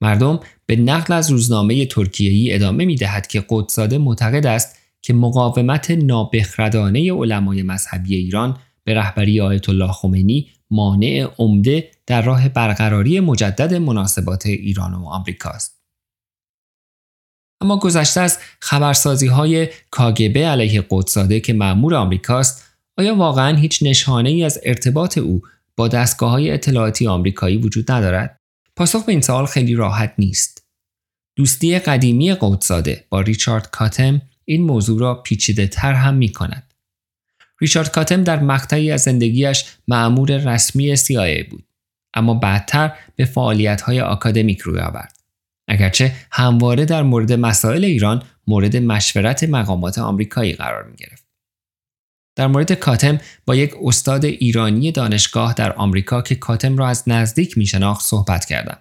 مردم 0.02 0.40
به 0.66 0.76
نقل 0.76 1.14
از 1.14 1.32
روزنامه 1.32 1.86
ترکیه‌ای 1.86 2.54
ادامه 2.54 2.86
می 2.86 2.96
دهد 2.96 3.28
که 3.28 3.46
قدساده 3.50 3.98
معتقد 3.98 4.46
است 4.46 4.80
که 5.02 5.14
مقاومت 5.14 5.92
نابخردانه 5.92 7.14
علمای 7.14 7.64
مذهبی 7.64 8.16
ایران 8.16 8.58
به 8.84 8.94
رهبری 8.94 9.42
آیت 9.42 9.70
الله 9.70 9.92
خمینی 9.92 10.50
مانع 10.72 11.28
عمده 11.38 11.92
در 12.08 12.22
راه 12.22 12.50
برقراری 12.50 13.20
مجدد 13.20 13.74
مناسبات 13.74 14.46
ایران 14.46 14.94
و 14.94 15.06
آمریکا 15.06 15.50
است. 15.50 15.84
اما 17.62 17.78
گذشته 17.78 18.22
از 18.22 18.40
خبرسازی 18.60 19.28
های 19.28 19.70
کاگبه 19.92 20.48
علیه 20.48 20.86
قدساده 20.90 21.40
که 21.40 21.54
معمور 21.54 21.96
آمریکاست 21.96 22.64
آیا 22.98 23.16
واقعا 23.16 23.58
هیچ 23.58 23.84
نشانه 23.84 24.30
ای 24.30 24.44
از 24.44 24.60
ارتباط 24.64 25.18
او 25.18 25.42
با 25.76 25.88
دستگاه 25.88 26.32
های 26.32 26.52
اطلاعاتی 26.52 27.08
آمریکایی 27.08 27.58
وجود 27.58 27.92
ندارد؟ 27.92 28.40
پاسخ 28.76 29.06
به 29.06 29.12
این 29.12 29.22
سوال 29.22 29.46
خیلی 29.46 29.76
راحت 29.76 30.14
نیست. 30.18 30.64
دوستی 31.36 31.80
قدیمی 31.80 32.34
قدساده 32.34 33.06
با 33.10 33.22
ریچارد 33.22 33.70
کاتم 33.72 34.22
این 34.46 34.64
موضوع 34.64 35.00
را 35.00 35.16
پیچیده 35.16 35.68
تر 35.68 35.94
هم 35.94 36.14
می 36.14 36.30
کند. 36.30 36.63
ریچارد 37.62 37.92
کاتم 37.92 38.24
در 38.24 38.40
مقطعی 38.40 38.92
از 38.92 39.02
زندگیش 39.02 39.66
معمور 39.88 40.38
رسمی 40.38 40.98
CIA 40.98 41.50
بود 41.50 41.66
اما 42.14 42.34
بعدتر 42.34 42.94
به 43.16 43.26
فعالیت‌های 43.26 44.02
آکادمیک 44.02 44.60
روی 44.60 44.80
آورد. 44.80 45.18
اگرچه 45.68 46.16
همواره 46.32 46.86
در 46.86 47.04
مورد 47.04 47.34
مسائل 47.34 47.86
ایران 47.86 48.24
مورد 48.48 48.78
مشورت 48.78 49.44
مقامات 49.44 49.98
آمریکایی 49.98 50.54
قرار 50.54 50.84
می 50.84 50.96
گرفت. 50.96 51.26
در 52.36 52.48
مورد 52.48 52.72
کاتم 52.72 53.18
با 53.46 53.56
یک 53.56 53.74
استاد 53.84 54.26
ایرانی 54.26 54.92
دانشگاه 54.92 55.54
در 55.54 55.74
آمریکا 55.74 56.22
که 56.22 56.36
کاتم 56.36 56.78
را 56.78 56.88
از 56.88 57.04
نزدیک 57.08 57.58
می 57.58 57.66
صحبت 58.00 58.46
کردم. 58.46 58.78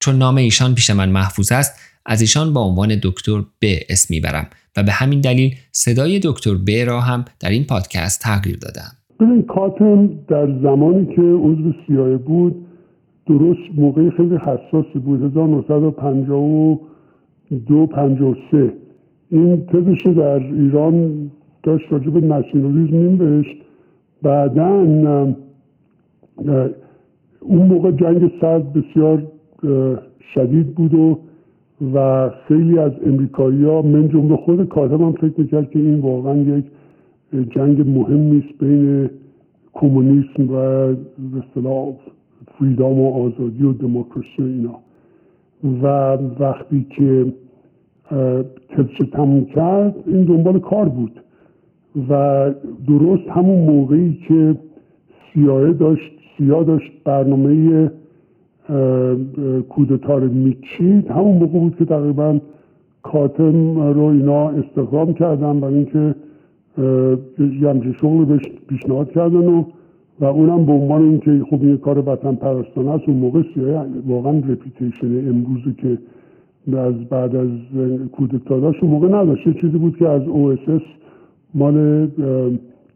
چون 0.00 0.18
نام 0.18 0.36
ایشان 0.36 0.74
پیش 0.74 0.90
من 0.90 1.08
محفوظ 1.08 1.52
است 1.52 1.80
از 2.06 2.20
ایشان 2.20 2.52
با 2.52 2.60
عنوان 2.60 2.88
دکتر 3.02 3.40
ب 3.62 3.64
اسم 3.88 4.14
می‌برم 4.14 4.46
و 4.76 4.82
به 4.82 4.92
همین 4.92 5.20
دلیل 5.20 5.54
صدای 5.72 6.20
دکتر 6.24 6.54
ب 6.54 6.70
را 6.86 7.00
هم 7.00 7.24
در 7.40 7.50
این 7.50 7.64
پادکست 7.64 8.20
تغییر 8.20 8.56
دادم. 8.56 8.92
ببین 9.20 9.42
کاتم 9.42 10.10
در 10.28 10.60
زمانی 10.62 11.06
که 11.06 11.22
عضو 11.22 11.72
سیاه 11.86 12.16
بود 12.16 12.66
درست 13.26 13.60
موقع 13.76 14.10
خیلی 14.10 14.36
حساسی 14.36 14.98
بود 14.98 15.22
1952 15.22 17.86
53 17.86 18.72
این 19.30 19.66
تزش 19.66 20.06
در 20.06 20.52
ایران 20.52 21.30
داشت 21.62 21.84
راجع 21.90 22.10
به 22.10 22.20
نشنالیزم 22.20 22.96
نمیشت 22.96 23.56
بعدا 24.22 24.68
اون 27.40 27.66
موقع 27.66 27.90
جنگ 27.90 28.32
سرد 28.40 28.72
بسیار 28.72 29.26
شدید 30.34 30.74
بود 30.74 30.94
و 30.94 31.18
و 31.94 32.30
خیلی 32.48 32.78
از 32.78 32.92
امریکایی 33.06 33.64
ها 33.64 33.82
من 33.82 34.08
جمله 34.08 34.36
خود 34.36 34.68
کاتم 34.68 35.02
هم 35.02 35.12
فکر 35.12 35.32
می‌کرد 35.36 35.70
که 35.70 35.78
این 35.78 36.00
واقعا 36.00 36.36
یک 36.36 36.64
جنگ 37.50 37.98
مهم 37.98 38.20
نیست 38.20 38.58
بین 38.58 39.10
کمونیسم 39.72 40.48
و 40.50 40.54
اصطلاح 41.38 41.92
فریدام 42.58 43.00
و 43.00 43.12
آزادی 43.12 43.64
و 43.64 43.72
دموکراسی 43.72 44.42
اینا. 44.42 44.78
و 45.82 45.86
وقتی 46.40 46.86
که 46.90 47.32
تبس 48.68 49.10
تموم 49.12 49.44
کرد 49.44 49.94
این 50.06 50.22
دنبال 50.22 50.58
کار 50.58 50.88
بود. 50.88 51.20
و 52.08 52.50
درست 52.88 53.28
همون 53.28 53.58
موقعی 53.58 54.18
که 54.28 54.56
سیاه 55.34 55.72
داشت 55.72 56.12
سیاه 56.38 56.64
داشت 56.64 56.92
برنامه 57.04 57.90
کودتا 59.68 60.18
رو 60.18 60.28
میچید 60.32 61.08
همون 61.08 61.38
موقع 61.38 61.58
بود 61.58 61.76
که 61.76 61.84
تقریبا 61.84 62.38
کاتم 63.02 63.78
رو 63.78 64.02
اینا 64.02 64.48
استخدام 64.48 65.14
کردن 65.14 65.60
برای 65.60 65.74
اینکه 65.74 66.14
یه 67.38 67.68
همچین 67.68 67.92
شغل 67.92 68.24
بهش 68.24 68.42
پیشنهاد 68.68 69.10
کردن 69.10 69.46
و 69.46 69.64
و 70.20 70.24
اونم 70.24 70.66
به 70.66 70.72
عنوان 70.72 71.02
اینکه 71.02 71.44
خب 71.50 71.62
این 71.62 71.76
کار 71.76 71.98
وطن 71.98 72.34
پرستانه 72.34 72.90
است 72.90 73.08
اون 73.08 73.16
موقع 73.16 73.42
سیاه 73.54 73.86
واقعا 74.06 74.38
رپیتیشن 74.38 75.28
امروزی 75.28 75.74
که 75.78 75.98
از 76.78 76.94
بعد 76.94 77.36
از 77.36 77.48
کودتا 78.12 78.60
داشت 78.60 78.82
اون 78.82 78.92
موقع 78.92 79.08
نداشت. 79.08 79.60
چیزی 79.60 79.78
بود 79.78 79.96
که 79.96 80.08
از 80.08 80.22
او 80.22 80.56
مال 81.54 82.08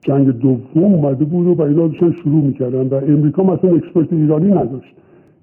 جنگ 0.00 0.28
دوم 0.28 0.94
اومده 0.94 1.24
بود 1.24 1.58
و 1.58 1.62
اینا 1.62 1.88
داشتن 1.88 2.12
شروع 2.12 2.44
می‌کردن 2.44 2.86
و 2.86 2.94
امریکا 2.94 3.42
مثلا 3.42 3.74
اکسپرت 3.74 4.12
ایرانی 4.12 4.50
نداشت. 4.50 4.94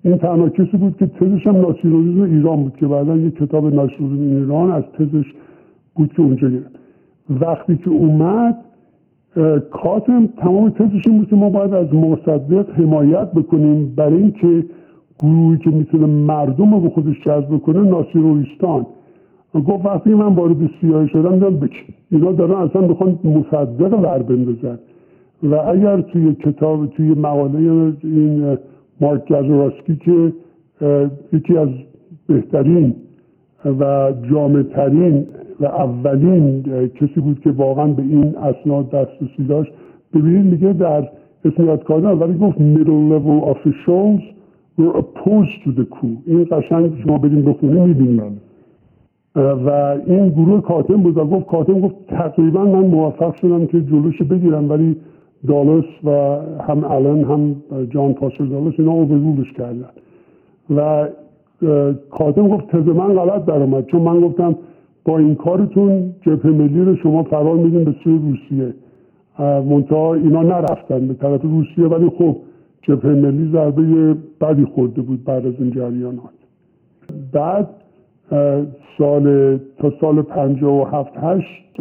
این 0.07 0.17
تنها 0.17 0.49
کسی 0.49 0.77
بود 0.77 0.97
که 0.97 1.05
تزش 1.05 1.47
هم 1.47 1.55
ناسیونالیسم 1.55 2.21
ایران 2.21 2.63
بود 2.63 2.75
که 2.75 2.87
بعدا 2.87 3.17
یک 3.17 3.35
کتاب 3.35 3.73
ناسیونالیسم 3.73 4.37
ایران 4.37 4.71
از 4.71 4.83
تزش 4.83 5.33
بود 5.95 6.13
که 6.13 6.21
اونجا 6.21 6.49
گرفت. 6.49 6.79
وقتی 7.29 7.77
که 7.77 7.89
اومد 7.89 8.55
کاتم 9.71 10.27
تمام 10.27 10.69
تزش 10.69 11.07
این 11.07 11.17
بود 11.17 11.29
که 11.29 11.35
ما 11.35 11.49
باید 11.49 11.73
از 11.73 11.93
مصدق 11.93 12.69
حمایت 12.69 13.31
بکنیم 13.31 13.93
برای 13.95 14.17
اینکه 14.17 14.65
گروهی 15.19 15.57
که 15.57 15.69
می‌تونه 15.69 16.05
مردم 16.05 16.73
رو 16.73 16.79
به 16.79 16.89
خودش 16.89 17.21
جذب 17.25 17.57
کنه 17.57 17.81
ناسیونالیستان. 17.81 18.85
گفت 19.53 19.85
وقتی 19.85 20.09
من 20.09 20.35
وارد 20.35 20.69
سیاهی 20.81 21.07
شدم 21.07 21.33
دیدم 21.33 21.57
بکی 21.57 21.93
اینا 22.11 22.31
دارن 22.31 22.55
اصلا 22.55 22.81
بخوان 22.81 23.19
مصدق 23.23 23.99
ور 23.99 24.23
بندازن. 24.23 24.79
و 25.43 25.55
اگر 25.55 26.01
توی 26.01 26.33
کتاب 26.33 26.87
توی 26.87 27.09
مقاله 27.09 27.93
این 28.03 28.57
مارک 29.01 29.31
گزوراسکی 29.31 29.95
که 29.95 30.33
یکی 31.33 31.57
از 31.57 31.69
بهترین 32.27 32.95
و 33.65 34.13
جامعترین 34.31 35.27
و 35.59 35.65
اولین 35.65 36.61
کسی 36.87 37.19
بود 37.21 37.39
که 37.39 37.51
واقعا 37.51 37.87
به 37.87 38.01
این 38.01 38.35
اسناد 38.37 38.89
دسترسی 38.89 39.43
داشت. 39.47 39.71
ببینید 40.13 40.45
میگه 40.45 40.73
در 40.73 41.09
اسم 41.45 41.65
یاد 41.65 41.87
کردن 41.87 42.11
ولی 42.11 42.37
گفت 42.37 42.57
middle 42.57 43.01
level 43.13 43.55
officials 43.55 44.21
were 44.79 44.97
opposed 45.01 45.63
to 45.63 45.71
the 45.79 45.85
coup. 45.95 46.17
این 46.25 46.47
قشنگ 46.51 47.01
شما 47.03 47.17
بریم 47.17 47.41
بخونه 47.41 47.85
می‌بینید. 47.85 48.21
و 49.37 49.69
این 50.05 50.29
گروه 50.29 50.61
کاتم 50.61 50.97
بود 50.97 51.17
و 51.17 51.25
گفت 51.25 51.45
کاتم 51.45 51.79
گفت 51.79 51.95
تقریبا 52.07 52.65
من 52.65 52.85
موفق 52.85 53.35
شدم 53.35 53.65
که 53.65 53.81
جلوش 53.81 54.21
بگیرم 54.21 54.69
ولی 54.69 54.97
دالس 55.47 55.85
و 56.03 56.09
هم 56.67 56.83
الان 56.83 57.23
هم 57.23 57.55
جان 57.89 58.13
پاسر 58.13 58.43
دالس 58.43 58.73
اینا 58.77 58.91
اوورولش 58.91 59.53
کردن. 59.53 59.89
و 60.75 61.07
کاتم 62.09 62.47
گفت 62.47 62.67
تز 62.67 62.87
من 62.87 63.13
غلط 63.13 63.45
در 63.45 63.61
اومد 63.61 63.85
چون 63.85 64.01
من 64.01 64.19
گفتم 64.19 64.55
با 65.05 65.17
این 65.17 65.35
کارتون 65.35 66.13
جبهه 66.21 66.51
ملی 66.51 66.81
رو 66.81 66.95
شما 66.95 67.23
فرار 67.23 67.55
میدین 67.55 67.83
به 67.83 67.95
سوی 68.03 68.19
روسیه. 68.19 68.73
منتها 69.39 70.13
اینا 70.13 70.41
نرفتن 70.41 71.07
به 71.07 71.13
طرف 71.13 71.41
روسیه 71.41 71.85
ولی 71.85 72.09
خب 72.09 72.37
جبهه 72.81 73.11
ملی 73.11 73.51
ضربه 73.51 74.15
بدی 74.41 74.65
خورده 74.65 75.01
بود 75.01 75.23
بعد 75.23 75.45
از 75.45 75.53
این 75.59 75.71
جریانات. 75.71 76.37
بعد 77.33 77.69
سال 78.97 79.57
تا 79.77 79.93
سال 80.01 80.21
57 80.21 81.13
هشت 81.17 81.77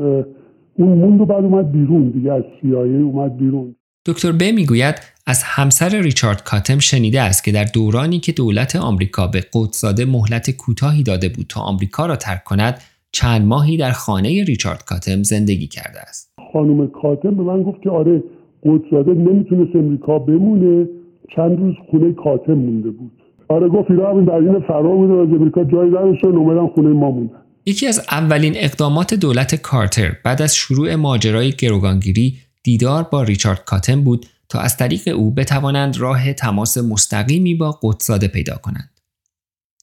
اون 0.78 0.98
موند 0.98 1.20
و 1.20 1.24
بعد 1.24 1.44
اومد 1.44 1.72
بیرون 1.72 2.10
دیگه 2.10 2.32
از 2.32 2.42
CIA 2.42 3.02
اومد 3.02 3.36
بیرون. 3.36 3.76
دکتر 4.06 4.32
ب 4.32 4.42
می‌گوید 4.42 4.94
از 5.26 5.42
همسر 5.44 6.00
ریچارد 6.00 6.42
کاتم 6.44 6.78
شنیده 6.78 7.20
است 7.20 7.44
که 7.44 7.52
در 7.52 7.64
دورانی 7.64 8.18
که 8.18 8.32
دولت 8.32 8.76
آمریکا 8.76 9.26
به 9.26 9.40
قدسزاده 9.54 10.04
مهلت 10.04 10.50
کوتاهی 10.50 11.02
داده 11.02 11.28
بود 11.28 11.46
تا 11.48 11.60
آمریکا 11.60 12.06
را 12.06 12.16
ترک 12.16 12.44
کند 12.44 12.80
چند 13.12 13.46
ماهی 13.46 13.76
در 13.76 13.90
خانه 13.90 14.44
ریچارد 14.44 14.84
کاتم 14.84 15.22
زندگی 15.22 15.66
کرده 15.66 16.00
است. 16.00 16.34
خانم 16.52 16.86
کاتم 16.86 17.34
به 17.34 17.42
من 17.42 17.62
گفت 17.62 17.82
که 17.82 17.90
آره 17.90 18.22
قدسزاده 18.62 19.14
نمی‌تونست 19.14 19.76
امریکا 19.76 20.18
بمونه. 20.18 20.88
چند 21.36 21.58
روز 21.58 21.74
خونه 21.90 22.12
کاتم 22.12 22.52
مونده 22.52 22.90
بود. 22.90 23.12
آره 23.48 23.68
گفت 23.68 23.90
اینا 23.90 24.10
همین 24.10 24.24
در 24.24 24.34
این 24.34 24.60
فرار 24.60 24.96
بوده 24.96 25.12
از 25.12 25.40
امریکا 25.40 25.64
جایی 25.64 25.90
و 25.90 25.96
اومدن 26.24 26.66
خونه 26.66 26.88
ما 26.88 27.10
موندن 27.10 27.45
یکی 27.68 27.86
از 27.86 27.98
اولین 28.10 28.52
اقدامات 28.56 29.14
دولت 29.14 29.54
کارتر 29.54 30.16
بعد 30.24 30.42
از 30.42 30.54
شروع 30.56 30.94
ماجرای 30.94 31.52
گروگانگیری 31.52 32.38
دیدار 32.62 33.02
با 33.02 33.22
ریچارد 33.22 33.64
کاتم 33.64 34.04
بود 34.04 34.26
تا 34.48 34.60
از 34.60 34.76
طریق 34.76 35.08
او 35.08 35.30
بتوانند 35.30 35.96
راه 35.96 36.32
تماس 36.32 36.78
مستقیمی 36.78 37.54
با 37.54 37.78
قدسزاده 37.82 38.28
پیدا 38.28 38.56
کنند. 38.56 38.90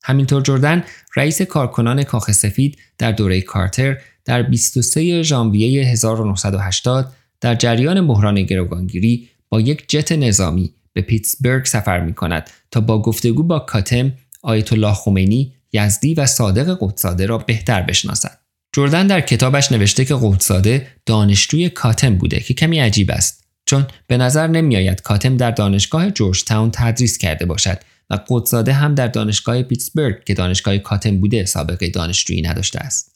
همینطور 0.04 0.42
جردن 0.42 0.84
رئیس 1.16 1.42
کارکنان 1.42 2.04
کاخ 2.04 2.32
سفید 2.32 2.78
در 2.98 3.12
دوره 3.12 3.42
کارتر 3.42 3.98
در 4.26 4.44
23 4.44 5.24
ژانویه 5.24 5.86
1980 5.86 7.14
در 7.42 7.56
جریان 7.56 8.08
بحران 8.08 8.44
گروگانگیری 8.44 9.30
با 9.50 9.62
یک 9.62 9.90
جت 9.90 10.12
نظامی 10.12 10.74
به 10.94 11.02
پیتسبرگ 11.02 11.66
سفر 11.66 12.00
می 12.00 12.14
کند 12.14 12.50
تا 12.72 12.82
با 12.82 13.02
گفتگو 13.02 13.44
با 13.44 13.60
کاتم، 13.60 14.14
آیت 14.42 14.74
الله 14.74 14.94
خمینی، 14.94 15.54
یزدی 15.74 16.14
و 16.14 16.26
صادق 16.26 16.78
قدساده 16.80 17.26
را 17.26 17.38
بهتر 17.38 17.82
بشناسد. 17.82 18.40
جردن 18.76 19.08
در 19.08 19.22
کتابش 19.22 19.72
نوشته 19.72 20.06
که 20.06 20.16
قدساده 20.22 20.88
دانشجوی 21.06 21.70
کاتم 21.70 22.16
بوده 22.16 22.40
که 22.40 22.54
کمی 22.54 22.80
عجیب 22.80 23.12
است 23.12 23.44
چون 23.66 23.88
به 24.08 24.18
نظر 24.18 24.48
نمیآید 24.48 25.02
کاتم 25.02 25.38
در 25.38 25.52
دانشگاه 25.52 26.12
جورج 26.12 26.44
تاون 26.44 26.72
تدریس 26.74 27.18
کرده 27.18 27.46
باشد 27.46 27.80
و 28.10 28.20
قدساده 28.30 28.74
هم 28.74 28.96
در 28.96 29.08
دانشگاه 29.08 29.64
پیتسبرگ 29.64 30.24
که 30.24 30.34
دانشگاه 30.34 30.78
کاتم 30.78 31.18
بوده 31.18 31.46
سابقه 31.46 31.90
دانشجویی 31.90 32.42
نداشته 32.42 32.80
است. 32.80 33.13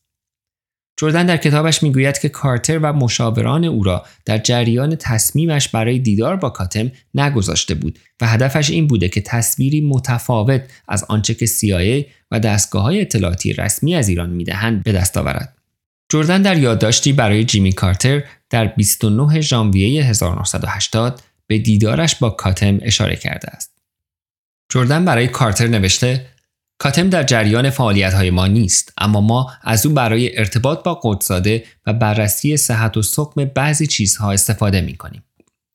جردن 0.97 1.25
در 1.25 1.37
کتابش 1.37 1.83
می‌گوید 1.83 2.19
که 2.19 2.29
کارتر 2.29 2.79
و 2.79 2.93
مشاوران 2.93 3.63
او 3.63 3.83
را 3.83 4.05
در 4.25 4.37
جریان 4.37 4.95
تصمیمش 4.95 5.69
برای 5.69 5.99
دیدار 5.99 6.35
با 6.35 6.49
کاتم 6.49 6.91
نگذاشته 7.13 7.75
بود 7.75 7.99
و 8.21 8.27
هدفش 8.27 8.69
این 8.69 8.87
بوده 8.87 9.09
که 9.09 9.21
تصویری 9.21 9.81
متفاوت 9.81 10.61
از 10.87 11.05
آنچه 11.09 11.33
که 11.33 11.45
CIA 11.45 12.05
و 12.31 12.39
دستگاه 12.39 12.83
های 12.83 13.01
اطلاعاتی 13.01 13.53
رسمی 13.53 13.95
از 13.95 14.09
ایران 14.09 14.29
می‌دهند 14.29 14.83
به 14.83 14.91
دست 14.91 15.17
آورد. 15.17 15.57
جردن 16.11 16.41
در 16.41 16.57
یادداشتی 16.57 17.13
برای 17.13 17.45
جیمی 17.45 17.73
کارتر 17.73 18.23
در 18.49 18.65
29 18.65 19.41
ژانویه 19.41 20.03
1980 20.03 21.21
به 21.47 21.57
دیدارش 21.57 22.15
با 22.15 22.29
کاتم 22.29 22.79
اشاره 22.81 23.15
کرده 23.15 23.47
است. 23.47 23.77
جردن 24.71 25.05
برای 25.05 25.27
کارتر 25.27 25.67
نوشته 25.67 26.25
کاتم 26.79 27.09
در 27.09 27.23
جریان 27.23 27.69
فعالیت 27.69 28.13
های 28.13 28.29
ما 28.29 28.47
نیست 28.47 28.93
اما 28.97 29.21
ما 29.21 29.51
از 29.61 29.85
او 29.85 29.93
برای 29.93 30.37
ارتباط 30.37 30.83
با 30.83 30.99
قدساده 31.03 31.63
و 31.85 31.93
بررسی 31.93 32.57
صحت 32.57 32.97
و 32.97 33.01
سقم 33.01 33.45
بعضی 33.45 33.87
چیزها 33.87 34.31
استفاده 34.31 34.81
می 34.81 34.95
کنیم. 34.95 35.23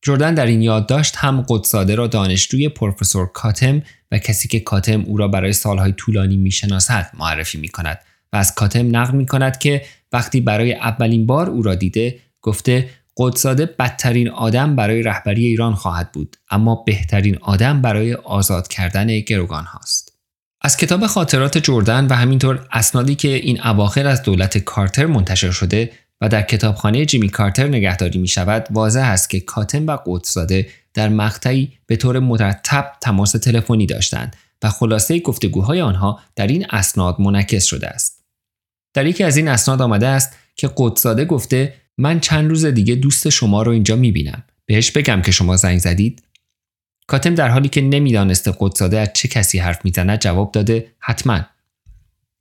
جردن 0.03 0.34
در 0.34 0.46
این 0.46 0.62
یادداشت 0.62 1.16
هم 1.16 1.44
قدساده 1.48 1.94
را 1.94 2.07
دانشجوی 2.07 2.68
پروفسور 2.68 3.26
کاتم 3.32 3.82
و 4.12 4.18
کسی 4.18 4.48
که 4.48 4.61
کاتم 4.61 5.00
او 5.00 5.16
را 5.16 5.28
برای 5.28 5.53
سالهای 5.53 5.92
طولانی 5.92 6.36
می‌شناسد 6.36 7.11
معرفی 7.18 7.59
می 7.59 7.68
کند 7.68 7.98
و 8.32 8.36
از 8.36 8.55
کاتم 8.55 8.96
نقل 8.96 9.16
می 9.16 9.26
کند 9.26 9.59
که 9.59 9.82
وقتی 10.12 10.40
برای 10.40 10.74
اولین 10.74 11.26
بار 11.26 11.50
او 11.50 11.62
را 11.62 11.74
دیده 11.74 12.18
گفته 12.40 12.88
قدساده 13.16 13.66
بدترین 13.66 14.30
آدم 14.30 14.76
برای 14.76 15.03
رهبری 15.03 15.46
ایران 15.46 15.74
خواهد 15.74 16.12
بود 16.12 16.36
اما 16.50 16.74
بهترین 16.86 17.38
آدم 17.40 17.82
برای 17.82 18.14
آزاد 18.14 18.68
کردن 18.68 19.20
گروگان 19.20 19.64
هاست. 19.64 20.12
از 20.65 20.77
کتاب 20.77 21.07
خاطرات 21.07 21.59
جردن 21.59 22.07
و 22.07 22.15
همینطور 22.15 22.67
اسنادی 22.73 23.15
که 23.15 23.29
این 23.29 23.67
اواخر 23.67 24.07
از 24.07 24.23
دولت 24.23 24.59
کارتر 24.59 25.07
منتشر 25.07 25.51
شده 25.51 25.93
و 26.21 26.29
در 26.29 26.43
کتابخانه 26.43 27.07
جیمی 27.07 27.29
کارتر 27.29 27.67
نگهداری 27.69 28.19
می 28.19 28.29
شود 28.29 28.67
واضح 28.71 29.01
است 29.01 29.31
که 29.31 29.41
کاتم 29.41 29.87
و 29.87 29.99
قدسزاده 30.07 30.69
در 30.95 31.09
مقطعی 31.09 31.73
به 31.87 31.97
طور 31.97 32.19
مرتب 32.19 32.93
تماس 33.01 33.33
تلفنی 33.33 33.87
داشتند 33.87 34.37
و 34.63 34.71
خلاصه 34.71 35.21
گفتگوهای 35.21 35.81
آنها 35.81 36.21
در 36.37 36.47
این 36.47 36.67
اسناد 36.71 37.21
منعکس 37.21 37.65
شده 37.65 37.87
است. 37.87 38.25
در 38.95 39.07
یکی 39.07 39.25
از 39.25 39.37
این 39.37 39.49
اسناد 39.49 39.83
آمده 39.83 40.09
است 40.09 40.37
که 40.57 40.71
قدسزاده 40.77 41.25
گفته 41.25 41.75
من 41.99 42.21
چند 42.21 42.49
روز 42.49 42.65
دیگه 42.65 42.95
دوست 42.95 43.29
شما 43.29 43.63
رو 43.63 43.73
اینجا 43.73 43.97
می 43.97 44.13
بینم. 44.13 44.43
بهش 44.67 44.91
بگم 44.91 45.23
که 45.23 45.33
شما 45.33 45.57
زنگ 45.57 45.79
زدید؟ 45.79 46.23
کاتم 47.07 47.34
در 47.34 47.48
حالی 47.48 47.68
که 47.68 47.80
نمی‌دانسته 47.80 48.53
قدسزاده 48.61 48.98
از 48.98 49.09
چه 49.14 49.28
کسی 49.28 49.59
حرف 49.59 49.84
می‌زند 49.84 50.20
جواب 50.20 50.53
داده 50.53 50.86
حتما. 50.98 51.40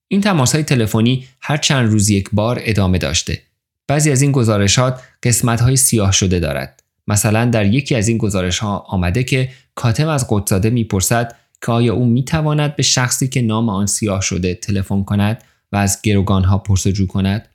این 0.08 0.22
تماس 0.22 0.56
های 0.56 0.64
تلفنی 0.64 1.28
هر 1.42 1.58
چند 1.58 1.90
روز 1.90 2.10
یک 2.10 2.30
بار 2.34 2.60
ادامه 2.62 2.98
داشته. 2.98 3.42
بعضی 3.88 4.12
از 4.12 4.22
این 4.22 4.32
گزارشات 4.32 5.02
قسمت 5.24 5.62
های 5.62 5.76
سیاه 5.76 6.12
شده 6.12 6.40
دارد. 6.40 6.84
مثلا 7.08 7.46
در 7.46 7.66
یکی 7.66 7.96
از 7.96 8.08
این 8.08 8.18
گزارش 8.18 8.60
ها 8.60 8.78
آمده 8.78 9.24
که 9.24 9.50
کاتم 9.76 10.08
از 10.08 10.28
قدسزاده 10.30 10.70
می‌پرسد 10.70 11.36
که 11.66 11.72
آیا 11.72 11.94
او 11.94 12.06
می‌تواند 12.06 12.76
به 12.76 12.84
شخصی 12.84 13.28
که 13.28 13.42
نام 13.42 13.70
آن 13.70 13.86
سیاه 13.86 14.22
شده 14.22 14.56
تلفن 14.56 15.04
کند 15.04 15.44
و 15.72 15.76
از 15.76 16.00
گروگان 16.04 16.44
ها 16.44 16.58
پرسجو 16.58 17.08
کند؟ 17.08 17.48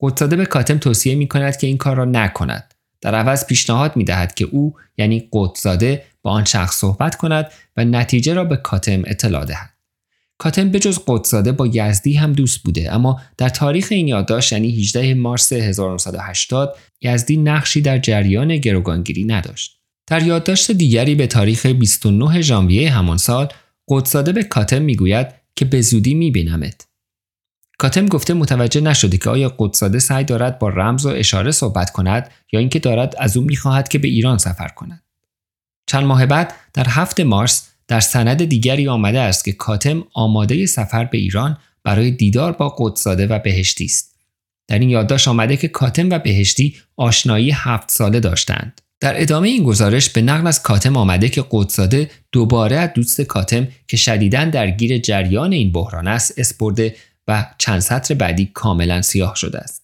قدسزاده 0.00 0.36
به 0.36 0.46
کاتم 0.46 0.78
توصیه 0.78 1.14
می 1.14 1.28
کند 1.28 1.56
که 1.56 1.66
این 1.66 1.76
کار 1.76 1.96
را 1.96 2.04
نکند. 2.04 2.74
در 3.00 3.14
عوض 3.14 3.46
پیشنهاد 3.46 3.96
می 3.96 4.04
دهد 4.04 4.34
که 4.34 4.44
او 4.44 4.74
یعنی 4.98 5.28
قدسزاده 5.32 6.04
با 6.22 6.30
آن 6.30 6.44
شخص 6.44 6.76
صحبت 6.76 7.16
کند 7.16 7.50
و 7.76 7.84
نتیجه 7.84 8.34
را 8.34 8.44
به 8.44 8.56
کاتم 8.56 9.02
اطلاع 9.06 9.44
دهد. 9.44 9.72
کاتم 10.38 10.70
به 10.70 10.78
جز 10.78 10.98
قدسزاده 11.06 11.52
با 11.52 11.66
یزدی 11.66 12.14
هم 12.14 12.32
دوست 12.32 12.62
بوده 12.62 12.94
اما 12.94 13.20
در 13.38 13.48
تاریخ 13.48 13.88
این 13.90 14.08
یادداشت 14.08 14.52
یعنی 14.52 14.80
18 14.80 15.14
مارس 15.14 15.52
1980 15.52 16.76
یزدی 17.00 17.36
نقشی 17.36 17.80
در 17.80 17.98
جریان 17.98 18.56
گروگانگیری 18.56 19.24
نداشت. 19.24 19.78
در 20.06 20.22
یادداشت 20.22 20.70
دیگری 20.70 21.14
به 21.14 21.26
تاریخ 21.26 21.66
29 21.66 22.42
ژانویه 22.42 22.92
همان 22.92 23.16
سال 23.16 23.48
قدسزاده 23.88 24.32
به 24.32 24.42
کاتم 24.42 24.82
می‌گوید 24.82 25.26
که 25.56 25.64
به 25.64 25.80
زودی 25.80 26.14
میبینمت. 26.14 26.86
کاتم 27.78 28.06
گفته 28.06 28.34
متوجه 28.34 28.80
نشده 28.80 29.18
که 29.18 29.30
آیا 29.30 29.54
قدسزاده 29.58 29.98
سعی 29.98 30.24
دارد 30.24 30.58
با 30.58 30.68
رمز 30.68 31.06
و 31.06 31.08
اشاره 31.08 31.50
صحبت 31.50 31.90
کند 31.90 32.30
یا 32.52 32.60
اینکه 32.60 32.78
دارد 32.78 33.14
از 33.18 33.36
او 33.36 33.44
می‌خواهد 33.44 33.88
که 33.88 33.98
به 33.98 34.08
ایران 34.08 34.38
سفر 34.38 34.68
کند. 34.68 35.01
چند 35.86 36.04
ماه 36.04 36.26
بعد 36.26 36.54
در 36.74 36.86
هفت 36.88 37.20
مارس 37.20 37.68
در 37.88 38.00
سند 38.00 38.44
دیگری 38.44 38.88
آمده 38.88 39.20
است 39.20 39.44
که 39.44 39.52
کاتم 39.52 40.04
آماده 40.14 40.66
سفر 40.66 41.04
به 41.04 41.18
ایران 41.18 41.58
برای 41.84 42.10
دیدار 42.10 42.52
با 42.52 42.68
قدسزاده 42.78 43.26
و 43.26 43.38
بهشتی 43.38 43.84
است. 43.84 44.12
در 44.68 44.78
این 44.78 44.90
یادداشت 44.90 45.28
آمده 45.28 45.56
که 45.56 45.68
کاتم 45.68 46.10
و 46.10 46.18
بهشتی 46.18 46.76
آشنایی 46.96 47.50
هفت 47.50 47.90
ساله 47.90 48.20
داشتند. 48.20 48.80
در 49.00 49.22
ادامه 49.22 49.48
این 49.48 49.64
گزارش 49.64 50.10
به 50.10 50.22
نقل 50.22 50.46
از 50.46 50.62
کاتم 50.62 50.96
آمده 50.96 51.28
که 51.28 51.44
قدسزاده 51.50 52.10
دوباره 52.32 52.76
از 52.76 52.90
دوست 52.94 53.20
کاتم 53.20 53.68
که 53.88 53.96
شدیداً 53.96 54.44
درگیر 54.44 54.98
جریان 54.98 55.52
این 55.52 55.72
بحران 55.72 56.08
است 56.08 56.38
اسپرده 56.38 56.96
و 57.28 57.46
چند 57.58 57.80
سطر 57.80 58.14
بعدی 58.14 58.50
کاملا 58.54 59.02
سیاه 59.02 59.34
شده 59.34 59.58
است. 59.58 59.82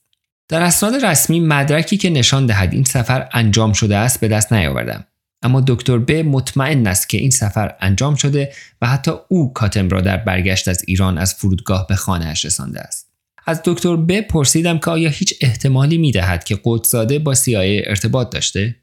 در 0.48 0.62
اسناد 0.62 1.04
رسمی 1.04 1.40
مدرکی 1.40 1.96
که 1.96 2.10
نشان 2.10 2.46
دهد 2.46 2.72
این 2.72 2.84
سفر 2.84 3.28
انجام 3.32 3.72
شده 3.72 3.96
است 3.96 4.20
به 4.20 4.28
دست 4.28 4.52
نیاوردم. 4.52 5.04
اما 5.42 5.60
دکتر 5.60 5.98
ب 5.98 6.12
مطمئن 6.12 6.86
است 6.86 7.08
که 7.08 7.18
این 7.18 7.30
سفر 7.30 7.74
انجام 7.80 8.14
شده 8.14 8.52
و 8.82 8.86
حتی 8.86 9.12
او 9.28 9.52
کاتم 9.52 9.88
را 9.88 10.00
در 10.00 10.16
برگشت 10.16 10.68
از 10.68 10.84
ایران 10.88 11.18
از 11.18 11.34
فرودگاه 11.34 11.86
به 11.86 11.94
خانهاش 11.94 12.44
رسانده 12.44 12.80
است. 12.80 13.08
از 13.46 13.62
دکتر 13.64 13.96
ب 13.96 14.20
پرسیدم 14.20 14.78
که 14.78 14.90
آیا 14.90 15.08
هیچ 15.08 15.34
احتمالی 15.40 15.98
می 15.98 16.12
دهد 16.12 16.44
که 16.44 16.58
قدسزاده 16.64 17.18
با 17.18 17.34
CIA 17.34 17.88
ارتباط 17.88 18.30
داشته؟ 18.30 18.76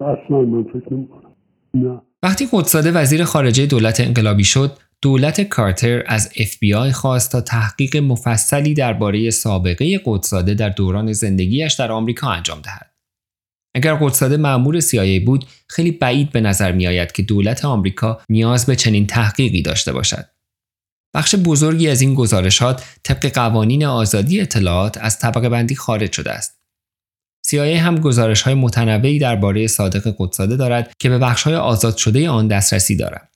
اصلا 0.00 0.40
من 0.40 0.64
فکر 0.64 0.96
نه. 1.74 2.00
وقتی 2.22 2.48
قدسزاده 2.52 2.92
وزیر 2.92 3.24
خارجه 3.24 3.66
دولت 3.66 4.00
انقلابی 4.00 4.44
شد، 4.44 4.78
دولت 5.02 5.40
کارتر 5.40 6.02
از 6.06 6.32
FBI 6.32 6.92
خواست 6.92 7.32
تا 7.32 7.40
تحقیق 7.40 7.96
مفصلی 7.96 8.74
درباره 8.74 9.30
سابقه 9.30 10.00
قدسزاده 10.04 10.54
در 10.54 10.68
دوران 10.68 11.12
زندگیش 11.12 11.72
در 11.72 11.92
آمریکا 11.92 12.30
انجام 12.30 12.60
دهد. 12.60 12.95
اگر 13.76 13.94
قدسزاده 13.94 14.36
مأمور 14.36 14.80
CIA 14.80 15.24
بود 15.26 15.46
خیلی 15.68 15.90
بعید 15.90 16.32
به 16.32 16.40
نظر 16.40 16.72
می 16.72 16.86
آید 16.86 17.12
که 17.12 17.22
دولت 17.22 17.64
آمریکا 17.64 18.20
نیاز 18.28 18.66
به 18.66 18.76
چنین 18.76 19.06
تحقیقی 19.06 19.62
داشته 19.62 19.92
باشد. 19.92 20.26
بخش 21.14 21.34
بزرگی 21.34 21.88
از 21.88 22.00
این 22.00 22.14
گزارشات 22.14 22.84
طبق 23.02 23.26
قوانین 23.26 23.84
آزادی 23.84 24.40
اطلاعات 24.40 24.98
از 24.98 25.18
طبقه 25.18 25.48
بندی 25.48 25.74
خارج 25.74 26.12
شده 26.12 26.32
است. 26.32 26.58
CIA 27.46 27.54
هم 27.54 27.98
گزارش 27.98 28.42
های 28.42 28.54
متنوعی 28.54 29.18
درباره 29.18 29.66
صادق 29.66 30.14
قدسزاده 30.18 30.56
دارد 30.56 30.92
که 30.98 31.08
به 31.08 31.18
بخش 31.18 31.42
های 31.42 31.54
آزاد 31.54 31.96
شده 31.96 32.28
آن 32.28 32.48
دسترسی 32.48 32.96
دارد. 32.96 33.30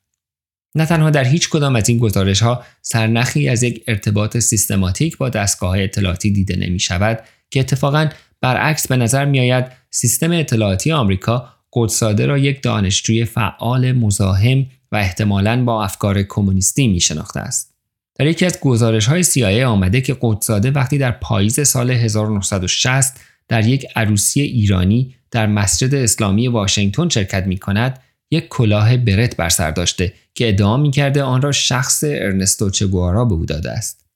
نه 0.74 0.86
تنها 0.86 1.10
در 1.10 1.24
هیچ 1.24 1.48
کدام 1.48 1.76
از 1.76 1.88
این 1.88 1.98
گزارش 1.98 2.42
ها 2.42 2.64
سرنخی 2.82 3.48
از 3.48 3.62
یک 3.62 3.84
ارتباط 3.88 4.38
سیستماتیک 4.38 5.16
با 5.16 5.28
دستگاه 5.28 5.78
اطلاعاتی 5.78 6.30
دیده 6.30 6.56
نمی 6.56 6.78
شود 6.78 7.24
که 7.50 7.60
اتفاقا 7.60 8.08
برعکس 8.40 8.88
به 8.88 8.96
نظر 8.96 9.24
میآید 9.24 9.79
سیستم 9.90 10.32
اطلاعاتی 10.32 10.92
آمریکا 10.92 11.48
قدساده 11.72 12.26
را 12.26 12.38
یک 12.38 12.62
دانشجوی 12.62 13.24
فعال 13.24 13.92
مزاحم 13.92 14.66
و 14.92 14.96
احتمالاً 14.96 15.64
با 15.64 15.84
افکار 15.84 16.22
کمونیستی 16.22 16.88
می 16.88 17.00
شناخته 17.00 17.40
است. 17.40 17.74
در 18.14 18.26
یکی 18.26 18.46
از 18.46 18.60
گزارش 18.60 19.06
های 19.06 19.24
CIA 19.24 19.62
آمده 19.62 20.00
که 20.00 20.16
قدساده 20.20 20.70
وقتی 20.70 20.98
در 20.98 21.10
پاییز 21.10 21.60
سال 21.60 21.90
1960 21.90 23.20
در 23.48 23.66
یک 23.66 23.86
عروسی 23.96 24.40
ایرانی 24.40 25.14
در 25.30 25.46
مسجد 25.46 25.94
اسلامی 25.94 26.48
واشنگتن 26.48 27.08
شرکت 27.08 27.46
می 27.46 27.58
کند 27.58 28.00
یک 28.30 28.48
کلاه 28.48 28.96
برت 28.96 29.36
بر 29.36 29.48
سر 29.48 29.70
داشته 29.70 30.12
که 30.34 30.48
ادعا 30.48 30.76
می 30.76 30.90
کرده 30.90 31.22
آن 31.22 31.42
را 31.42 31.52
شخص 31.52 32.04
ارنستو 32.06 32.70
چگوارا 32.70 33.24
به 33.24 33.34
او 33.34 33.46
داده 33.46 33.70
است. 33.70 34.06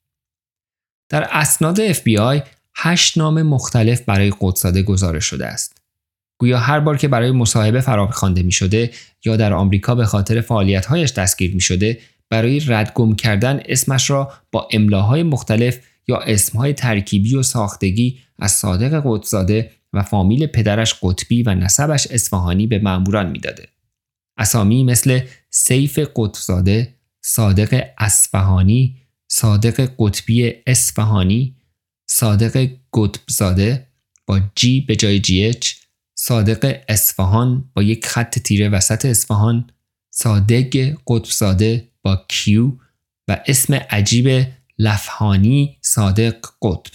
در 1.09 1.29
اسناد 1.31 1.93
FBI 1.93 2.43
هشت 2.77 3.19
نام 3.19 3.43
مختلف 3.43 4.01
برای 4.01 4.33
قدساده 4.41 4.83
گزارش 4.83 5.25
شده 5.25 5.47
است. 5.47 5.83
گویا 6.39 6.59
هر 6.59 6.81
بار 6.81 6.97
که 6.97 7.09
برای 7.09 7.31
مصاحبه 7.31 7.81
فرا 7.81 8.07
خوانده 8.07 8.43
می 8.43 8.53
شده 8.53 8.91
یا 9.25 9.37
در 9.37 9.53
آمریکا 9.53 9.95
به 9.95 10.05
خاطر 10.05 10.41
فعالیت‌هایش 10.41 11.13
دستگیر 11.13 11.55
می 11.55 11.61
شده 11.61 11.99
برای 12.31 12.61
ردگم 12.61 13.15
کردن 13.15 13.61
اسمش 13.67 14.11
را 14.11 14.33
با 14.53 14.69
املاهای 14.73 15.23
مختلف 15.23 15.79
یا 16.09 16.17
اسمهای 16.17 16.73
ترکیبی 16.73 17.37
و 17.37 17.43
ساختگی 17.43 18.19
از 18.39 18.53
صادق 18.53 19.03
قدساده 19.05 19.71
و 19.93 20.03
فامیل 20.03 20.47
پدرش 20.47 20.95
قطبی 21.03 21.43
و 21.43 21.55
نسبش 21.55 22.07
اصفهانی 22.11 22.67
به 22.67 22.79
ماموران 22.79 23.31
می‌داده. 23.31 23.69
اسامی 24.39 24.85
مثل 24.85 25.21
سیف 25.51 25.99
قطبزاده، 26.17 26.95
صادق 27.23 27.85
اصفهانی، 27.99 28.97
صادق 29.29 29.91
قطبی 29.99 30.53
اصفهانی، 30.67 31.57
صادق 32.17 32.69
قطبزاده 32.93 33.87
با 34.27 34.41
جی 34.55 34.81
به 34.81 34.97
جای 34.97 35.21
جی 35.21 35.45
اچ، 35.45 35.73
صادق 36.15 36.81
اصفهان 36.89 37.71
با 37.75 37.83
یک 37.83 38.07
خط 38.07 38.39
تیره 38.39 38.69
وسط 38.69 39.05
اصفهان، 39.05 39.71
صادق 40.11 40.97
قطبزاده 41.07 41.89
با 42.03 42.25
کیو 42.29 42.73
و 43.29 43.41
اسم 43.47 43.75
عجیب 43.75 44.47
لفهانی 44.79 45.79
صادق 45.83 46.35
قطب. 46.63 46.93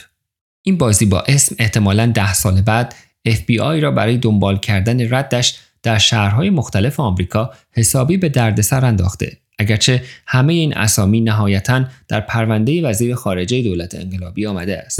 این 0.61 0.77
بازی 0.77 1.05
با 1.05 1.21
اسم 1.21 1.55
احتمالا 1.59 2.05
ده 2.05 2.33
سال 2.33 2.61
بعد 2.61 2.95
FBI 3.27 3.81
را 3.81 3.91
برای 3.91 4.17
دنبال 4.17 4.59
کردن 4.59 5.13
ردش 5.13 5.59
در 5.83 5.97
شهرهای 5.97 6.49
مختلف 6.49 6.99
آمریکا 6.99 7.53
حسابی 7.71 8.17
به 8.17 8.29
دردسر 8.29 8.85
انداخته 8.85 9.37
اگرچه 9.59 10.03
همه 10.27 10.53
این 10.53 10.77
اسامی 10.77 11.21
نهایتا 11.21 11.85
در 12.07 12.21
پرونده 12.21 12.81
وزیر 12.87 13.15
خارجه 13.15 13.61
دولت 13.61 13.95
انقلابی 13.95 14.45
آمده 14.45 14.77
است. 14.77 14.99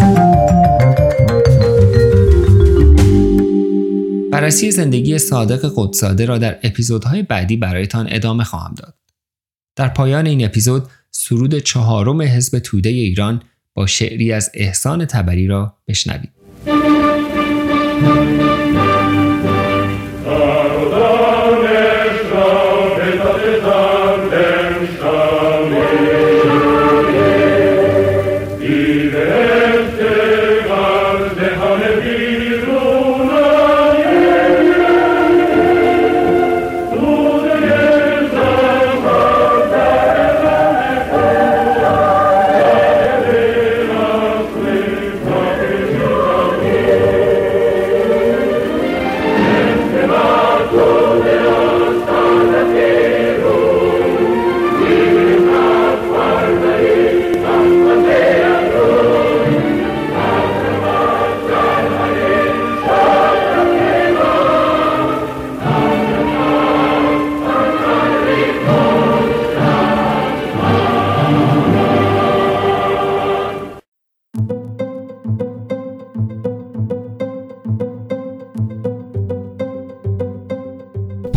بررسی 4.31 4.71
زندگی 4.71 5.17
صادق 5.17 5.71
قدساده 5.75 6.25
را 6.25 6.37
در 6.37 6.59
اپیزودهای 6.63 7.23
بعدی 7.23 7.57
برایتان 7.57 8.07
ادامه 8.09 8.43
خواهم 8.43 8.75
داد. 8.77 8.95
در 9.75 9.87
پایان 9.87 10.25
این 10.25 10.45
اپیزود 10.45 10.83
سرود 11.11 11.59
چهارم 11.59 12.21
حزب 12.21 12.59
توده 12.59 12.89
ایران 12.89 13.41
با 13.73 13.87
شعری 13.87 14.31
از 14.31 14.51
احسان 14.53 15.05
تبری 15.05 15.47
را 15.47 15.77
بشنوید. 15.87 16.29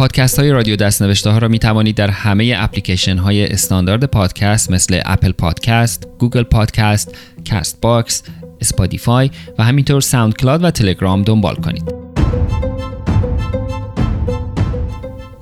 پادکست 0.02 0.38
های 0.38 0.50
رادیو 0.50 0.76
دستنوشته 0.76 1.30
ها 1.30 1.38
را 1.38 1.48
می 1.48 1.58
توانید 1.58 1.96
در 1.96 2.10
همه 2.10 2.54
اپلیکیشن 2.56 3.18
های 3.18 3.46
استاندارد 3.46 4.04
پادکست 4.04 4.70
مثل 4.70 5.00
Apple 5.04 5.32
Podcast، 5.32 6.06
Google 6.18 6.42
Podcast، 6.42 7.16
Castbox، 7.50 8.22
Spotify 8.60 9.30
و 9.58 9.64
همینطور 9.64 10.00
SoundCloud 10.00 10.64
و 10.64 10.70
تلگرام 10.70 11.22
دنبال 11.22 11.54
کنید. 11.54 11.94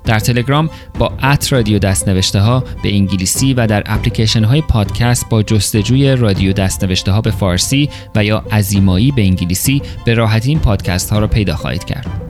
در 0.05 0.19
تلگرام 0.19 0.71
با 0.99 1.13
at 1.23 1.53
رادیو 1.53 1.79
دستنوشته 1.79 2.41
ها 2.41 2.65
به 2.83 2.95
انگلیسی 2.95 3.55
و 3.55 3.67
در 3.67 3.83
اپلیکیشن 3.87 4.45
های 4.45 4.63
پادکست 4.63 5.29
با 5.29 5.43
جستجوی 5.43 6.17
رادیو 6.17 6.53
دستنوشته 6.53 7.13
ها 7.13 7.21
به 7.21 7.31
فارسی 7.31 7.91
و 8.15 8.25
یا 8.25 8.45
ازیمایی 8.51 9.13
به 9.13 9.23
انگلیسی 9.23 9.83
به 10.05 10.15
راحتی 10.15 10.49
این 10.49 10.59
پادکست 10.59 11.11
ها 11.11 11.19
را 11.19 11.27
پیدا 11.27 11.57
خواهید 11.57 11.85
کرد. 11.85 12.30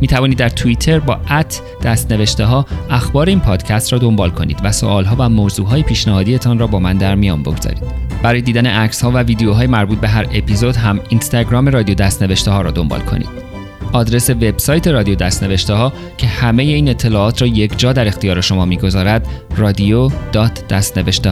می 0.00 0.06
توانید 0.06 0.38
در 0.38 0.48
توییتر 0.48 0.98
با 0.98 1.18
ات 1.30 1.60
دست 1.82 2.12
نوشته 2.12 2.44
ها 2.44 2.66
اخبار 2.90 3.28
این 3.28 3.40
پادکست 3.40 3.92
را 3.92 3.98
دنبال 3.98 4.30
کنید 4.30 4.60
و 4.64 4.72
سوال 4.72 5.04
ها 5.04 5.16
و 5.18 5.28
موضوع 5.28 5.66
های 5.66 5.82
پیشنهادیتان 5.82 6.58
را 6.58 6.66
با 6.66 6.78
من 6.78 6.96
در 6.98 7.14
میان 7.14 7.42
بگذارید. 7.42 7.82
برای 8.22 8.40
دیدن 8.40 8.66
عکس 8.66 9.02
ها 9.02 9.10
و 9.10 9.18
ویدیوهای 9.18 9.66
مربوط 9.66 9.98
به 9.98 10.08
هر 10.08 10.26
اپیزود 10.32 10.76
هم 10.76 11.00
اینستاگرام 11.08 11.68
رادیو 11.68 11.94
دست 11.94 12.22
نوشته 12.22 12.50
ها 12.50 12.60
را 12.60 12.70
دنبال 12.70 13.00
کنید. 13.00 13.46
آدرس 13.92 14.30
وبسایت 14.30 14.88
رادیو 14.88 15.14
دست 15.14 15.42
نوشته 15.42 15.74
ها 15.74 15.92
که 16.18 16.26
همه 16.26 16.62
این 16.62 16.88
اطلاعات 16.88 17.42
را 17.42 17.48
یک 17.48 17.78
جا 17.78 17.92
در 17.92 18.08
اختیار 18.08 18.40
شما 18.40 18.64
می‌گذارد 18.64 19.26
رادیو.دستنوشته 19.56 21.30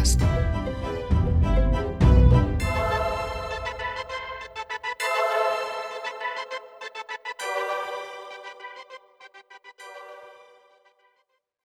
است. 0.00 0.45